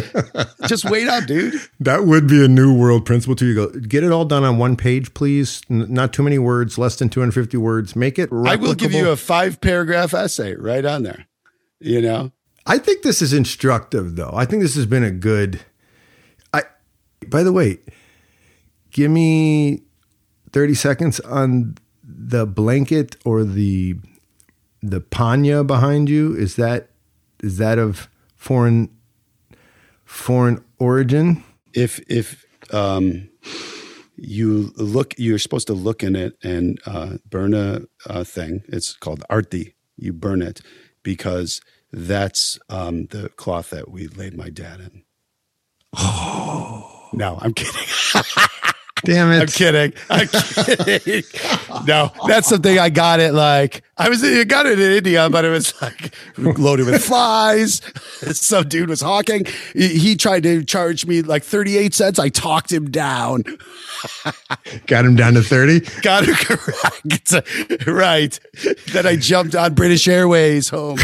Just 0.67 0.86
wait 0.86 1.07
up, 1.07 1.26
dude. 1.26 1.59
That 1.80 2.05
would 2.05 2.28
be 2.28 2.43
a 2.43 2.47
New 2.47 2.78
World 2.78 3.05
principle 3.05 3.36
too. 3.36 3.47
You 3.47 3.55
go, 3.55 3.69
get 3.80 4.03
it 4.03 4.11
all 4.11 4.26
done 4.26 4.43
on 4.43 4.57
one 4.57 4.76
page, 4.76 5.13
please. 5.13 5.61
N- 5.69 5.88
not 5.91 6.13
too 6.13 6.21
many 6.21 6.38
words, 6.38 6.78
less 6.78 6.97
than 6.97 7.09
250 7.09 7.57
words. 7.57 7.95
Make 7.95 8.19
it 8.19 8.30
I 8.32 8.57
will 8.57 8.76
give 8.76 8.91
you 8.91 9.09
a 9.09 9.15
five 9.15 9.59
paragraph 9.61 10.13
essay 10.13 10.53
right 10.55 10.86
on 10.86 11.03
there. 11.03 11.26
You 11.84 12.02
know, 12.02 12.32
I 12.66 12.78
think 12.78 13.04
this 13.04 13.22
is 13.22 13.34
instructive, 13.34 14.16
though. 14.16 14.32
I 14.34 14.46
think 14.46 14.62
this 14.62 14.76
has 14.76 14.86
been 14.86 15.04
a 15.04 15.12
good. 15.12 15.62
I. 16.54 16.64
By 17.28 17.44
the 17.44 17.52
way, 17.52 17.80
give 18.92 19.12
me 19.12 19.84
thirty 20.52 20.76
seconds 20.76 21.20
on 21.22 21.76
the 22.04 22.46
blanket 22.46 23.18
or 23.26 23.44
the 23.44 23.96
the 24.82 25.02
panya 25.02 25.66
behind 25.66 26.10
you. 26.10 26.36
Is 26.36 26.56
that 26.56 26.90
is 27.42 27.58
that 27.58 27.78
of 27.78 28.10
foreign 28.36 28.90
foreign 30.06 30.64
origin? 30.80 31.44
if 31.74 32.00
if 32.08 32.46
um, 32.72 33.30
you 34.16 34.72
look, 34.76 35.14
you're 35.18 35.40
supposed 35.40 35.68
to 35.68 35.74
look 35.74 36.04
in 36.04 36.16
it 36.16 36.38
and 36.44 36.80
uh, 36.86 37.18
burn 37.30 37.54
a, 37.54 37.82
a 38.06 38.24
thing. 38.24 38.64
It's 38.68 38.94
called 38.94 39.24
arti. 39.30 39.76
You 39.98 40.14
burn 40.14 40.42
it 40.42 40.62
because 41.02 41.62
that's 41.94 42.60
um, 42.70 43.06
the 43.06 43.30
cloth 43.30 43.70
that 43.70 43.89
we 43.89 44.08
laid 44.08 44.36
my 44.36 44.50
dad 44.50 44.80
in. 44.80 45.04
Oh 45.96 47.10
no, 47.14 47.38
I'm 47.39 47.54
kidding. 47.54 47.88
Damn 49.06 49.34
it! 49.34 49.41
I'm 49.41 49.48
kidding. 49.48 49.94
I'm 50.10 50.28
kidding. 50.30 51.24
No, 51.86 52.12
that's 52.26 52.48
something 52.48 52.80
I 52.80 52.89
got 52.89 53.20
it 53.20 53.34
like 53.34 53.84
I 53.98 54.08
was 54.08 54.24
I 54.24 54.46
got 54.46 54.66
it 54.66 54.80
in 54.80 54.91
India, 54.94 55.30
but 55.30 55.44
it 55.44 55.50
was 55.50 55.80
like 55.82 56.16
loaded 56.38 56.86
with 56.86 57.04
flies. 57.04 57.82
Some 58.32 58.70
dude 58.70 58.88
was 58.88 59.02
hawking. 59.02 59.46
He, 59.74 60.16
tried 60.16 60.44
to 60.44 60.64
charge 60.64 61.06
me 61.06 61.22
like 61.22 61.44
38 61.44 61.94
cents. 61.94 62.18
I 62.18 62.30
talked 62.30 62.72
him 62.72 62.89
down. 62.89 63.44
Got 64.88 65.06
him 65.06 65.16
down 65.16 65.34
to 65.34 65.41
thirty. 65.41 65.82
Got 66.02 66.24
it 66.28 66.38
correct. 66.38 67.88
Right. 67.88 68.39
Then 68.94 69.06
I 69.06 69.18
jumped 69.18 69.56
on 69.56 69.74
British 69.74 70.08
Airways 70.08 70.70
home. 70.70 70.98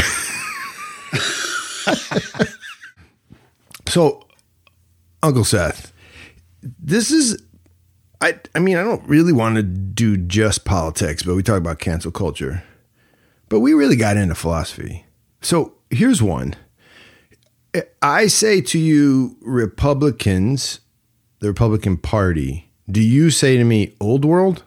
So, 3.89 4.28
Uncle 5.24 5.43
Seth, 5.43 5.91
this 6.62 7.10
is 7.10 7.41
I 8.22 8.39
I 8.53 8.60
mean, 8.60 8.78
I 8.78 8.84
don't 8.84 9.03
really 9.10 9.34
want 9.34 9.55
to 9.55 9.64
do 9.64 10.16
just 10.16 10.64
politics, 10.64 11.24
but 11.24 11.34
we 11.36 11.41
talk 11.41 11.57
about 11.57 11.80
cancel 11.80 12.12
culture. 12.12 12.64
But 13.49 13.62
we 13.62 13.74
really 13.74 13.95
got 13.95 14.16
into 14.16 14.36
philosophy. 14.36 15.07
So, 15.41 15.74
here's 15.89 16.22
one. 16.22 16.55
I 18.01 18.28
say 18.28 18.62
to 18.62 18.78
you 18.78 19.38
Republicans, 19.41 20.82
the 21.39 21.47
Republican 21.47 21.97
Party, 21.97 22.70
do 22.89 23.01
you 23.01 23.32
say 23.32 23.57
to 23.57 23.64
me 23.64 23.95
old 23.99 24.24
world? 24.24 24.64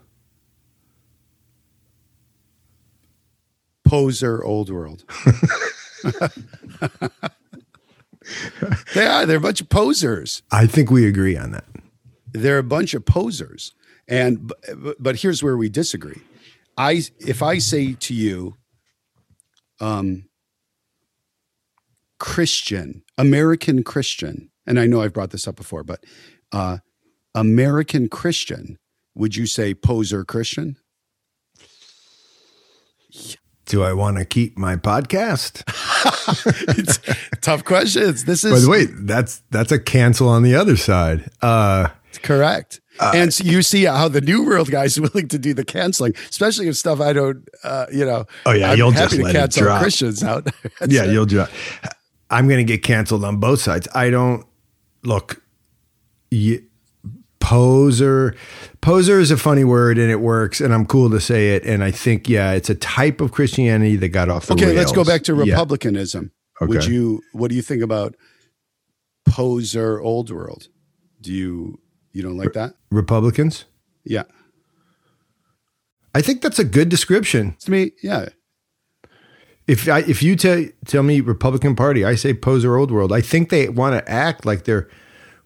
Poser 3.84 4.42
old 4.42 4.68
world. 4.68 5.04
they 8.94 9.06
are. 9.06 9.26
They're 9.26 9.36
a 9.36 9.40
bunch 9.40 9.60
of 9.60 9.68
posers. 9.68 10.42
I 10.50 10.66
think 10.66 10.90
we 10.90 11.06
agree 11.06 11.36
on 11.36 11.52
that. 11.52 11.64
they're 12.32 12.58
a 12.58 12.62
bunch 12.62 12.94
of 12.94 13.04
posers. 13.04 13.74
And 14.08 14.52
but, 14.76 14.96
but 15.02 15.16
here's 15.16 15.42
where 15.42 15.56
we 15.56 15.68
disagree. 15.68 16.20
I 16.76 17.02
if 17.20 17.42
I 17.42 17.58
say 17.58 17.94
to 17.94 18.14
you, 18.14 18.56
um, 19.80 20.24
Christian, 22.18 23.02
American 23.18 23.82
Christian, 23.82 24.50
and 24.66 24.78
I 24.78 24.86
know 24.86 25.02
I've 25.02 25.12
brought 25.12 25.30
this 25.30 25.48
up 25.48 25.56
before, 25.56 25.82
but 25.84 26.04
uh, 26.52 26.78
American 27.34 28.08
Christian, 28.08 28.78
would 29.14 29.36
you 29.36 29.46
say 29.46 29.74
poser 29.74 30.24
Christian? 30.24 30.76
Do 33.72 33.82
I 33.82 33.94
want 33.94 34.18
to 34.18 34.26
keep 34.26 34.58
my 34.58 34.76
podcast? 34.76 35.62
it's 36.78 36.98
tough 37.40 37.64
questions. 37.64 38.26
This 38.26 38.44
is 38.44 38.52
By 38.52 38.58
the 38.58 38.68
way, 38.68 38.84
that's 38.84 39.42
that's 39.48 39.72
a 39.72 39.78
cancel 39.78 40.28
on 40.28 40.42
the 40.42 40.54
other 40.54 40.76
side. 40.76 41.30
Uh, 41.40 41.88
correct. 42.22 42.82
Uh, 43.00 43.12
and 43.14 43.32
so 43.32 43.44
you 43.44 43.62
see 43.62 43.84
how 43.84 44.08
the 44.08 44.20
new 44.20 44.44
world 44.44 44.70
guys 44.70 44.98
are 44.98 45.00
willing 45.14 45.26
to 45.28 45.38
do 45.38 45.54
the 45.54 45.64
canceling, 45.64 46.12
especially 46.28 46.68
if 46.68 46.76
stuff 46.76 47.00
I 47.00 47.14
don't, 47.14 47.48
uh, 47.64 47.86
you 47.90 48.04
know. 48.04 48.26
Oh 48.44 48.52
yeah, 48.52 48.72
I'm 48.72 48.76
you'll 48.76 48.90
happy 48.90 49.04
just 49.04 49.16
to 49.16 49.22
let 49.22 49.32
cancel 49.32 49.68
it. 49.68 49.78
Christians 49.78 50.22
out. 50.22 50.48
yeah, 50.86 51.04
you'll 51.04 51.24
drop. 51.24 51.48
I'm 52.28 52.48
going 52.48 52.58
to 52.58 52.70
get 52.70 52.82
canceled 52.82 53.24
on 53.24 53.38
both 53.38 53.62
sides. 53.62 53.88
I 53.94 54.10
don't 54.10 54.44
look. 55.02 55.42
You, 56.30 56.62
poser, 57.42 58.34
poser 58.80 59.18
is 59.18 59.30
a 59.32 59.36
funny 59.36 59.64
word, 59.64 59.98
and 59.98 60.10
it 60.10 60.20
works, 60.20 60.60
and 60.60 60.72
I'm 60.72 60.86
cool 60.86 61.10
to 61.10 61.20
say 61.20 61.54
it. 61.56 61.64
And 61.66 61.82
I 61.82 61.90
think, 61.90 62.28
yeah, 62.28 62.52
it's 62.52 62.70
a 62.70 62.74
type 62.76 63.20
of 63.20 63.32
Christianity 63.32 63.96
that 63.96 64.08
got 64.10 64.28
off 64.30 64.46
the 64.46 64.54
Okay, 64.54 64.66
rails. 64.66 64.76
let's 64.76 64.92
go 64.92 65.04
back 65.04 65.24
to 65.24 65.34
Yeah. 65.34 65.52
republicanism. 65.54 66.30
Would 66.60 66.86
you? 66.86 67.20
What 67.32 67.48
do 67.50 67.56
you 67.56 67.62
think 67.62 67.82
about 67.82 68.14
poser 69.26 70.00
old 70.00 70.30
world? 70.30 70.68
Do 71.20 71.32
you 71.32 71.80
you 72.12 72.22
don't 72.22 72.36
like 72.36 72.52
that? 72.52 72.74
Republicans. 72.90 73.64
Yeah, 74.04 74.24
I 76.14 76.22
think 76.22 76.40
that's 76.42 76.58
a 76.60 76.64
good 76.64 76.88
description. 76.88 77.56
to 77.60 77.70
me, 77.70 77.92
yeah. 78.02 78.28
If 79.66 79.88
I, 79.88 80.00
if 80.00 80.22
you 80.22 80.36
tell 80.36 80.64
tell 80.86 81.02
me 81.02 81.20
Republican 81.20 81.74
Party, 81.74 82.04
I 82.04 82.14
say 82.14 82.34
poser 82.34 82.76
old 82.76 82.90
world. 82.92 83.12
I 83.12 83.20
think 83.20 83.48
they 83.50 83.68
want 83.68 83.94
to 83.96 84.10
act 84.10 84.44
like 84.46 84.64
they're 84.64 84.88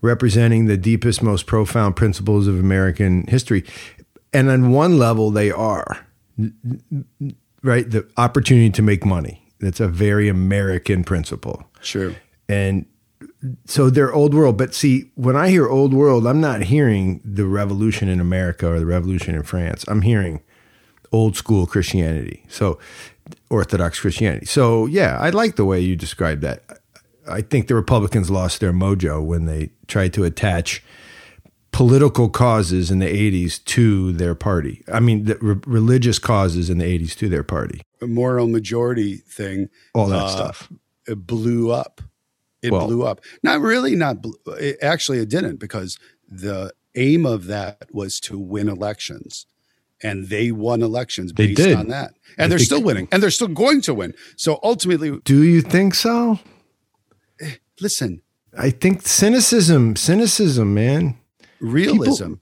representing 0.01 0.66
the 0.66 0.76
deepest, 0.76 1.22
most 1.22 1.47
profound 1.47 1.97
principles 1.97 2.47
of 2.47 2.59
American 2.59 3.26
history, 3.26 3.64
and 4.32 4.51
on 4.51 4.70
one 4.70 4.99
level 4.99 5.30
they 5.30 5.51
are. 5.51 6.07
Right, 7.62 7.90
the 7.90 8.09
opportunity 8.16 8.70
to 8.70 8.82
make 8.82 9.05
money. 9.05 9.42
That's 9.59 9.80
a 9.80 9.88
very 9.88 10.28
American 10.28 11.03
principle, 11.03 11.64
True. 11.80 12.14
and 12.49 12.84
so 13.64 13.88
they're 13.90 14.12
old 14.12 14.34
world. 14.34 14.59
But 14.59 14.74
see, 14.74 15.11
when 15.14 15.36
I 15.36 15.49
hear 15.49 15.68
old 15.68 15.94
world, 15.94 16.26
I'm 16.26 16.40
not 16.40 16.62
hearing 16.62 17.20
the 17.24 17.47
revolution 17.47 18.09
in 18.09 18.20
America 18.20 18.68
or 18.70 18.78
the 18.78 18.86
revolution 18.86 19.34
in 19.34 19.42
France. 19.42 19.84
I'm 19.88 20.03
hearing 20.03 20.42
old 21.12 21.36
school 21.36 21.66
Christianity. 21.66 22.44
So 22.49 22.78
Orthodox 23.51 24.01
Christianity. 24.01 24.47
So 24.47 24.86
yeah, 24.86 25.18
I 25.20 25.30
like 25.30 25.57
the 25.57 25.64
way 25.64 25.80
you 25.80 25.97
describe 25.97 26.40
that. 26.42 26.62
I 27.29 27.43
think 27.43 27.68
the 27.68 27.74
Republicans 27.74 28.31
lost 28.31 28.61
their 28.61 28.72
mojo 28.72 29.22
when 29.24 29.47
they 29.47 29.70
tried 29.89 30.12
to 30.14 30.24
attach 30.24 30.83
political 31.72 32.29
causes 32.31 32.91
in 32.91 32.99
the 33.01 33.07
80s 33.07 33.62
to 33.66 34.12
their 34.12 34.35
party. 34.35 34.83
I 34.93 35.01
mean, 35.01 35.24
the 35.24 35.37
re- 35.41 35.61
religious 35.66 36.18
causes 36.18 36.70
in 36.70 36.79
the 36.79 36.85
80s 36.85 37.14
to 37.18 37.29
their 37.29 37.43
party. 37.43 37.83
A 38.01 38.07
moral 38.07 38.49
majority 38.49 39.16
thing. 39.16 39.68
All 39.95 40.07
that 40.09 40.16
uh, 40.24 40.29
stuff. 40.29 40.72
It 41.07 41.27
blew 41.27 41.70
up. 41.70 42.01
It 42.62 42.72
Well- 42.72 42.87
blew 42.87 43.03
up. 43.05 43.20
Not 43.43 43.61
really. 43.61 43.95
Not 43.95 44.22
bl- 44.22 44.33
it, 44.59 44.79
actually. 44.83 45.18
It 45.18 45.29
didn't 45.29 45.57
because 45.61 45.99
the 46.29 46.72
aim 46.95 47.27
of 47.27 47.47
that 47.47 47.89
was 47.93 48.20
to 48.20 48.39
win 48.39 48.68
elections. 48.68 49.47
And 50.03 50.29
they 50.29 50.51
won 50.53 50.83
elections 50.83 51.33
They 51.33 51.49
based 51.49 51.57
did. 51.59 51.77
on 51.77 51.89
that. 51.89 52.12
I 52.39 52.43
And 52.43 52.53
they're 52.53 52.59
still 52.59 52.83
winning. 52.83 53.09
And 53.12 53.22
they're 53.22 53.31
still 53.31 53.49
going 53.49 53.81
to 53.83 53.95
win. 53.95 54.14
So 54.37 54.61
ultimately, 54.62 55.18
Do 55.24 55.43
you 55.43 55.62
think 55.62 55.95
so? 55.95 56.39
Listen, 57.81 58.22
I 58.57 58.70
think 58.70 59.07
cynicism, 59.07 59.97
cynicism, 59.97 60.74
man. 60.74 61.18
realism. 61.61 62.35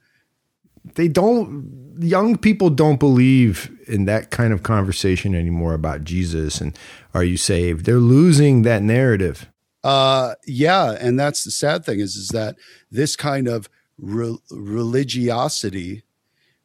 they 0.94 1.08
don't 1.08 1.94
young 2.00 2.36
people 2.36 2.70
don't 2.70 2.98
believe 2.98 3.70
in 3.86 4.04
that 4.04 4.30
kind 4.30 4.52
of 4.52 4.62
conversation 4.62 5.34
anymore 5.34 5.74
about 5.74 6.04
Jesus 6.04 6.60
and 6.60 6.76
are 7.14 7.24
you 7.24 7.36
saved? 7.36 7.84
They're 7.84 7.96
losing 7.96 8.62
that 8.62 8.82
narrative. 8.82 9.48
Uh, 9.84 10.34
yeah, 10.46 10.96
and 10.98 11.18
that's 11.18 11.44
the 11.44 11.50
sad 11.50 11.84
thing 11.84 12.00
is 12.00 12.16
is 12.16 12.28
that 12.28 12.56
this 12.90 13.16
kind 13.16 13.46
of 13.46 13.68
re- 13.98 14.38
religiosity 14.50 16.02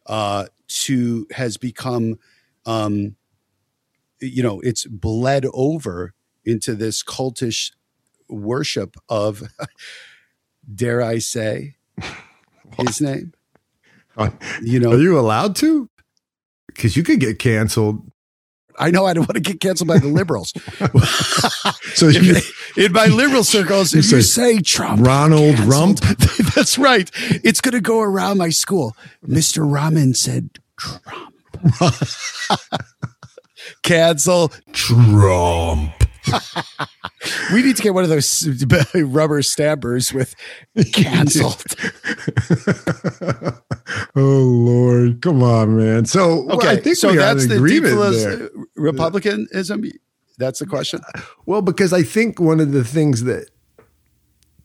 uh, 0.08 0.46
to 0.68 1.28
has 1.32 1.58
become, 1.58 2.18
um, 2.66 3.16
you 4.20 4.42
know, 4.42 4.60
it's 4.62 4.86
bled 4.86 5.46
over 5.54 6.14
into 6.46 6.74
this 6.76 7.04
cultish 7.04 7.72
worship 8.30 8.96
of, 9.10 9.44
dare 10.76 11.02
I 11.02 11.20
say, 11.20 11.76
his 12.78 13.02
name. 13.02 13.34
You 14.62 14.80
know, 14.80 14.92
Are 14.92 14.98
you 14.98 15.18
allowed 15.18 15.56
to? 15.58 15.90
Because 16.68 16.98
you 16.98 17.04
could 17.04 17.20
get 17.20 17.40
canceled. 17.40 18.06
I 18.78 18.92
know 18.92 19.06
I 19.06 19.14
don't 19.14 19.28
want 19.28 19.36
to 19.36 19.42
get 19.42 19.60
canceled 19.60 19.88
by 19.90 20.00
the 20.00 20.08
liberals. 20.08 20.54
So 21.96 22.08
you, 22.08 22.36
in 22.78 22.94
my 22.94 23.08
liberal 23.08 23.44
circles, 23.44 23.94
if 23.94 24.06
You 24.12 24.22
say, 24.22 24.54
say 24.56 24.60
Trump, 24.62 25.06
Ronald 25.06 25.56
canceled. 25.56 25.70
Rump? 25.70 26.00
That's 26.56 26.78
right. 26.78 27.10
It's 27.44 27.60
going 27.60 27.74
to 27.74 27.82
go 27.82 28.00
around 28.00 28.38
my 28.38 28.50
school. 28.50 28.96
Mr. 29.28 29.70
Raman 29.70 30.14
said 30.14 30.60
Trump. 30.78 31.34
Cancel. 33.84 34.50
Trump. 34.72 35.92
We 37.52 37.64
need 37.64 37.76
to 37.78 37.84
get 37.84 37.94
one 37.94 38.04
of 38.04 38.10
those 38.10 38.48
rubber 38.96 39.42
stabbers 39.42 40.14
with 40.14 40.36
canceled. 40.94 41.64
oh 44.16 44.44
Lord, 44.44 45.22
come 45.22 45.44
on, 45.44 45.78
man. 45.78 46.06
So 46.06 46.44
well, 46.44 46.58
Okay, 46.58 46.70
I 46.70 46.76
think 46.78 46.96
so 46.96 47.12
that's 47.14 47.48
the 47.48 47.60
there. 47.60 48.50
republicanism. 48.76 49.84
That's 50.38 50.60
the 50.60 50.66
question. 50.66 51.02
Well, 51.46 51.62
because 51.62 51.92
I 51.92 52.04
think 52.04 52.40
one 52.40 52.60
of 52.60 52.72
the 52.72 52.84
things 52.84 53.24
that 53.24 53.50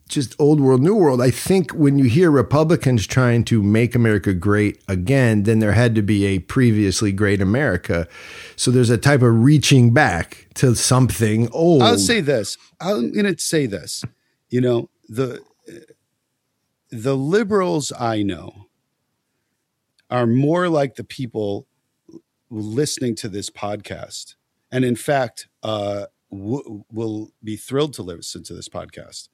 just 0.09 0.35
old 0.39 0.61
world, 0.61 0.83
new 0.83 0.95
world, 0.95 1.21
I 1.21 1.31
think 1.31 1.73
when 1.73 1.99
you 1.99 2.05
hear 2.05 2.31
Republicans 2.31 3.07
trying 3.07 3.45
to 3.45 3.63
make 3.63 3.95
America 3.95 4.35
great 4.35 4.83
again, 4.87 5.45
then 5.45 5.61
there 5.61 5.73
had 5.73 5.95
to 5.95 6.03
be 6.03 6.27
a 6.27 6.41
previously 6.41 7.11
great 7.11 7.41
America. 7.41 8.07
So 8.57 8.71
there's 8.71 8.91
a 8.91 8.99
type 8.99 9.23
of 9.23 9.43
reaching 9.43 9.93
back 9.93 10.49
to 10.55 10.75
something 10.75 11.49
old. 11.53 11.83
I'll 11.83 11.99
say 11.99 12.21
this. 12.21 12.59
I'm 12.81 13.13
going 13.13 13.35
to 13.35 13.41
say 13.43 13.67
this. 13.67 14.05
You 14.51 14.61
know 14.61 14.91
the 15.09 15.43
the 16.91 17.17
liberals 17.17 17.93
I 17.99 18.23
know 18.23 18.67
are 20.11 20.27
more 20.27 20.69
like 20.69 20.95
the 20.95 21.03
people 21.03 21.67
listening 22.51 23.17
to 23.17 23.29
this 23.29 23.51
podcast, 23.51 24.37
and 24.71 24.85
in 24.85 24.95
fact, 24.95 25.49
uh, 25.63 26.07
w- 26.31 26.85
will 26.93 27.33
be 27.43 27.57
thrilled 27.57 27.95
to 27.95 28.03
listen 28.03 28.45
to 28.45 28.55
this 28.55 28.69
podcast. 28.69 29.29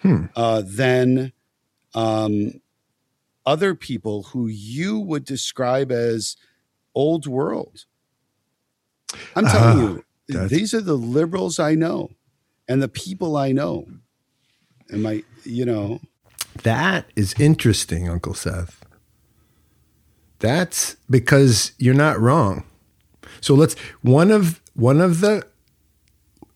Hmm. 0.00 0.26
Uh, 0.36 0.62
than 0.64 1.32
um, 1.94 2.60
other 3.44 3.74
people 3.74 4.24
who 4.24 4.46
you 4.46 4.98
would 5.00 5.24
describe 5.24 5.90
as 5.90 6.36
old 6.94 7.26
world. 7.26 7.84
I'm 9.34 9.46
telling 9.46 9.78
Ah, 9.78 9.98
you, 10.28 10.48
these 10.48 10.74
are 10.74 10.80
the 10.80 10.96
liberals 10.96 11.58
I 11.58 11.74
know 11.74 12.10
and 12.68 12.82
the 12.82 12.88
people 12.88 13.36
I 13.36 13.52
know. 13.52 13.88
And 14.90 15.02
my, 15.02 15.24
you 15.44 15.64
know, 15.64 16.00
That 16.62 17.06
is 17.16 17.34
interesting, 17.38 18.08
Uncle 18.08 18.34
Seth. 18.34 18.84
That's 20.38 20.96
because 21.10 21.72
you're 21.78 21.94
not 21.94 22.20
wrong. 22.20 22.64
So 23.40 23.54
let's 23.54 23.74
one 24.02 24.30
of 24.30 24.60
one 24.74 25.00
of 25.00 25.20
the 25.20 25.44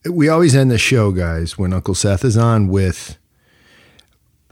we 0.09 0.29
always 0.29 0.55
end 0.55 0.71
the 0.71 0.79
show, 0.79 1.13
guys, 1.13 1.57
when 1.59 1.73
Uncle 1.73 1.95
Seth 1.95 2.25
is 2.25 2.37
on 2.37 2.69
with 2.69 3.17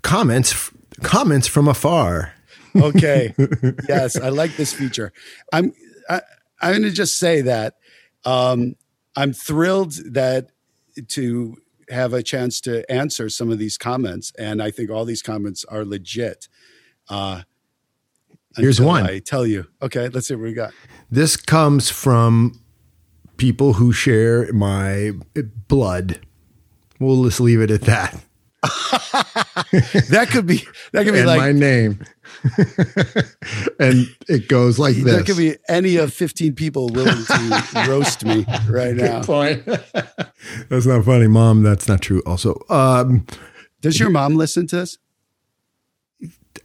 comments 0.03 0.71
comments 1.03 1.47
from 1.47 1.69
afar. 1.69 2.35
okay. 2.77 3.35
yes, 3.89 4.17
I 4.17 4.29
like 4.29 4.57
this 4.57 4.73
feature. 4.73 5.13
I'm, 5.53 5.73
I, 6.09 6.23
I'm 6.61 6.73
going 6.73 6.83
to 6.83 6.91
just 6.91 7.19
say 7.19 7.41
that 7.43 7.75
um, 8.25 8.77
I'm 9.17 9.33
thrilled 9.33 9.95
that 10.13 10.51
to 11.09 11.57
have 11.89 12.13
a 12.13 12.23
chance 12.23 12.61
to 12.63 12.89
answer 12.91 13.29
some 13.29 13.51
of 13.51 13.59
these 13.59 13.77
comments. 13.77 14.33
And 14.39 14.63
I 14.63 14.71
think 14.71 14.91
all 14.91 15.05
these 15.05 15.23
comments 15.23 15.65
are 15.65 15.85
legit. 15.85 16.49
Uh, 17.09 17.43
Here's 18.57 18.81
one. 18.81 19.05
I 19.05 19.19
tell 19.19 19.47
you. 19.47 19.67
Okay, 19.83 20.09
let's 20.09 20.29
see 20.29 20.35
what 20.35 20.45
we 20.45 20.53
got. 20.53 20.73
This 21.11 21.37
comes 21.37 21.91
from 21.91 22.61
people 23.37 23.75
who 23.75 23.93
share 23.93 24.53
my 24.53 25.13
blood. 25.67 26.21
We'll 26.99 27.25
just 27.25 27.41
leave 27.41 27.61
it 27.61 27.71
at 27.71 27.83
that. 27.83 28.23
that 28.63 30.29
could 30.31 30.47
be 30.47 30.65
that 30.93 31.05
could 31.05 31.15
be 31.15 31.21
and 31.21 31.27
like 31.27 31.41
my 31.41 31.53
name. 31.53 32.05
and 33.79 34.07
it 34.29 34.49
goes 34.49 34.79
like 34.79 34.97
this. 34.97 35.17
that 35.17 35.25
could 35.27 35.37
be 35.37 35.57
any 35.69 35.97
of 35.97 36.13
15 36.13 36.55
people 36.55 36.89
willing 36.89 37.25
to 37.25 37.85
roast 37.89 38.25
me 38.25 38.45
right 38.69 38.95
now. 38.95 39.23
point. 39.23 39.65
that's 40.69 40.87
not 40.87 41.05
funny, 41.05 41.27
mom. 41.27 41.63
That's 41.63 41.89
not 41.89 42.03
true. 42.03 42.23
Also, 42.27 42.61
um, 42.69 43.27
Does 43.81 43.99
your 43.99 44.11
mom 44.11 44.37
listen 44.37 44.67
to 44.69 44.77
this? 44.77 44.99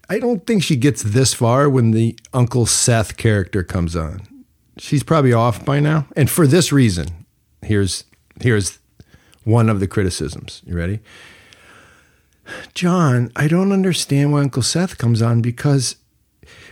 I 0.09 0.19
don't 0.19 0.45
think 0.45 0.63
she 0.63 0.75
gets 0.75 1.01
this 1.01 1.33
far 1.33 1.69
when 1.69 1.91
the 1.91 2.17
Uncle 2.33 2.65
Seth 2.65 3.17
character 3.17 3.63
comes 3.63 3.95
on. 3.95 4.21
She's 4.77 5.03
probably 5.03 5.33
off 5.33 5.65
by 5.65 5.79
now. 5.79 6.07
And 6.15 6.29
for 6.29 6.45
this 6.45 6.71
reason, 6.71 7.25
here's 7.61 8.03
here's 8.41 8.79
one 9.45 9.69
of 9.69 9.79
the 9.79 9.87
criticisms. 9.87 10.61
You 10.65 10.75
ready? 10.75 10.99
John, 12.73 13.31
I 13.35 13.47
don't 13.47 13.71
understand 13.71 14.31
why 14.31 14.41
Uncle 14.41 14.63
Seth 14.63 14.97
comes 14.97 15.21
on 15.21 15.41
because 15.41 15.95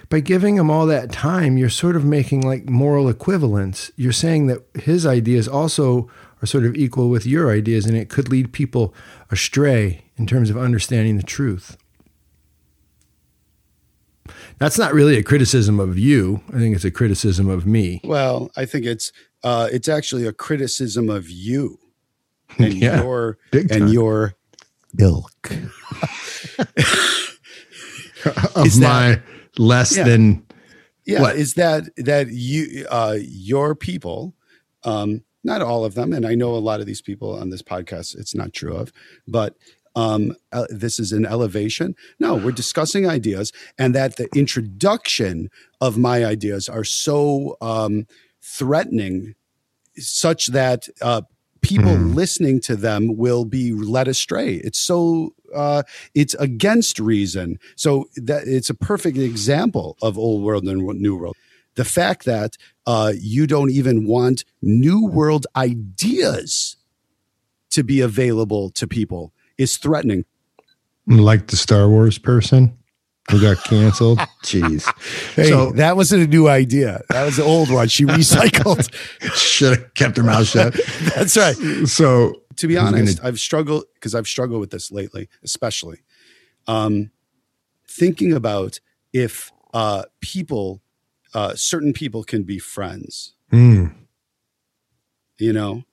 by 0.10 0.20
giving 0.20 0.58
him 0.58 0.70
all 0.70 0.86
that 0.86 1.12
time, 1.12 1.58
you're 1.58 1.70
sort 1.70 1.96
of 1.96 2.06
making 2.06 2.42
like 2.42 2.70
moral 2.70 3.10
equivalence. 3.10 3.92
You're 3.96 4.12
saying 4.12 4.48
that 4.48 4.64
his 4.76 5.06
ideas 5.06 5.48
also 5.48 6.10
are 6.42 6.46
sort 6.46 6.66
of 6.66 6.76
equal 6.76 7.10
with 7.10 7.26
your 7.26 7.52
ideas, 7.52 7.86
and 7.86 7.98
it 7.98 8.10
could 8.10 8.30
lead 8.30 8.54
people 8.54 8.94
astray 9.32 10.04
in 10.18 10.28
terms 10.28 10.50
of 10.50 10.58
understanding 10.58 11.18
the 11.18 11.24
truth. 11.24 11.78
That's 14.60 14.78
not 14.78 14.94
really 14.94 15.18
a 15.18 15.24
criticism 15.24 15.80
of 15.80 15.98
you. 15.98 16.42
I 16.50 16.60
think 16.60 16.76
it's 16.76 16.86
a 16.86 16.92
criticism 16.92 17.50
of 17.50 17.66
me. 17.66 18.00
Well, 18.04 18.52
I 18.56 18.66
think 18.66 18.86
it's 18.86 19.12
uh, 19.44 19.70
it's 19.72 19.90
actually 19.90 20.26
a 20.26 20.34
criticism 20.34 21.10
of 21.10 21.30
you 21.30 21.80
and 22.58 22.74
Yeah, 22.74 23.02
your 23.02 23.38
and 23.54 23.92
your 23.92 24.36
ilk. 25.00 25.52
Of 28.56 28.66
Is 28.68 28.80
my 28.80 29.22
less 29.58 29.96
Yeah. 29.98 30.04
than 30.04 30.46
Yeah, 31.06 31.22
What? 31.22 31.36
is 31.36 31.56
that 31.56 31.90
that 31.98 32.30
you 32.32 32.86
uh, 32.90 33.18
your 33.20 33.76
people, 33.76 34.34
um, 34.86 35.24
not 35.44 35.62
all 35.62 35.84
of 35.84 35.96
them, 35.96 36.14
and 36.14 36.26
I 36.26 36.34
know 36.36 36.56
a 36.56 36.64
lot 36.64 36.80
of 36.80 36.86
these 36.86 37.02
people 37.02 37.36
on 37.38 37.50
this 37.50 37.62
podcast. 37.62 38.18
It's 38.18 38.34
not 38.34 38.54
true 38.54 38.74
of, 38.74 38.94
but 39.28 39.56
um, 39.96 40.34
uh, 40.54 40.66
this 40.70 41.00
is 41.00 41.12
an 41.12 41.26
elevation. 41.26 41.96
No, 42.20 42.36
we're 42.36 42.52
discussing 42.52 43.06
ideas, 43.06 43.52
and 43.78 43.94
that 43.94 44.16
the 44.16 44.30
introduction 44.34 45.50
of 45.82 45.98
my 45.98 46.24
ideas 46.24 46.70
are 46.70 46.86
so 46.86 47.58
um, 47.60 48.08
threatening, 48.42 49.36
such 49.98 50.48
that 50.48 50.88
uh, 51.02 51.24
people 51.64 51.96
Mhm. 51.96 52.14
listening 52.14 52.60
to 52.62 52.76
them 52.76 53.16
will 53.18 53.46
be 53.46 53.72
led 53.74 54.08
astray. 54.08 54.56
It's 54.58 54.80
so 54.80 55.34
uh, 55.56 55.84
it's 56.16 56.34
against 56.40 57.00
reason. 57.00 57.60
So 57.76 58.06
that 58.16 58.48
it's 58.48 58.70
a 58.72 58.74
perfect 58.74 59.18
example 59.18 59.96
of 60.02 60.18
old 60.18 60.44
world 60.44 60.64
and 60.64 60.82
new 61.00 61.16
world. 61.16 61.36
The 61.76 61.86
fact 61.86 62.26
that 62.26 62.58
uh, 62.88 63.14
you 63.20 63.46
don't 63.48 63.70
even 63.72 64.08
want 64.08 64.46
new 64.62 65.06
world 65.06 65.46
ideas 65.56 66.76
to 67.70 67.84
be 67.84 68.02
available 68.02 68.70
to 68.72 68.88
people 68.88 69.32
is 69.58 69.78
threatening. 69.78 70.26
like 71.08 71.48
the 71.48 71.58
Star 71.58 71.88
Wars 71.90 72.18
person 72.18 72.72
who 73.32 73.40
got 73.42 73.64
canceled. 73.64 74.20
Jeez. 74.44 74.86
Hey, 75.36 75.50
So- 75.50 75.72
that 75.74 75.96
wasn't 75.96 76.24
a 76.24 76.28
new 76.28 76.48
idea. 76.48 77.02
That 77.10 77.24
was 77.26 77.38
the 77.38 77.44
old 77.44 77.70
one. 77.72 77.88
She 77.88 78.06
recycled. 78.06 78.94
Should 79.36 79.78
have 79.80 79.94
kept 79.94 80.18
her 80.18 80.24
mouth 80.24 80.48
shut. 80.48 80.74
That's 81.16 81.38
right. 81.38 81.56
So 81.88 82.42
to 82.58 82.68
be 82.68 82.74
Who's 82.76 82.84
gonna- 82.84 82.98
honest, 82.98 83.20
I've 83.24 83.40
struggled 83.40 83.86
because 83.96 84.14
I've 84.14 84.28
struggled 84.28 84.60
with 84.60 84.72
this 84.72 84.92
lately, 84.92 85.30
especially 85.44 86.00
um, 86.68 87.12
thinking 87.88 88.34
about 88.34 88.80
if 89.14 89.52
uh, 89.74 90.04
people, 90.22 90.82
uh, 91.34 91.56
certain 91.56 91.94
people 91.94 92.24
can 92.24 92.44
be 92.44 92.60
friends, 92.60 93.34
hmm, 93.50 93.88
you 95.40 95.52
know, 95.54 95.84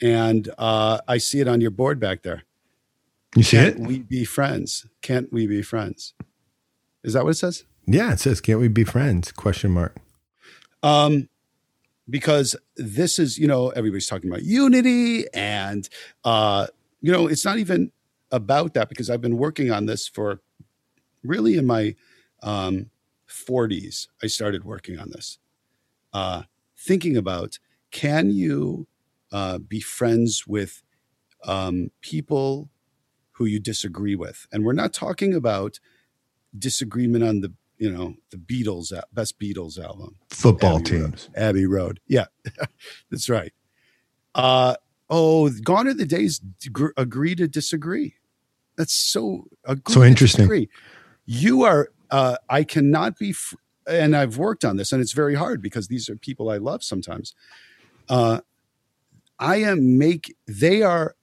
and 0.00 0.48
uh, 0.58 0.98
I 1.06 1.18
see 1.18 1.40
it 1.40 1.48
on 1.48 1.60
your 1.60 1.70
board 1.70 2.00
back 2.00 2.22
there. 2.22 2.42
you 3.36 3.42
see 3.42 3.56
Can't 3.56 3.76
it? 3.76 3.86
we 3.86 3.98
be 4.00 4.24
friends? 4.24 4.86
Can't 5.02 5.32
we 5.32 5.46
be 5.46 5.62
friends? 5.62 6.14
Is 7.04 7.12
that 7.12 7.24
what 7.24 7.30
it 7.30 7.34
says? 7.34 7.64
Yeah, 7.86 8.12
it 8.12 8.20
says, 8.20 8.40
"Can't 8.40 8.60
we 8.60 8.68
be 8.68 8.84
friends?" 8.84 9.30
Question 9.30 9.70
mark. 9.70 9.94
um, 10.82 11.28
because 12.08 12.54
this 12.76 13.18
is 13.18 13.38
you 13.38 13.46
know 13.46 13.70
everybody's 13.70 14.06
talking 14.06 14.28
about 14.30 14.42
unity 14.42 15.24
and 15.32 15.88
uh, 16.24 16.66
you 17.00 17.10
know 17.12 17.26
it's 17.26 17.44
not 17.44 17.58
even 17.58 17.92
about 18.30 18.74
that 18.74 18.88
because 18.88 19.08
I've 19.08 19.20
been 19.22 19.38
working 19.38 19.70
on 19.70 19.86
this 19.86 20.08
for 20.08 20.40
really 21.22 21.56
in 21.56 21.66
my 21.66 21.94
um, 22.42 22.90
40s. 23.28 24.08
I 24.22 24.26
started 24.26 24.64
working 24.64 24.98
on 24.98 25.10
this, 25.10 25.38
uh, 26.12 26.42
thinking 26.76 27.16
about 27.16 27.58
can 27.90 28.30
you 28.30 28.86
uh, 29.32 29.58
be 29.58 29.80
friends 29.80 30.46
with 30.46 30.82
um, 31.44 31.90
people 32.00 32.68
who 33.32 33.46
you 33.46 33.60
disagree 33.60 34.14
with, 34.14 34.46
and 34.52 34.64
we're 34.64 34.72
not 34.72 34.92
talking 34.92 35.34
about 35.34 35.80
disagreement 36.58 37.24
on 37.24 37.40
the 37.40 37.52
you 37.78 37.90
know 37.90 38.14
the 38.30 38.36
Beatles 38.36 38.92
best 39.12 39.38
Beatles 39.38 39.78
album. 39.82 40.16
Football 40.30 40.76
Abbey 40.78 40.98
Road. 40.98 41.10
teams. 41.10 41.30
Abbey 41.34 41.66
Road. 41.66 42.00
Yeah, 42.06 42.26
that's 43.10 43.28
right. 43.28 43.52
Uh, 44.34 44.76
oh, 45.10 45.50
gone 45.50 45.86
are 45.88 45.94
the 45.94 46.06
days 46.06 46.40
agree 46.96 47.34
to 47.34 47.46
disagree. 47.48 48.14
That's 48.76 48.94
so 48.94 49.44
So 49.88 50.02
interesting. 50.02 50.42
disagree. 50.48 50.68
You 51.26 51.62
are. 51.62 51.90
Uh, 52.10 52.36
I 52.48 52.62
cannot 52.64 53.18
be, 53.18 53.32
fr- 53.32 53.56
and 53.88 54.14
I've 54.14 54.36
worked 54.38 54.64
on 54.64 54.76
this, 54.76 54.92
and 54.92 55.00
it's 55.00 55.12
very 55.12 55.34
hard 55.34 55.60
because 55.62 55.88
these 55.88 56.08
are 56.08 56.16
people 56.16 56.48
I 56.50 56.58
love. 56.58 56.84
Sometimes, 56.84 57.34
uh, 58.08 58.40
I 59.38 59.56
am 59.56 59.98
make. 59.98 60.36
They 60.46 60.82
are 60.82 61.16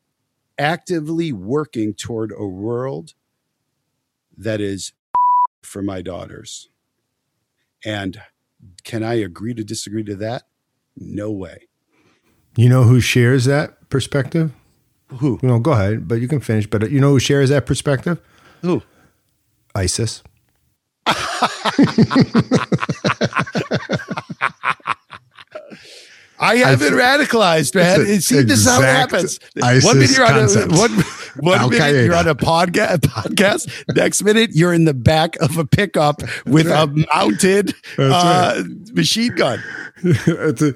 actively 0.57 1.31
working 1.31 1.93
toward 1.93 2.31
a 2.37 2.45
world 2.45 3.13
that 4.37 4.59
is 4.59 4.91
for 5.63 5.81
my 5.81 6.01
daughters, 6.01 6.69
and 7.85 8.21
can 8.83 9.03
I 9.03 9.15
agree 9.15 9.53
to 9.53 9.63
disagree 9.63 10.03
to 10.03 10.15
that? 10.17 10.43
No 10.95 11.31
way. 11.31 11.67
You 12.55 12.69
know 12.69 12.83
who 12.83 12.99
shares 12.99 13.45
that 13.45 13.89
perspective? 13.89 14.51
Who? 15.19 15.39
No, 15.41 15.59
go 15.59 15.71
ahead, 15.71 16.07
but 16.07 16.15
you 16.15 16.27
can 16.27 16.39
finish. 16.39 16.67
But 16.67 16.83
uh, 16.83 16.87
you 16.87 16.99
know 16.99 17.11
who 17.11 17.19
shares 17.19 17.49
that 17.49 17.65
perspective? 17.65 18.19
Who? 18.61 18.81
ISIS. 19.75 20.23
I 26.43 26.55
have 26.55 26.79
been 26.79 26.93
radicalized, 26.93 27.75
man. 27.75 28.01
It's 28.01 28.25
See, 28.25 28.41
this 28.41 28.59
is 28.59 28.67
how 28.67 28.81
it 28.81 28.83
exact 28.83 29.11
happens. 29.11 29.39
ISIS 29.61 29.85
one 29.85 29.99
minute 29.99 30.17
you're 30.17 30.25
on 30.25 30.33
a 30.33 30.39
concept. 30.39 30.71
One, 31.37 31.59
one 31.61 31.69
minute 31.69 32.05
you're 32.05 32.15
on 32.15 32.27
a 32.27 32.35
podca- 32.35 32.97
podcast. 32.99 33.95
Next 33.95 34.23
minute 34.23 34.51
you're 34.53 34.73
in 34.73 34.85
the 34.85 34.93
back 34.93 35.35
of 35.41 35.57
a 35.57 35.65
pickup 35.65 36.21
with 36.45 36.67
a 36.67 36.87
mounted 37.13 37.73
uh, 37.97 38.63
machine 38.93 39.35
gun. 39.35 39.63
A- 40.03 40.73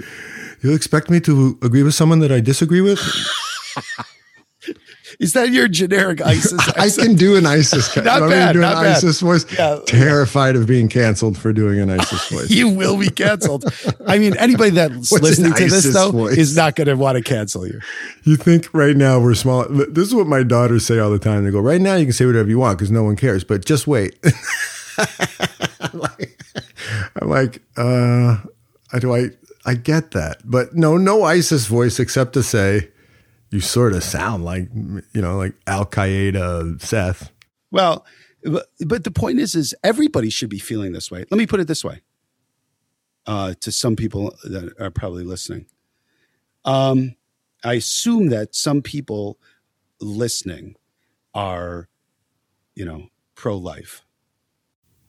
you 0.62 0.74
expect 0.74 1.10
me 1.10 1.20
to 1.22 1.60
agree 1.62 1.84
with 1.84 1.94
someone 1.94 2.20
that 2.20 2.32
I 2.32 2.40
disagree 2.40 2.82
with? 2.82 3.00
Is 5.20 5.34
that 5.34 5.50
your 5.52 5.68
generic 5.68 6.22
ISIS? 6.22 6.60
I 6.78 6.90
can 6.90 7.16
do 7.16 7.36
an 7.38 7.46
ISIS. 7.46 7.88
ca- 7.94 8.02
Not 8.04 8.22
want 8.22 8.32
me 8.32 8.36
to 8.38 8.42
bad, 8.46 8.54
do 8.54 8.60
an 8.60 8.62
not 8.62 8.84
bad. 8.84 8.98
ISIS 8.98 9.22
voice. 9.22 9.46
Yeah. 9.58 9.80
Terrified 9.86 10.56
of 10.56 10.68
being 10.68 10.90
canceled 10.90 11.38
for 11.38 11.54
doing 11.54 11.80
an 11.80 11.90
ISIS 11.90 12.30
voice. 12.32 12.50
You 12.50 12.70
will 12.70 12.98
be 12.98 13.10
canceled. 13.10 13.66
I 14.08 14.18
mean, 14.20 14.36
anybody 14.38 14.72
that's 14.72 15.12
What's 15.12 15.24
listening 15.24 15.54
to 15.54 15.66
this 15.70 15.94
though 15.94 16.12
voice? 16.12 16.38
is 16.38 16.56
not 16.56 16.76
going 16.76 16.88
to 16.88 16.96
want 16.96 17.18
to 17.18 17.24
cancel 17.24 17.66
you. 17.66 17.80
You 18.24 18.36
think 18.36 18.74
right 18.74 18.96
now 18.96 19.20
we're 19.20 19.36
small? 19.36 19.66
This 19.70 20.08
is 20.08 20.16
what 20.16 20.28
my 20.28 20.44
daughters 20.44 20.86
say 20.86 21.00
all 21.00 21.12
the 21.12 21.20
time. 21.20 21.46
They 21.46 21.52
go, 21.52 21.60
"Right 21.60 21.82
now 21.82 21.96
you 21.96 22.06
can 22.06 22.14
say 22.14 22.26
whatever 22.26 22.50
you 22.50 22.60
want 22.60 22.78
because 22.78 22.92
no 22.92 23.04
one 23.04 23.16
cares, 23.16 23.44
but 23.44 23.64
just 23.66 23.88
wait." 23.88 24.18
I'm 24.98 26.00
like, 26.00 26.44
I'm 27.22 27.30
like, 27.30 27.62
uh, 27.78 28.38
I 28.94 29.00
do 29.00 29.14
I 29.14 29.30
I 29.66 29.74
get 29.76 30.12
that, 30.12 30.38
but 30.46 30.76
no, 30.76 30.98
no 30.98 31.24
ISIS 31.24 31.66
voice 31.68 32.00
except 32.00 32.34
to 32.34 32.44
say 32.44 32.90
you 33.56 33.62
sort 33.62 33.94
of 33.94 34.04
sound 34.04 34.44
like 34.44 34.68
you 34.74 35.22
know 35.22 35.38
like 35.38 35.54
Al 35.66 35.86
Qaeda 35.86 36.82
Seth. 36.82 37.32
Well, 37.72 38.06
but, 38.44 39.04
the 39.04 39.12
point 39.12 39.40
is, 39.40 39.56
is 39.56 39.74
everybody 39.82 40.30
should 40.30 40.50
be 40.50 40.60
feeling 40.60 40.92
this 40.92 41.10
way. 41.10 41.20
Let 41.32 41.38
me 41.38 41.48
put 41.48 41.62
it 41.62 41.68
this 41.68 41.84
way 41.84 42.02
uh, 43.26 43.54
to 43.62 43.72
some 43.72 43.96
people 43.96 44.36
that 44.44 44.74
are 44.80 44.92
probably 44.92 45.24
listening. 45.24 45.68
Um, 46.66 47.16
I 47.64 47.76
assume 47.76 48.28
that 48.30 48.56
some 48.56 48.82
people 48.82 49.40
listening 50.00 50.76
are, 51.34 51.88
you 52.76 52.86
know, 52.86 53.08
pro-life 53.36 54.04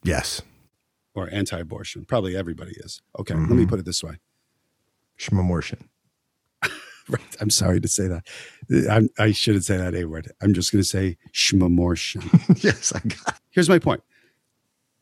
Yes, 0.04 0.40
or 1.14 1.28
anti-abortion. 1.32 2.04
Probably 2.04 2.36
everybody 2.36 2.72
is. 2.76 3.02
Okay, 3.18 3.34
let 3.34 3.50
me 3.50 3.66
put 3.66 3.80
it 3.80 3.84
this 3.84 4.04
way. 4.04 4.18
Shmamortion. 5.18 5.88
Right. 7.10 7.36
I'm 7.40 7.50
sorry 7.50 7.80
to 7.80 7.86
say 7.86 8.08
that. 8.08 8.26
I'm, 8.90 9.08
I 9.16 9.30
shouldn't 9.30 9.64
say 9.64 9.76
that 9.76 9.94
A 9.94 10.06
word. 10.06 10.32
I'm 10.42 10.54
just 10.54 10.72
going 10.72 10.82
to 10.82 10.88
say 10.88 11.16
schmamortion. 11.32 12.24
yes, 12.64 12.92
I 12.92 12.98
got. 12.98 13.40
Here's 13.50 13.68
my 13.68 13.78
point. 13.78 14.02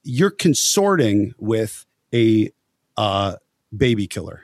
You're 0.03 0.31
consorting 0.31 1.33
with 1.39 1.87
a 2.13 2.51
uh, 2.99 3.37
baby 3.75 4.07
killer. 4.07 4.43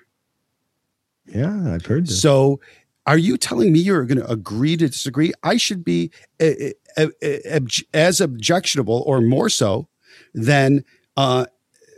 Yeah, 1.26 1.74
I've 1.74 1.84
heard 1.84 2.06
this. 2.06 2.22
So, 2.22 2.60
are 3.06 3.18
you 3.18 3.36
telling 3.36 3.72
me 3.72 3.80
you're 3.80 4.06
going 4.06 4.18
to 4.18 4.30
agree 4.30 4.76
to 4.78 4.88
disagree? 4.88 5.32
I 5.42 5.58
should 5.58 5.84
be 5.84 6.10
uh, 6.40 6.72
uh, 6.96 7.08
uh, 7.22 7.60
as 7.92 8.20
objectionable 8.20 9.02
or 9.06 9.20
more 9.20 9.48
so 9.48 9.88
than 10.34 10.84
uh, 11.16 11.46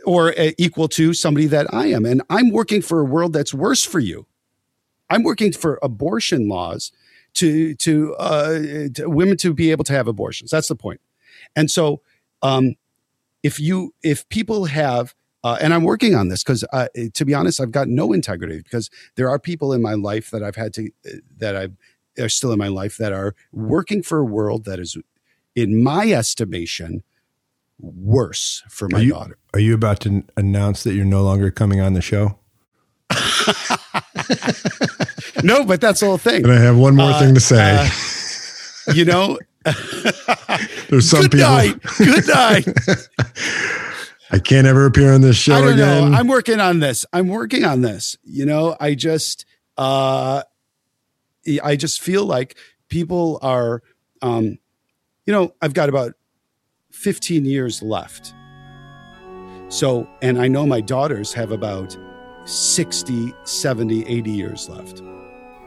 or 0.05 0.37
uh, 0.37 0.51
equal 0.57 0.87
to 0.89 1.13
somebody 1.13 1.47
that 1.47 1.73
I 1.73 1.87
am. 1.87 2.05
And 2.05 2.21
I'm 2.29 2.51
working 2.51 2.81
for 2.81 2.99
a 2.99 3.05
world 3.05 3.33
that's 3.33 3.53
worse 3.53 3.83
for 3.83 3.99
you. 3.99 4.27
I'm 5.13 5.23
working 5.23 5.51
for 5.51 5.79
abortion 5.81 6.47
laws 6.47 6.91
to 7.35 7.75
to, 7.75 8.15
uh, 8.15 8.59
to 8.95 9.09
women 9.09 9.37
to 9.37 9.53
be 9.53 9.71
able 9.71 9.83
to 9.85 9.93
have 9.93 10.07
abortions. 10.07 10.51
That's 10.51 10.67
the 10.67 10.75
point. 10.75 11.01
And 11.55 11.69
so, 11.69 12.01
um, 12.41 12.75
if 13.43 13.59
you 13.59 13.93
if 14.03 14.27
people 14.29 14.65
have 14.65 15.13
uh, 15.43 15.57
and 15.59 15.73
I'm 15.73 15.83
working 15.83 16.15
on 16.15 16.29
this 16.29 16.41
because, 16.41 16.63
uh, 16.71 16.87
to 17.13 17.25
be 17.25 17.33
honest, 17.33 17.59
I've 17.59 17.71
got 17.71 17.89
no 17.89 18.13
integrity 18.13 18.59
because 18.59 18.89
there 19.15 19.29
are 19.29 19.37
people 19.37 19.73
in 19.73 19.81
my 19.81 19.93
life 19.93 20.31
that 20.31 20.41
I've 20.41 20.55
had 20.55 20.73
to 20.75 20.89
that 21.37 21.57
I 21.57 21.67
are 22.21 22.29
still 22.29 22.51
in 22.53 22.59
my 22.59 22.69
life 22.69 22.97
that 22.97 23.11
are 23.11 23.35
working 23.51 24.03
for 24.03 24.19
a 24.19 24.25
world 24.25 24.63
that 24.65 24.79
is, 24.79 24.95
in 25.55 25.83
my 25.83 26.11
estimation, 26.11 27.03
worse 27.79 28.63
for 28.69 28.87
my 28.89 28.99
are 28.99 29.01
you, 29.01 29.11
daughter. 29.11 29.37
Are 29.53 29.59
you 29.59 29.73
about 29.73 29.99
to 30.01 30.23
announce 30.37 30.83
that 30.83 30.93
you're 30.93 31.03
no 31.03 31.23
longer 31.23 31.51
coming 31.51 31.81
on 31.81 31.93
the 31.93 32.01
show? 32.01 32.39
no, 35.43 35.65
but 35.65 35.81
that's 35.81 35.99
the 35.99 36.07
whole 36.07 36.17
thing. 36.17 36.43
And 36.43 36.51
I 36.51 36.59
have 36.59 36.77
one 36.77 36.95
more 36.95 37.11
uh, 37.11 37.19
thing 37.19 37.33
to 37.33 37.39
say. 37.39 37.77
Uh, 37.77 38.93
you 38.93 39.05
know, 39.05 39.37
there's 40.89 41.09
some 41.09 41.21
Good 41.21 41.31
people. 41.31 41.49
Night. 41.49 41.81
Good 41.97 42.27
night. 42.27 42.67
I 44.31 44.39
can't 44.39 44.65
ever 44.65 44.85
appear 44.85 45.13
on 45.13 45.21
this 45.21 45.37
show 45.37 45.55
I 45.55 45.61
don't 45.61 45.73
again. 45.73 46.11
Know. 46.11 46.17
I'm 46.17 46.27
working 46.27 46.59
on 46.59 46.79
this. 46.79 47.05
I'm 47.13 47.27
working 47.27 47.63
on 47.65 47.81
this. 47.81 48.17
You 48.23 48.45
know, 48.45 48.75
I 48.79 48.95
just, 48.95 49.45
uh, 49.77 50.41
I 51.63 51.75
just 51.75 52.01
feel 52.01 52.25
like 52.25 52.57
people 52.89 53.37
are, 53.41 53.83
um, 54.21 54.57
you 55.25 55.33
know, 55.33 55.53
I've 55.61 55.73
got 55.73 55.87
about 55.87 56.13
15 56.91 57.45
years 57.45 57.83
left. 57.83 58.33
So, 59.69 60.07
and 60.21 60.41
I 60.41 60.47
know 60.47 60.65
my 60.65 60.81
daughters 60.81 61.33
have 61.33 61.51
about 61.51 61.95
60, 62.45 63.33
70, 63.43 64.07
80 64.07 64.31
years 64.31 64.67
left. 64.69 65.01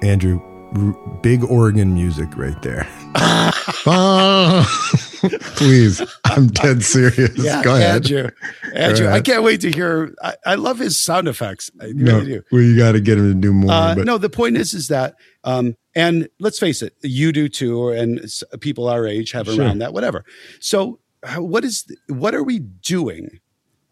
Andrew, 0.03 0.41
r- 0.77 0.93
big 1.23 1.45
organ 1.45 1.95
music 1.95 2.29
right 2.37 2.61
there. 2.63 2.87
Please, 5.57 6.03
I'm 6.25 6.49
dead 6.49 6.83
serious. 6.83 7.33
Yeah, 7.37 7.63
Go 7.63 7.75
ahead. 7.75 7.97
Andrew, 8.11 8.31
Andrew, 8.75 9.09
I 9.09 9.21
can't 9.21 9.43
wait 9.43 9.61
to 9.63 9.71
hear. 9.71 10.15
I, 10.23 10.35
I 10.45 10.55
love 10.57 10.79
his 10.79 11.01
sound 11.01 11.29
effects. 11.29 11.71
I 11.81 11.93
no, 11.95 12.19
really 12.19 12.27
do. 12.27 12.43
Well, 12.53 12.63
you 12.63 12.77
got 12.77 12.93
to 12.93 13.01
get 13.01 13.19
him 13.19 13.33
to 13.35 13.41
do 13.41 13.53
more. 13.53 13.71
Uh, 13.71 13.95
no, 13.95 14.19
the 14.19 14.31
point 14.31 14.57
is, 14.57 14.75
is 14.75 14.89
that, 14.89 15.15
um, 15.45 15.77
and 15.95 16.29
let's 16.39 16.59
face 16.59 16.83
it, 16.83 16.95
you 17.03 17.33
do 17.33 17.49
too, 17.49 17.89
and 17.89 18.21
people 18.61 18.89
our 18.89 19.07
age 19.07 19.33
have 19.33 19.47
Sure. 19.47 19.65
around 19.65 19.79
that, 19.79 19.93
whatever. 19.93 20.25
So, 20.61 21.01
what 21.37 21.65
is 21.65 21.87
what 22.09 22.35
are 22.35 22.43
we 22.45 22.59
doing? 22.59 23.41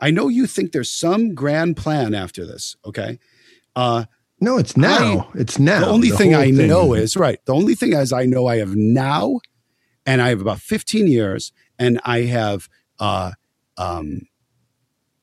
I 0.00 0.10
know 0.10 0.28
you 0.28 0.46
think 0.46 0.72
there's 0.72 0.90
some 0.90 1.34
grand 1.34 1.76
plan 1.76 2.14
after 2.14 2.46
this. 2.46 2.76
Okay, 2.84 3.18
uh, 3.74 4.04
No, 4.44 4.58
it's 4.58 4.76
now. 4.76 5.30
it's 5.34 5.58
now. 5.58 5.80
the 5.80 5.86
only 5.86 6.10
thing 6.10 6.32
whole 6.32 6.42
I 6.42 6.50
know 6.50 6.92
is 6.92 7.16
right. 7.16 7.38
The 7.46 7.54
only 7.54 7.74
thing 7.74 7.94
is 7.94 8.12
I 8.12 8.26
know 8.26 8.46
I 8.46 8.58
have 8.58 8.76
now, 8.76 9.40
and 10.04 10.20
I 10.20 10.28
have 10.28 10.42
about 10.42 10.60
15 10.60 11.06
years, 11.08 11.50
and 11.78 11.98
I 12.04 12.22
have 12.22 12.68
uh, 12.98 13.32
um, 13.78 14.20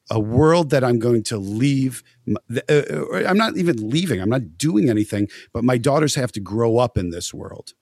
a 0.09 0.19
world 0.19 0.72
that 0.72 0.84
I'm 0.84 0.97
going 0.97 1.22
to 1.26 1.38
leave. 1.38 2.01
uh, 2.28 2.59
uh, 2.67 3.24
I'm 3.28 3.38
not 3.38 3.57
even 3.57 3.91
leaving. 3.91 4.19
I'm 4.19 4.30
not 4.30 4.57
doing 4.57 4.89
anything. 4.89 5.28
But 5.53 5.63
my 5.63 5.78
daughters 5.78 6.15
have 6.15 6.32
to 6.32 6.39
grow 6.39 6.80
up 6.80 6.97
in 6.97 7.11
this 7.11 7.32
world, 7.32 7.74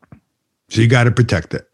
so 0.70 0.82
you 0.82 0.90
got 0.90 1.06
to 1.06 1.12
protect 1.12 1.54
it. 1.54 1.70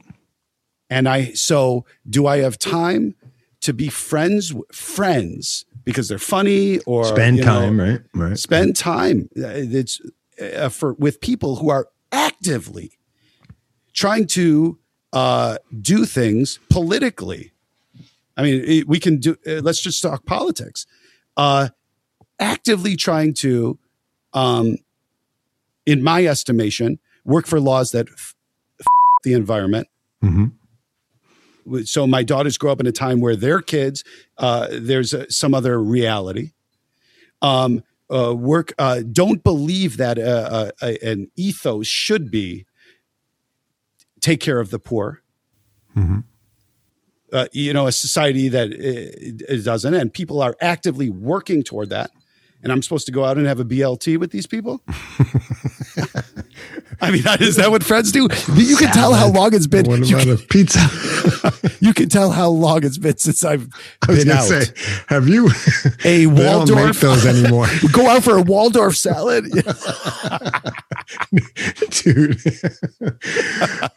and 0.92 1.10
I. 1.10 1.32
So, 1.34 1.86
do 2.08 2.28
I 2.28 2.38
have 2.38 2.60
time 2.60 3.16
to 3.62 3.74
be 3.74 3.90
friends? 3.90 4.54
Friends 4.72 5.66
because 5.86 6.08
they're 6.10 6.20
funny 6.20 6.80
or 6.80 7.06
Spend 7.06 7.38
you 7.38 7.46
know, 7.46 7.62
time, 7.62 7.80
right? 7.80 8.02
Right. 8.14 8.38
spend 8.38 8.76
time 8.76 9.30
uh, 9.38 9.48
it's 9.48 10.02
uh, 10.42 10.70
for 10.70 10.94
with 10.94 11.22
people 11.22 11.56
who 11.58 11.70
are 11.70 11.88
actively 12.12 12.92
trying 13.94 14.28
to 14.28 14.78
uh, 15.14 15.58
do 15.82 16.06
things 16.06 16.60
politically 16.70 17.52
i 18.38 18.42
mean 18.44 18.62
it- 18.66 18.88
we 18.88 19.00
can 19.00 19.18
do 19.20 19.36
uh, 19.48 19.62
let's 19.62 19.82
just 19.82 20.02
talk 20.02 20.26
politics 20.26 20.86
uh, 21.38 21.70
actively 22.40 22.96
trying 22.98 23.34
to 23.34 23.78
um, 24.34 24.76
in 25.86 26.04
my 26.04 26.26
estimation 26.26 27.00
work 27.24 27.46
for 27.48 27.60
laws 27.60 27.92
that 27.92 28.08
f- 28.10 28.36
f- 28.80 28.86
the 29.24 29.34
environment 29.34 29.88
Mhm. 30.24 30.52
So 31.86 32.06
my 32.08 32.24
daughters 32.24 32.58
grow 32.58 32.72
up 32.72 32.80
in 32.80 32.88
a 32.88 32.92
time 32.92 33.20
where 33.20 33.36
their 33.36 33.62
kids 33.62 34.04
uh, 34.38 34.68
there's 34.72 35.14
uh 35.14 35.26
some 35.30 35.54
other 35.54 35.82
reality. 35.82 36.52
Um, 37.42 37.84
uh, 38.14 38.36
work 38.36 38.74
uh, 38.78 39.02
don't 39.12 39.44
believe 39.44 39.98
that 39.98 40.18
uh, 40.20 40.72
uh, 40.82 40.94
an 41.02 41.30
ethos 41.36 41.88
should 41.88 42.30
be 42.30 42.66
take 44.22 44.40
care 44.40 44.60
of 44.60 44.70
the 44.70 44.80
poor. 44.80 45.22
Mhm. 45.96 46.24
uh, 47.34 47.48
you 47.54 47.74
know 47.74 47.88
a 47.88 47.92
society 47.92 48.50
that 48.50 48.68
uh, 48.72 48.76
it 49.54 49.64
doesn't 49.64 49.94
and 49.94 50.14
people 50.14 50.42
are 50.42 50.56
actively 50.62 51.10
working 51.10 51.64
toward 51.64 51.90
that. 51.90 52.12
And 52.64 52.72
i'm 52.72 52.82
supposed 52.82 53.06
to 53.06 53.12
go 53.12 53.24
out 53.24 53.38
and 53.38 53.46
have 53.48 53.60
a 53.60 53.66
blt 53.66 54.18
with 54.18 54.32
these 54.32 54.48
people 54.48 54.82
i 57.02 57.12
mean 57.12 57.24
is 57.40 57.56
that 57.58 57.70
what 57.72 57.84
friends 57.84 58.12
do 58.12 58.28
you 58.56 58.76
can 58.78 58.92
tell 58.92 59.14
how 59.14 59.28
long 59.30 59.54
it's 59.54 59.68
been 59.68 59.86
What 59.86 60.00
you 60.08 60.16
about 60.16 60.28
can, 60.28 60.34
a 60.34 60.38
pizza? 60.38 60.80
you 61.82 61.94
can 61.94 62.10
tell 62.10 62.32
how 62.32 62.50
long 62.50 62.84
it's 62.86 62.98
been 62.98 63.18
since 63.18 63.44
i've 63.44 63.68
I 64.08 64.12
was 64.12 64.24
been 64.24 64.32
out 64.38 64.44
say, 64.44 64.64
have 65.08 65.28
you? 65.28 65.48
a 65.50 65.52
They 66.04 66.26
don't 66.26 66.36
make 66.36 66.46
waldorf 66.48 67.00
those 67.02 67.26
anymore, 67.26 67.68
go 67.92 68.08
out 68.08 68.24
for 68.24 68.38
a 68.38 68.42
waldorf 68.42 68.96
salad 68.96 69.46
dude. 71.90 72.38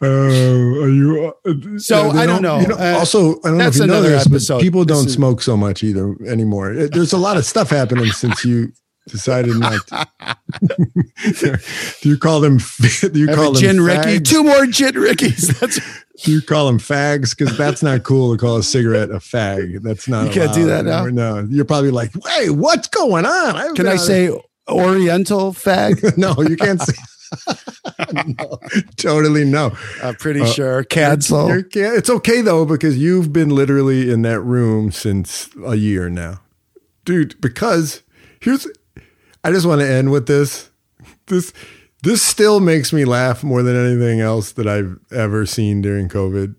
Oh, 0.01 0.81
are 0.81 0.89
you? 0.89 1.33
uh, 1.45 1.77
So, 1.77 2.11
they 2.11 2.19
I 2.19 2.25
don't 2.25 2.41
know. 2.41 2.57
Uh, 2.59 2.95
also, 2.99 3.39
I 3.43 3.49
don't 3.49 3.57
know 3.57 3.67
if 3.67 3.75
you 3.77 3.87
know 3.87 4.01
this, 4.01 4.27
but 4.47 4.61
people 4.61 4.85
don't 4.85 5.05
is- 5.07 5.13
smoke 5.13 5.41
so 5.41 5.55
much 5.57 5.83
either 5.83 6.15
anymore. 6.27 6.73
There's 6.73 7.13
a 7.13 7.17
lot 7.17 7.37
of 7.37 7.45
stuff 7.45 7.69
happening 7.69 8.07
since 8.07 8.43
you 8.45 8.71
decided 9.09 9.55
not. 9.57 9.85
to. 9.87 11.59
do 12.01 12.09
you 12.09 12.17
call 12.17 12.39
them? 12.41 12.57
Do 12.57 13.09
you 13.19 13.27
Have 13.27 13.35
call 13.35 13.51
them 13.53 13.61
gin 13.61 13.81
rickey 13.81 14.19
two 14.19 14.43
more 14.43 14.65
gin 14.65 14.95
rickeys 14.95 15.47
that's 15.59 15.79
Do 16.23 16.31
you 16.31 16.41
call 16.41 16.67
them 16.67 16.79
fags? 16.79 17.37
Because 17.37 17.57
that's 17.57 17.81
not 17.83 18.03
cool 18.03 18.31
to 18.35 18.39
call 18.39 18.57
a 18.57 18.63
cigarette 18.63 19.09
a 19.09 19.15
fag. 19.19 19.81
That's 19.81 20.07
not. 20.07 20.27
You 20.27 20.31
can't 20.33 20.53
do 20.53 20.65
that 20.67 20.85
now? 20.85 21.05
No, 21.05 21.45
you're 21.49 21.65
probably 21.65 21.91
like, 21.91 22.11
"Hey, 22.27 22.49
what's 22.49 22.87
going 22.87 23.25
on?" 23.25 23.55
I've 23.55 23.75
can 23.75 23.87
i 23.87 23.95
say 23.95 24.29
oriental 24.69 25.51
fag 25.53 26.17
no? 26.17 26.35
You 26.47 26.55
can't 26.57 26.81
say. 26.81 26.93
no, 28.13 28.57
totally 28.97 29.45
no. 29.45 29.71
i'm 30.01 30.15
pretty 30.15 30.41
Uh, 30.41 30.45
sure 30.47 30.83
cancel 30.83 31.47
You're- 31.47 31.63
yeah, 31.75 31.93
it's 31.95 32.09
okay 32.09 32.41
though 32.41 32.65
because 32.65 32.97
you've 32.97 33.31
been 33.31 33.49
literally 33.49 34.09
in 34.11 34.23
that 34.23 34.41
room 34.41 34.91
since 34.91 35.47
a 35.63 35.75
year 35.75 36.09
now, 36.09 36.41
dude. 37.05 37.39
Because 37.39 38.01
here's, 38.41 38.65
I 39.43 39.51
just 39.51 39.65
want 39.65 39.81
to 39.81 39.89
end 39.89 40.11
with 40.11 40.27
this. 40.27 40.69
This 41.27 41.53
this 42.01 42.21
still 42.21 42.59
makes 42.59 42.93
me 42.93 43.05
laugh 43.05 43.43
more 43.43 43.61
than 43.61 43.75
anything 43.75 44.21
else 44.21 44.53
that 44.53 44.67
I've 44.67 44.97
ever 45.11 45.45
seen 45.45 45.81
during 45.81 46.07
COVID. 46.07 46.55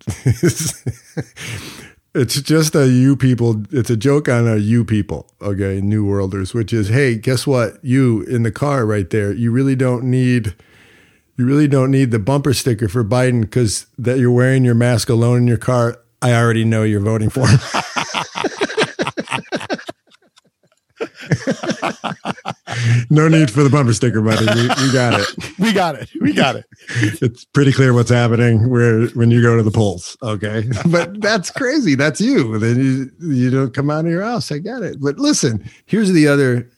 it's 2.15 2.41
just 2.43 2.75
a 2.75 2.89
you 2.89 3.17
people. 3.17 3.63
It's 3.71 3.89
a 3.89 3.97
joke 3.97 4.29
on 4.29 4.47
a 4.47 4.57
you 4.57 4.85
people. 4.85 5.33
Okay, 5.41 5.81
New 5.81 6.05
Worlders, 6.05 6.53
which 6.53 6.75
is, 6.75 6.89
hey, 6.89 7.17
guess 7.17 7.47
what? 7.47 7.83
You 7.83 8.23
in 8.23 8.43
the 8.43 8.53
car 8.53 8.85
right 8.85 9.09
there. 9.09 9.33
You 9.33 9.51
really 9.51 9.77
don't 9.77 10.05
need 10.05 10.55
you 11.39 11.47
really 11.47 11.69
don't 11.69 11.91
need 11.91 12.11
the 12.11 12.19
bumper 12.19 12.53
sticker 12.53 12.87
for 12.87 13.03
Biden 13.03 13.41
because 13.41 13.87
that 13.97 14.19
you're 14.19 14.31
wearing 14.31 14.63
your 14.63 14.75
mask 14.75 15.09
alone 15.09 15.39
in 15.39 15.47
your 15.47 15.57
car. 15.57 15.99
I 16.21 16.35
already 16.35 16.67
know 16.67 16.83
you're 16.83 17.01
voting 17.01 17.31
for 17.31 17.47
him. 17.47 17.59
no 23.11 23.29
need 23.29 23.51
for 23.51 23.63
the 23.63 23.71
bumper 23.71 23.93
sticker, 23.93 24.21
buddy. 24.21 24.47
We, 24.47 24.69
we 24.69 24.93
got 24.93 25.21
it. 25.21 25.29
we 25.59 25.73
got 25.73 25.95
it 25.97 26.09
we 26.21 26.33
got 26.33 26.57
it 26.57 26.67
It's 27.23 27.45
pretty 27.45 27.73
clear 27.73 27.93
what's 27.93 28.11
happening 28.11 28.69
where 28.71 29.07
when 29.09 29.31
you 29.31 29.43
go 29.43 29.57
to 29.57 29.63
the 29.63 29.71
polls. 29.71 30.17
Okay, 30.23 30.69
but 30.87 31.21
that's 31.21 31.51
crazy. 31.51 31.95
That's 31.95 32.21
you. 32.21 32.59
Then 32.59 32.79
you 32.79 33.11
you 33.35 33.51
don't 33.51 33.75
come 33.75 33.91
out 33.91 34.05
of 34.05 34.11
your 34.11 34.23
house. 34.23 34.51
I 34.53 34.59
get 34.59 34.83
it. 34.83 35.01
But 35.01 35.19
listen, 35.19 35.69
here's 35.87 36.13
the 36.13 36.29
other 36.29 36.71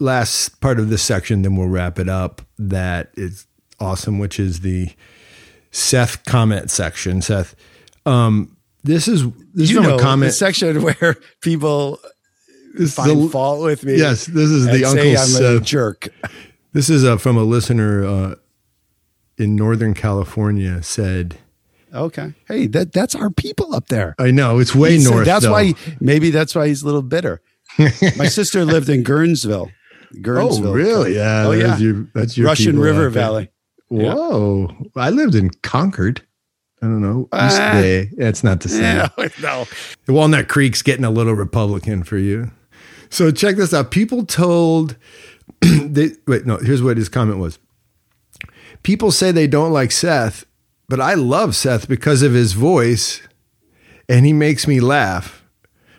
last 0.00 0.60
part 0.60 0.80
of 0.80 0.88
this 0.88 1.02
section, 1.02 1.42
then 1.42 1.56
we'll 1.56 1.68
wrap 1.68 1.98
it 1.98 2.08
up. 2.08 2.42
That 2.58 3.10
is 3.14 3.46
awesome, 3.78 4.18
which 4.18 4.40
is 4.40 4.60
the 4.60 4.90
Seth 5.70 6.24
comment 6.24 6.70
section. 6.70 7.22
Seth, 7.22 7.54
um, 8.06 8.56
this 8.82 9.06
is 9.06 9.30
this 9.54 9.70
you 9.70 9.80
is 9.80 9.86
know, 9.86 9.96
a 9.96 10.00
comment 10.00 10.30
the 10.30 10.36
section 10.36 10.82
where 10.82 11.16
people 11.42 12.00
This 12.74 12.90
is 12.90 12.94
find 12.94 13.22
the- 13.24 13.28
fault 13.28 13.62
with 13.62 13.84
me. 13.84 13.96
Yes, 13.96 14.26
this 14.26 14.48
is 14.50 14.66
the 14.66 14.84
Uncle 14.84 15.16
I'm 15.50 15.56
a 15.56 15.60
jerk. 15.60 16.08
This 16.72 16.88
is 16.88 17.04
uh, 17.04 17.16
from 17.16 17.36
a 17.36 17.42
listener 17.42 18.04
uh, 18.06 18.34
in 19.38 19.56
Northern 19.56 19.92
California. 19.92 20.80
Said, 20.84 21.38
Okay. 21.92 22.32
Hey, 22.46 22.68
that 22.68 22.92
that's 22.92 23.16
our 23.16 23.28
people 23.30 23.74
up 23.74 23.88
there. 23.88 24.14
"I 24.20 24.30
know 24.30 24.60
it's 24.60 24.72
way 24.72 24.96
He 24.96 25.02
north. 25.02 25.24
That's 25.26 25.44
though. 25.46 25.50
why 25.50 25.74
maybe 25.98 26.30
that's 26.30 26.54
why 26.54 26.68
he's 26.68 26.82
a 26.82 26.86
little 26.86 27.02
bitter. 27.02 27.42
My 27.78 28.26
sister 28.28 28.64
lived 28.64 28.88
in 28.88 29.02
Guerneville. 29.02 29.72
Oh, 30.24 30.72
really? 30.72 31.16
Yeah. 31.16 31.46
Oh, 31.48 31.56
that's 31.56 31.80
yeah. 31.80 31.86
Your, 31.88 32.08
that's 32.14 32.36
your 32.38 32.46
Russian 32.46 32.78
River. 32.78 33.10
Valley. 33.10 33.50
Yeah. 33.90 34.14
Whoa! 34.14 34.68
I 34.94 35.10
lived 35.10 35.34
in 35.34 35.50
Concord. 35.64 36.22
I 36.80 36.86
don't 36.86 37.00
know. 37.02 37.22
East 37.34 37.60
Ah. 37.60 37.72
Bay. 37.74 38.10
It's 38.16 38.44
not 38.44 38.60
the 38.60 38.68
same. 38.68 38.82
Yeah, 39.18 39.28
no. 39.42 39.66
Walnut 40.06 40.46
Creek's 40.46 40.82
getting 40.82 41.04
a 41.04 41.10
little 41.10 41.34
Republican 41.34 42.04
for 42.04 42.16
you. 42.16 42.52
So 43.10 43.30
check 43.30 43.56
this 43.56 43.74
out. 43.74 43.90
People 43.90 44.24
told 44.24 44.96
they 45.60 46.10
wait, 46.26 46.46
no, 46.46 46.56
here's 46.58 46.82
what 46.82 46.96
his 46.96 47.08
comment 47.08 47.38
was. 47.38 47.58
People 48.82 49.10
say 49.10 49.30
they 49.30 49.46
don't 49.46 49.72
like 49.72 49.92
Seth, 49.92 50.44
but 50.88 51.00
I 51.00 51.14
love 51.14 51.54
Seth 51.54 51.86
because 51.88 52.22
of 52.22 52.32
his 52.32 52.52
voice 52.54 53.20
and 54.08 54.24
he 54.24 54.32
makes 54.32 54.66
me 54.66 54.80
laugh. 54.80 55.44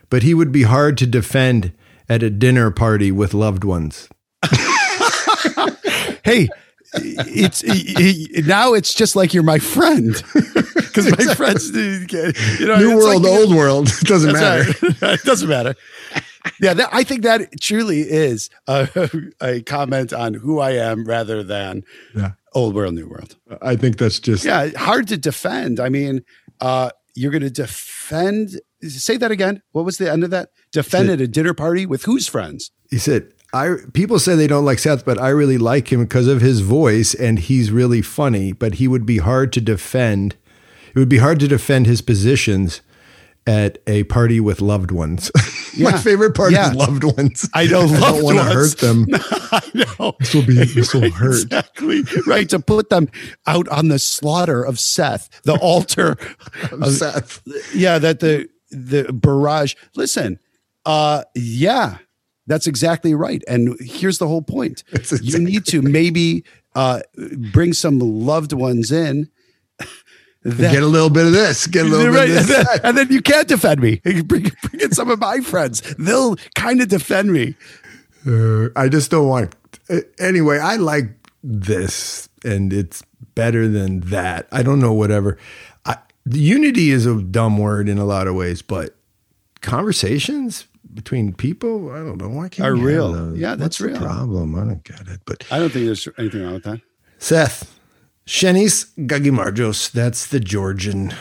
But 0.09 0.24
he 0.24 0.34
would 0.34 0.51
be 0.51 0.64
hard 0.64 0.97
to 0.97 1.05
defend 1.07 1.72
at 2.09 2.24
a 2.24 2.30
dinner 2.30 2.72
party 2.72 3.12
with 3.12 3.34
loved 3.34 3.64
ones. 3.64 4.09
Hey, 6.24 6.49
it's 6.93 7.64
it, 7.66 8.45
now 8.45 8.74
it's 8.74 8.93
just 8.93 9.16
like 9.16 9.34
you're 9.34 9.41
my 9.43 9.57
friend 9.57 10.14
because 10.76 11.09
my 11.18 11.34
friends, 11.34 11.72
you 11.72 12.05
know, 12.68 12.78
New 12.78 12.91
it's 12.97 13.03
world, 13.05 13.24
like- 13.24 13.32
old 13.32 13.55
world. 13.55 13.88
It 14.01 14.07
doesn't 14.07 14.32
matter. 14.34 14.72
Right. 15.01 15.14
it 15.20 15.24
doesn't 15.24 15.49
matter. 15.49 15.74
Yeah, 16.62 16.74
that, 16.76 16.89
I 16.92 17.04
think 17.04 17.24
that 17.24 17.60
truly 17.62 18.02
is 18.02 18.50
a, 18.68 18.88
a 19.42 19.62
comment 19.62 20.14
on 20.14 20.34
who 20.36 20.60
I 20.60 20.72
am 20.72 21.06
rather 21.06 21.44
than 21.44 21.84
Yeah. 22.16 22.32
old 22.54 22.76
world, 22.76 22.94
new 22.96 23.08
world. 23.08 23.36
I 23.62 23.76
think 23.76 23.98
that's 23.98 24.20
just 24.20 24.46
Yeah, 24.46 24.70
hard 24.78 25.08
to 25.10 25.18
defend. 25.18 25.80
I 25.80 25.89
mean, 25.89 26.22
uh, 26.60 26.92
you're 27.16 27.32
going 27.32 27.42
to 27.44 27.50
defend. 27.50 28.60
Say 28.82 29.18
that 29.18 29.32
again. 29.32 29.62
What 29.72 29.86
was 29.86 29.98
the 29.98 30.12
end 30.12 30.24
of 30.24 30.30
that? 30.32 30.50
Defend 30.72 31.08
Say- 31.08 31.14
at 31.14 31.22
a 31.22 31.28
dinner 31.28 31.54
party 31.54 31.86
with 31.86 32.04
whose 32.04 32.28
friends? 32.28 32.72
he 32.89 32.98
said 32.98 33.32
I 33.54 33.76
people 33.94 34.18
say 34.20 34.36
they 34.36 34.48
don't 34.48 34.66
like 34.66 34.80
Seth, 34.80 35.04
but 35.06 35.20
I 35.20 35.30
really 35.30 35.58
like 35.58 35.92
him 35.92 36.02
because 36.04 36.28
of 36.28 36.39
his 36.42 36.62
voice 36.62 37.14
and 37.14 37.38
he's 37.39 37.70
really 37.72 38.02
funny, 38.02 38.54
but 38.54 38.76
he 38.76 38.88
would 38.88 39.06
be 39.06 39.18
hard 39.18 39.52
to 39.54 39.62
defend. 39.62 40.36
It 40.96 41.00
would 41.00 41.10
be 41.10 41.18
hard 41.20 41.39
to 41.42 41.48
defend 41.50 41.86
his 41.86 42.02
positions 42.02 42.82
at 43.48 43.80
a 43.88 44.04
party 44.04 44.39
with 44.39 44.62
loved 44.62 44.92
ones. 44.92 45.32
My 45.80 45.98
favorite 45.98 46.36
part 46.36 46.52
Yeah. 46.52 46.70
is 46.72 46.76
loved 46.76 47.04
ones. 47.04 47.50
I 47.54 47.66
know. 47.66 47.82
I 47.86 48.00
don't 48.12 48.24
want 48.24 48.38
to 48.38 48.44
hurt 48.44 48.78
them. 48.78 49.08
I 49.52 49.62
know. 49.74 50.14
This 50.20 50.34
will 50.34 50.46
be 50.46 50.54
this 50.64 50.94
will 50.94 51.02
Right, 51.02 51.14
hurt. 51.14 51.44
Exactly. 51.44 52.04
Right. 52.28 52.48
To 52.50 52.60
put 52.60 52.89
them 52.89 53.10
out 53.48 53.68
on 53.70 53.88
the 53.88 53.98
slaughter 54.00 54.64
of 54.64 54.80
Seth, 54.80 55.30
the 55.44 55.58
altar 55.60 56.18
of 56.72 56.92
Seth. 56.92 57.42
yeah, 57.74 57.98
that 58.00 58.20
the 58.20 58.48
the 58.70 59.12
barrage. 59.12 59.74
Listen, 59.96 60.39
uh, 60.86 61.24
yeah, 61.36 61.98
that's 62.48 62.68
exactly 62.68 63.16
right. 63.16 63.44
And 63.48 63.76
here's 63.80 64.18
the 64.20 64.28
whole 64.28 64.44
point: 64.44 64.84
That's 64.92 65.12
you 65.22 65.39
need 65.39 65.66
to 65.68 65.82
maybe 65.82 66.44
uh, 66.76 67.02
bring 67.52 67.74
some 67.74 68.00
loved 68.00 68.54
ones 68.54 68.92
in. 68.92 69.30
That, 70.44 70.72
Get 70.72 70.82
a 70.82 70.88
little 70.88 71.12
bit 71.12 71.28
of 71.28 71.34
this. 71.34 71.68
Get 71.68 71.86
a 71.86 71.89
little 71.89 72.12
right, 72.12 72.28
bit 72.28 72.30
and, 72.32 72.39
of 72.39 72.48
this. 72.48 72.68
then, 72.68 72.80
and 72.84 72.98
then 72.98 73.12
you 73.12 73.22
can't 73.22 73.48
defend 73.48 73.80
me. 73.82 73.98
Bring, 74.04 74.24
bring 74.64 74.82
in 74.82 74.92
some 74.92 75.10
of 75.12 75.20
my 75.20 75.39
friends; 75.42 75.82
they'll 76.00 76.36
kind 76.56 76.82
of 76.82 76.88
defend 76.88 77.32
me. 77.32 77.56
Uh, 78.28 78.70
I 78.76 78.89
just 78.89 79.12
don't 79.12 79.28
want. 79.28 79.56
uh, 79.89 79.98
Anyway, 80.20 80.58
I 80.58 80.78
like 80.78 81.06
this, 81.44 82.28
and 82.44 82.74
it's 82.74 83.04
better 83.36 83.68
than 83.68 84.00
that. 84.02 84.48
I 84.52 84.64
don't 84.64 84.80
know, 84.80 84.94
whatever. 84.94 85.38
I, 85.86 85.98
unity 86.26 86.89
is 86.89 87.06
a 87.06 87.22
dumb 87.22 87.58
word 87.60 87.88
in 87.88 88.00
a 88.00 88.06
lot 88.06 88.26
of 88.28 88.34
ways, 88.36 88.62
but 88.64 88.96
conversations 89.62 90.68
between 90.94 91.34
people, 91.34 91.92
I 91.92 91.98
don't 92.00 92.18
know. 92.18 92.30
Why 92.30 92.50
can't 92.50 92.68
Are 92.68 92.74
we 92.74 92.80
have 92.80 92.88
real. 92.88 93.14
those? 93.14 93.38
Yeah, 93.38 93.56
that's 93.56 93.80
What's 93.80 93.82
real. 93.82 94.00
The 94.00 94.06
problem. 94.06 94.56
I 94.56 94.60
don't 94.66 94.84
get 94.84 95.08
it. 95.08 95.22
But 95.26 95.46
I 95.52 95.60
don't 95.60 95.70
think 95.72 95.86
there's 95.86 96.08
anything 96.18 96.44
wrong 96.44 96.54
with 96.56 96.64
that. 96.64 96.82
Seth, 97.20 97.80
Shenis 98.28 98.88
Gagimarjos, 99.07 99.91
that's 99.91 100.28
the 100.28 100.39
Georgian 100.39 101.13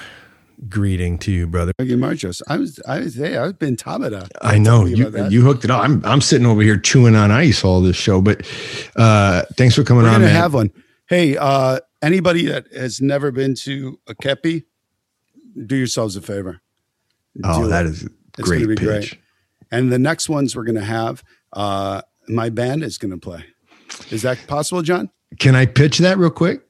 greeting 0.69 1.19
to 1.19 1.33
you, 1.33 1.47
brother. 1.47 1.73
Maggie 1.79 1.97
Marjos, 1.97 2.43
I 2.49 2.59
was, 2.59 2.79
I 2.87 3.01
was 3.01 3.15
there. 3.15 3.43
I've 3.43 3.59
been 3.59 3.77
Tamada. 3.77 4.29
I 4.43 4.59
know 4.59 4.85
you, 4.85 5.11
you 5.29 5.43
hooked 5.43 5.65
it 5.65 5.71
up. 5.71 5.83
I'm 5.83 6.05
I'm 6.05 6.21
sitting 6.21 6.47
over 6.47 6.61
here 6.63 6.79
chewing 6.79 7.17
on 7.17 7.31
ice 7.31 7.65
all 7.65 7.81
this 7.81 7.97
show, 7.97 8.21
but 8.21 8.47
uh, 8.97 9.43
thanks 9.57 9.75
for 9.75 9.83
coming 9.85 10.05
We're 10.05 10.11
on, 10.11 10.21
man. 10.21 10.35
have 10.35 10.55
one. 10.55 10.71
Hey, 11.07 11.37
uh, 11.37 11.81
anybody 12.03 12.47
that 12.47 12.73
has 12.73 13.01
never 13.01 13.33
been 13.33 13.55
to 13.57 13.99
a 14.07 14.15
kepi, 14.15 14.65
do 15.67 15.75
yourselves 15.77 16.15
a 16.17 16.21
favor. 16.21 16.61
oh, 17.43 17.63
Do 17.63 17.69
that 17.71 17.87
it. 17.87 17.93
is 17.93 18.09
great 18.35 18.69
be 18.69 18.77
pitch. 18.77 18.85
great. 18.87 19.19
And 19.73 19.91
the 19.91 19.99
next 19.99 20.29
ones 20.29 20.55
we're 20.55 20.65
gonna 20.65 20.85
have, 20.85 21.25
uh, 21.55 22.03
my 22.29 22.51
band 22.51 22.83
is 22.85 22.99
gonna 22.99 23.19
play. 23.19 23.45
Is 24.11 24.23
that 24.23 24.39
possible, 24.47 24.83
John? 24.83 25.11
Can 25.39 25.57
I 25.57 25.65
pitch 25.67 25.99
that 25.99 26.19
real 26.19 26.31
quick? 26.31 26.61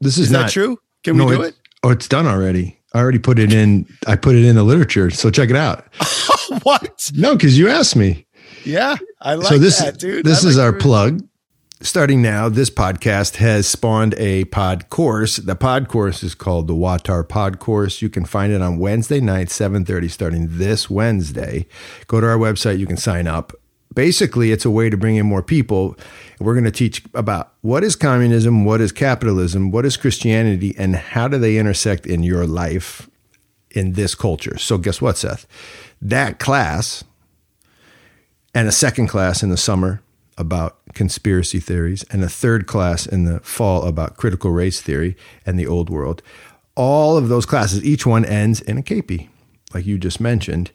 This 0.00 0.18
is, 0.18 0.26
Is 0.26 0.30
not 0.30 0.42
that 0.46 0.50
true? 0.52 0.78
Can 1.04 1.16
no, 1.16 1.26
we 1.26 1.36
do 1.36 1.42
it- 1.42 1.48
it? 1.48 1.54
Oh, 1.82 1.90
it's 1.90 2.08
done 2.08 2.26
already. 2.26 2.78
I 2.94 2.98
already 3.00 3.18
put 3.18 3.38
it 3.38 3.52
in. 3.52 3.86
I 4.06 4.16
put 4.16 4.34
it 4.34 4.44
in 4.44 4.56
the 4.56 4.62
literature. 4.64 5.10
So 5.10 5.30
check 5.30 5.50
it 5.50 5.56
out. 5.56 5.84
what? 6.62 7.10
No, 7.14 7.34
because 7.36 7.58
you 7.58 7.68
asked 7.68 7.96
me. 7.96 8.26
Yeah, 8.64 8.96
I 9.20 9.34
like 9.34 9.46
so 9.48 9.58
this 9.58 9.78
that, 9.78 9.98
dude. 9.98 10.24
this 10.24 10.44
I 10.44 10.48
is 10.48 10.56
like 10.56 10.64
our 10.64 10.72
plug. 10.72 11.22
Starting 11.80 12.20
now, 12.22 12.48
this 12.48 12.70
podcast 12.70 13.36
has 13.36 13.68
spawned 13.68 14.14
a 14.18 14.44
pod 14.46 14.88
course. 14.88 15.36
The 15.36 15.54
pod 15.54 15.86
course 15.86 16.24
is 16.24 16.34
called 16.34 16.66
the 16.66 16.74
WAWTAR 16.74 17.28
Pod 17.28 17.60
Course. 17.60 18.02
You 18.02 18.08
can 18.08 18.24
find 18.24 18.52
it 18.52 18.60
on 18.60 18.78
Wednesday 18.78 19.20
night, 19.20 19.46
7:30, 19.48 20.10
starting 20.10 20.46
this 20.58 20.90
Wednesday. 20.90 21.66
Go 22.08 22.20
to 22.20 22.26
our 22.26 22.36
website, 22.38 22.78
you 22.78 22.86
can 22.86 22.96
sign 22.96 23.28
up. 23.28 23.52
Basically, 23.98 24.52
it's 24.52 24.64
a 24.64 24.70
way 24.70 24.88
to 24.90 24.96
bring 24.96 25.16
in 25.16 25.26
more 25.26 25.42
people. 25.42 25.96
We're 26.38 26.54
going 26.54 26.62
to 26.62 26.70
teach 26.70 27.02
about 27.14 27.54
what 27.62 27.82
is 27.82 27.96
communism, 27.96 28.64
what 28.64 28.80
is 28.80 28.92
capitalism, 28.92 29.72
what 29.72 29.84
is 29.84 29.96
Christianity, 29.96 30.72
and 30.78 30.94
how 30.94 31.26
do 31.26 31.36
they 31.36 31.58
intersect 31.58 32.06
in 32.06 32.22
your 32.22 32.46
life 32.46 33.10
in 33.72 33.94
this 33.94 34.14
culture. 34.14 34.56
So 34.56 34.78
guess 34.78 35.02
what, 35.02 35.16
Seth? 35.16 35.48
That 36.00 36.38
class 36.38 37.02
and 38.54 38.68
a 38.68 38.72
second 38.72 39.08
class 39.08 39.42
in 39.42 39.50
the 39.50 39.56
summer 39.56 40.00
about 40.36 40.78
conspiracy 40.94 41.58
theories, 41.58 42.04
and 42.04 42.22
a 42.22 42.28
third 42.28 42.68
class 42.68 43.04
in 43.04 43.24
the 43.24 43.40
fall 43.40 43.84
about 43.84 44.16
critical 44.16 44.52
race 44.52 44.80
theory 44.80 45.16
and 45.44 45.58
the 45.58 45.66
old 45.66 45.90
world. 45.90 46.22
All 46.76 47.16
of 47.16 47.28
those 47.28 47.46
classes, 47.46 47.84
each 47.84 48.06
one 48.06 48.24
ends 48.24 48.60
in 48.60 48.78
a 48.78 48.82
KP, 48.82 49.28
like 49.74 49.86
you 49.86 49.98
just 49.98 50.20
mentioned. 50.20 50.70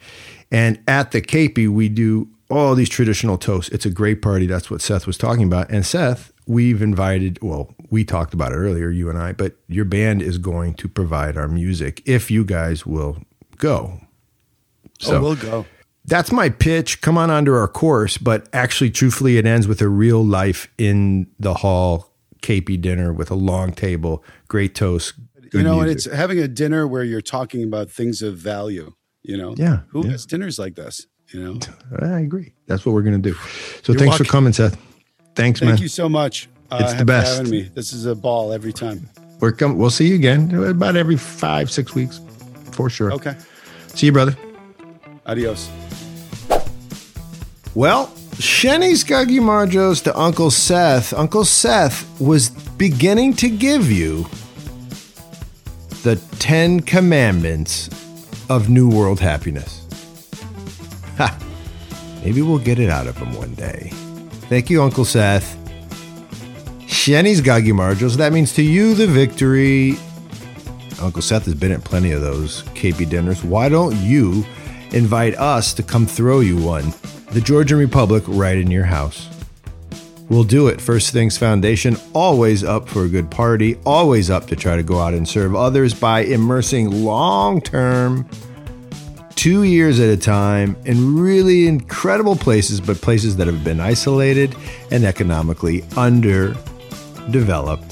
And 0.51 0.77
at 0.89 1.11
the 1.11 1.21
KP, 1.21 1.69
we 1.69 1.87
do 1.87 2.27
all 2.49 2.75
these 2.75 2.89
traditional 2.89 3.37
toasts. 3.37 3.71
It's 3.71 3.85
a 3.85 3.89
great 3.89 4.21
party. 4.21 4.45
That's 4.45 4.69
what 4.69 4.81
Seth 4.81 5.07
was 5.07 5.17
talking 5.17 5.43
about. 5.45 5.69
And 5.71 5.85
Seth, 5.85 6.31
we've 6.45 6.81
invited, 6.81 7.39
well, 7.41 7.73
we 7.89 8.03
talked 8.03 8.33
about 8.33 8.51
it 8.51 8.55
earlier, 8.55 8.89
you 8.89 9.09
and 9.09 9.17
I, 9.17 9.31
but 9.33 9.55
your 9.67 9.85
band 9.85 10.21
is 10.21 10.37
going 10.37 10.73
to 10.75 10.87
provide 10.87 11.37
our 11.37 11.47
music 11.47 12.01
if 12.05 12.29
you 12.29 12.43
guys 12.45 12.85
will 12.85 13.17
go. 13.57 13.99
oh, 15.07 15.21
we'll 15.21 15.35
go. 15.35 15.65
That's 16.05 16.31
my 16.33 16.49
pitch. 16.49 16.99
Come 17.01 17.17
on 17.17 17.29
onto 17.29 17.53
our 17.53 17.67
course, 17.67 18.17
but 18.17 18.49
actually, 18.51 18.91
truthfully, 18.91 19.37
it 19.37 19.45
ends 19.45 19.67
with 19.67 19.81
a 19.81 19.87
real 19.87 20.23
life 20.23 20.67
in 20.77 21.27
the 21.39 21.53
hall 21.55 22.13
KP 22.41 22.81
dinner 22.81 23.13
with 23.13 23.31
a 23.31 23.35
long 23.35 23.71
table, 23.71 24.21
great 24.49 24.75
toast. 24.75 25.13
You 25.53 25.63
know, 25.63 25.79
and 25.79 25.89
it's 25.89 26.11
having 26.11 26.39
a 26.39 26.47
dinner 26.47 26.85
where 26.87 27.03
you're 27.03 27.21
talking 27.21 27.63
about 27.63 27.89
things 27.89 28.21
of 28.21 28.35
value. 28.37 28.93
You 29.21 29.37
know, 29.37 29.55
Yeah, 29.57 29.81
Who 29.89 30.03
yeah. 30.03 30.11
has 30.11 30.25
dinners 30.25 30.59
like 30.59 30.75
this? 30.75 31.07
You 31.33 31.43
know, 31.43 31.59
I 31.99 32.19
agree. 32.19 32.53
That's 32.67 32.85
what 32.85 32.93
we're 32.93 33.01
gonna 33.01 33.17
do. 33.17 33.33
So 33.83 33.93
You're 33.93 33.99
thanks 33.99 34.17
for 34.17 34.23
coming, 34.23 34.53
Seth. 34.53 34.75
Thanks, 35.35 35.59
thank 35.59 35.61
man. 35.61 35.69
Thank 35.71 35.81
you 35.81 35.87
so 35.87 36.07
much. 36.07 36.47
Uh, 36.69 36.79
It's 36.81 36.93
the 36.93 37.05
best. 37.05 37.37
having 37.37 37.51
me. 37.51 37.63
This 37.73 37.91
is 37.91 38.05
a 38.05 38.15
ball 38.15 38.53
every 38.53 38.71
time. 38.73 39.09
We're 39.39 39.51
com- 39.51 39.77
We'll 39.77 39.89
see 39.89 40.07
you 40.09 40.15
again 40.15 40.53
about 40.55 40.95
every 40.95 41.17
five, 41.17 41.71
six 41.71 41.93
weeks, 41.95 42.21
for 42.71 42.89
sure. 42.89 43.11
Okay. 43.13 43.35
See 43.87 44.05
you, 44.05 44.11
brother. 44.11 44.37
Adios. 45.25 45.69
Well, 47.75 48.07
Shenny's 48.35 49.03
Guggy 49.03 49.39
Marjos 49.39 50.01
to 50.03 50.17
Uncle 50.17 50.51
Seth. 50.51 51.13
Uncle 51.13 51.45
Seth 51.45 52.07
was 52.19 52.49
beginning 52.49 53.33
to 53.35 53.49
give 53.49 53.91
you 53.91 54.25
the 56.03 56.15
Ten 56.39 56.79
Commandments 56.81 57.89
of 58.49 58.69
New 58.69 58.89
World 58.89 59.19
Happiness. 59.19 59.82
Ha! 61.17 61.37
Maybe 62.23 62.41
we'll 62.41 62.59
get 62.59 62.79
it 62.79 62.89
out 62.89 63.07
of 63.07 63.17
him 63.17 63.33
one 63.35 63.53
day. 63.55 63.89
Thank 64.49 64.69
you, 64.69 64.81
Uncle 64.81 65.05
Seth. 65.05 65.57
Shenny's 66.87 67.41
Gagi 67.41 67.73
Marjos. 67.73 68.15
That 68.17 68.31
means 68.33 68.53
to 68.53 68.61
you 68.61 68.93
the 68.93 69.07
victory. 69.07 69.97
Uncle 71.01 71.21
Seth 71.21 71.45
has 71.45 71.55
been 71.55 71.71
at 71.71 71.83
plenty 71.83 72.11
of 72.11 72.21
those 72.21 72.63
KP 72.75 73.09
dinners. 73.09 73.43
Why 73.43 73.67
don't 73.67 73.95
you 73.97 74.45
invite 74.91 75.35
us 75.35 75.73
to 75.73 75.83
come 75.83 76.05
throw 76.05 76.39
you 76.39 76.55
one? 76.57 76.93
The 77.31 77.41
Georgian 77.41 77.77
Republic 77.77 78.23
right 78.27 78.57
in 78.57 78.71
your 78.71 78.85
house. 78.85 79.27
We'll 80.29 80.45
do 80.45 80.67
it. 80.67 80.79
First 80.79 81.11
Things 81.11 81.37
Foundation, 81.37 81.97
always 82.13 82.63
up 82.63 82.87
for 82.87 83.03
a 83.03 83.09
good 83.09 83.29
party, 83.29 83.77
always 83.85 84.29
up 84.29 84.47
to 84.47 84.55
try 84.55 84.77
to 84.77 84.83
go 84.83 84.99
out 84.99 85.13
and 85.13 85.27
serve 85.27 85.55
others 85.55 85.93
by 85.93 86.21
immersing 86.21 87.03
long 87.03 87.59
term, 87.59 88.27
two 89.43 89.63
years 89.63 89.99
at 89.99 90.07
a 90.07 90.15
time, 90.15 90.73
in 90.85 91.17
really 91.17 91.67
incredible 91.67 92.33
places, 92.33 92.79
but 92.79 92.95
places 93.01 93.35
that 93.35 93.45
have 93.45 93.61
been 93.61 93.81
isolated 93.81 94.55
and 94.89 95.03
economically 95.03 95.83
underdeveloped. 95.97 97.83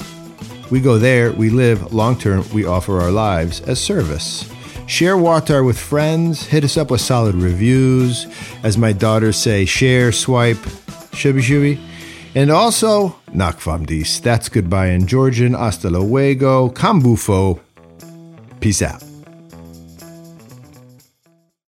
We 0.70 0.80
go 0.80 0.96
there, 0.96 1.30
we 1.30 1.50
live 1.50 1.92
long 1.92 2.18
term, 2.18 2.42
we 2.54 2.64
offer 2.64 2.98
our 3.02 3.10
lives 3.10 3.60
as 3.60 3.78
service. 3.78 4.50
Share 4.86 5.16
WAWTAR 5.16 5.66
with 5.66 5.78
friends, 5.78 6.46
hit 6.46 6.64
us 6.64 6.78
up 6.78 6.90
with 6.90 7.02
solid 7.02 7.34
reviews. 7.34 8.26
As 8.62 8.78
my 8.78 8.94
daughters 8.94 9.36
say, 9.36 9.66
share, 9.66 10.10
swipe, 10.10 10.56
shubi 11.12 11.40
shubi. 11.40 11.78
And 12.34 12.50
also, 12.50 13.14
Nakhvamdis. 13.28 14.22
That's 14.22 14.48
goodbye 14.48 14.86
in 14.86 15.06
Georgian. 15.06 15.52
Hasta 15.52 15.90
luego. 15.90 16.70
Kambufo. 16.70 17.60
Peace 18.60 18.80
out. 18.80 19.11